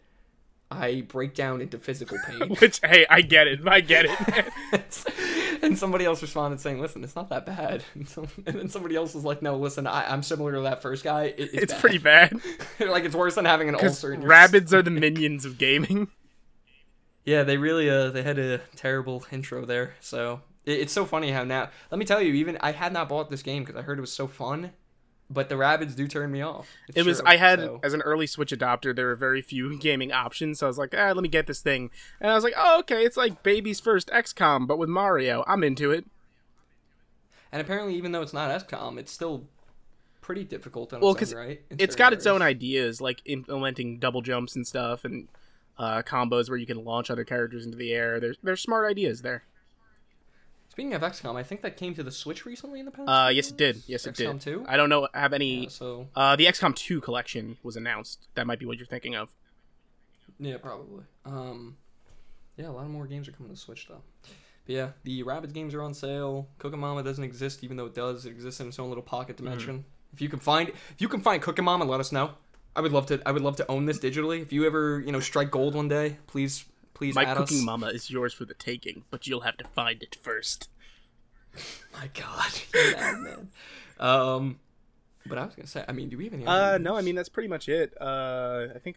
[0.72, 3.60] I break down into physical pain." Which hey, I get it.
[3.66, 4.50] I get it.
[5.62, 8.96] and somebody else responded saying, "Listen, it's not that bad." And, so, and then somebody
[8.96, 11.26] else was like, "No, listen, I, I'm similar to that first guy.
[11.26, 11.80] It, it's it's bad.
[11.80, 12.40] pretty bad.
[12.80, 16.08] like it's worse than having an ulcer." in your Rabbids are the minions of gaming.
[17.24, 19.94] Yeah, they really uh they had a terrible intro there.
[20.00, 21.70] So it, it's so funny how now.
[21.92, 24.00] Let me tell you, even I had not bought this game because I heard it
[24.00, 24.72] was so fun,
[25.30, 26.68] but the Rabbids do turn me off.
[26.88, 29.40] It's It was true, I had so- as an early Switch adopter, there were very
[29.42, 31.90] few gaming options, so I was like, ah, let me get this thing.
[32.20, 35.44] And I was like, oh, okay, it's like baby's first XCOM, but with Mario.
[35.46, 36.04] I'm into it.
[37.52, 39.44] and apparently, even though it's not XCOM, it's still
[40.20, 40.92] pretty difficult.
[40.92, 41.62] Well, its 'cause own, right?
[41.70, 45.28] In It's got its own ideas, like implementing double jumps and stuff, and
[45.78, 48.18] uh, combos where you can launch other characters into the air.
[48.20, 49.44] There's there's smart ideas there.
[50.74, 53.08] Speaking of XCOM, I think that came to the Switch recently in the past.
[53.08, 53.82] Uh, yes, it did.
[53.86, 54.40] Yes, it XCOM did.
[54.40, 54.64] 2?
[54.66, 55.06] I don't know.
[55.14, 55.62] Have any?
[55.64, 58.26] Yeah, so Uh, the XCOM 2 collection was announced.
[58.34, 59.32] That might be what you're thinking of.
[60.40, 61.04] yeah, probably.
[61.24, 61.76] Um,
[62.56, 64.02] yeah, a lot of more games are coming to Switch though.
[64.66, 66.48] But yeah, the Rabbids games are on sale.
[66.58, 68.26] Cooking Mama doesn't exist, even though it does.
[68.26, 69.44] It exists in its own little pocket Hmm.
[69.44, 69.84] dimension.
[70.12, 72.32] If you can find, if you can find Cooking Mama, let us know.
[72.74, 73.22] I would love to.
[73.24, 74.42] I would love to own this digitally.
[74.42, 76.64] If you ever, you know, strike gold one day, please,
[77.06, 77.64] please My add cooking us.
[77.64, 80.68] mama is yours for the taking, but you'll have to find it first.
[81.92, 83.48] My God, you madman.
[83.98, 84.58] Um,
[85.26, 86.46] but I was gonna say, I mean, do we have any?
[86.46, 87.94] Uh, no, I mean that's pretty much it.
[88.00, 88.96] Uh, I think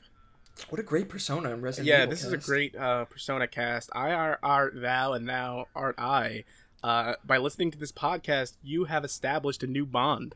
[0.70, 2.10] what a great persona in Resident yeah, Evil.
[2.10, 3.90] this is a great uh, Persona cast.
[3.94, 6.44] I are art thou, and thou art I.
[6.84, 10.36] Uh, by listening to this podcast, you have established a new bond.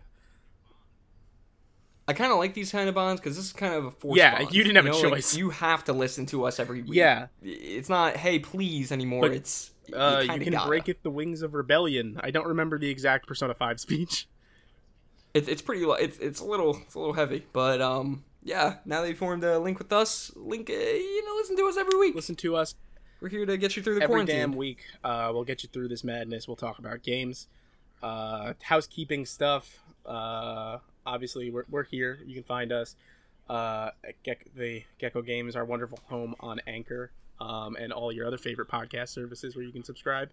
[2.12, 4.18] I kind of like these kind of bonds because this is kind of a forced
[4.18, 4.54] Yeah, bond.
[4.54, 5.36] you didn't have a know, like, choice.
[5.36, 6.94] you have to listen to us every week.
[6.94, 7.28] Yeah.
[7.42, 9.22] it's not hey please anymore.
[9.24, 10.68] But, it's Uh, you kinda can gotta.
[10.68, 12.20] break it the wings of rebellion.
[12.24, 14.28] I don't remember the exact Persona Five speech.
[15.34, 15.82] It's it's pretty.
[15.86, 18.80] It's it's a little it's a little heavy, but um yeah.
[18.84, 20.30] Now they formed a link with us.
[20.36, 22.16] Link, uh, you know, listen to us every week.
[22.16, 22.76] Listen to us
[23.22, 24.36] We're here to get you through the every quarantine.
[24.36, 24.84] damn week.
[25.06, 26.50] Uh, we'll get you through this madness.
[26.50, 27.48] We'll talk about games,
[28.04, 29.80] uh, housekeeping stuff.
[30.06, 32.20] Uh, obviously, we're, we're here.
[32.26, 32.96] You can find us.
[33.50, 37.12] Uh, at Gek- the Gecko Games, our wonderful home on Anchor,
[37.42, 40.30] um, and all your other favorite podcast services where you can subscribe.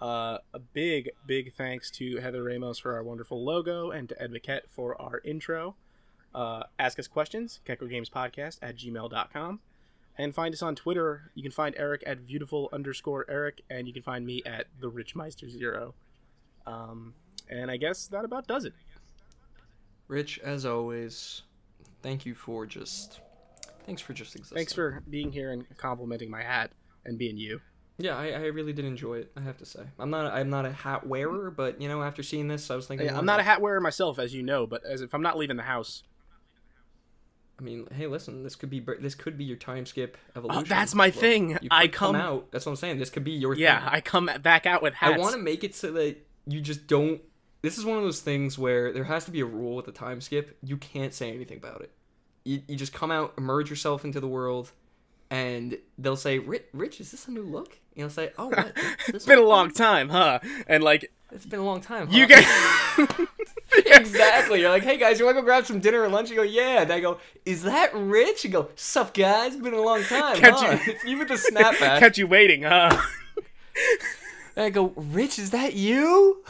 [0.00, 4.30] Uh, a big, big thanks to Heather Ramos for our wonderful logo and to Ed
[4.30, 5.74] Maquette for our intro.
[6.32, 9.60] Uh, ask us questions, Gecko Games Podcast at gmail.com
[10.16, 11.30] and find us on Twitter.
[11.34, 14.90] You can find Eric at beautiful underscore Eric, and you can find me at the
[14.90, 15.94] Richmeister Zero.
[16.66, 17.14] Um,
[17.48, 18.74] and I guess that about does it.
[20.08, 21.42] Rich, as always,
[22.02, 23.20] thank you for just
[23.86, 24.56] thanks for just existing.
[24.56, 26.70] Thanks for being here and complimenting my hat
[27.04, 27.60] and being you.
[27.96, 29.30] Yeah, I, I really did enjoy it.
[29.36, 32.22] I have to say, I'm not I'm not a hat wearer, but you know, after
[32.22, 33.06] seeing this, I was thinking.
[33.06, 35.22] Yeah, I'm oh, not a hat wearer myself, as you know, but as if I'm
[35.22, 36.02] not leaving the house,
[37.58, 40.62] I mean, hey, listen, this could be this could be your time skip oh, evolution.
[40.62, 41.58] Oh, that's my Look, thing.
[41.70, 42.50] I come come- out.
[42.50, 42.98] That's what I'm saying.
[42.98, 43.88] This could be your yeah, thing.
[43.92, 45.14] I come back out with hats.
[45.14, 46.16] I want to make it so that
[46.46, 47.20] you just don't.
[47.64, 49.90] This is one of those things where there has to be a rule with the
[49.92, 50.58] time skip.
[50.62, 51.92] You can't say anything about it.
[52.44, 54.70] You, you just come out, emerge yourself into the world,
[55.30, 58.76] and they'll say, "Rich, Rich is this a new look?" And you'll say, "Oh, what?
[59.08, 60.40] It's been a long time, huh?
[60.66, 62.44] And like It's been a long time." you guys,
[63.86, 64.60] exactly.
[64.60, 66.42] You're like, "Hey guys, you want to go grab some dinner or lunch?" You go,
[66.42, 67.16] "Yeah." And I go,
[67.46, 69.54] "Is that Rich?" You go, "Sup, guys?
[69.54, 71.98] It's been a long time." Catch huh?" you- with the snapback.
[71.98, 73.00] Catch you waiting, huh?
[74.56, 76.44] And I go, Rich, is that you?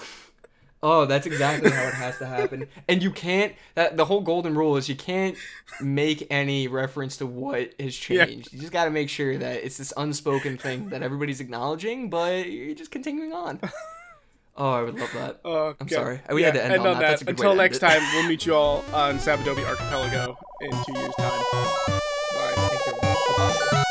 [0.87, 2.69] Oh, that's exactly how it has to happen.
[2.89, 3.55] And you can't.
[3.75, 5.35] That the whole golden rule is you can't
[5.81, 8.27] make any reference to what has Yeah.
[8.27, 8.53] changed.
[8.53, 12.51] You just got to make sure that it's this unspoken thing that everybody's acknowledging, but
[12.51, 13.61] you're just continuing on.
[14.57, 15.41] Oh, I would love that.
[15.45, 15.97] Oh, I'm okay.
[15.97, 16.21] sorry.
[16.33, 17.01] We had to end on that.
[17.01, 20.39] That's a good way Until end next time, we'll meet you all on Sabaody Archipelago
[20.61, 21.43] in two years' time.
[21.51, 22.53] Bye.
[22.55, 22.93] Thank you.
[23.03, 23.85] Bye-bye.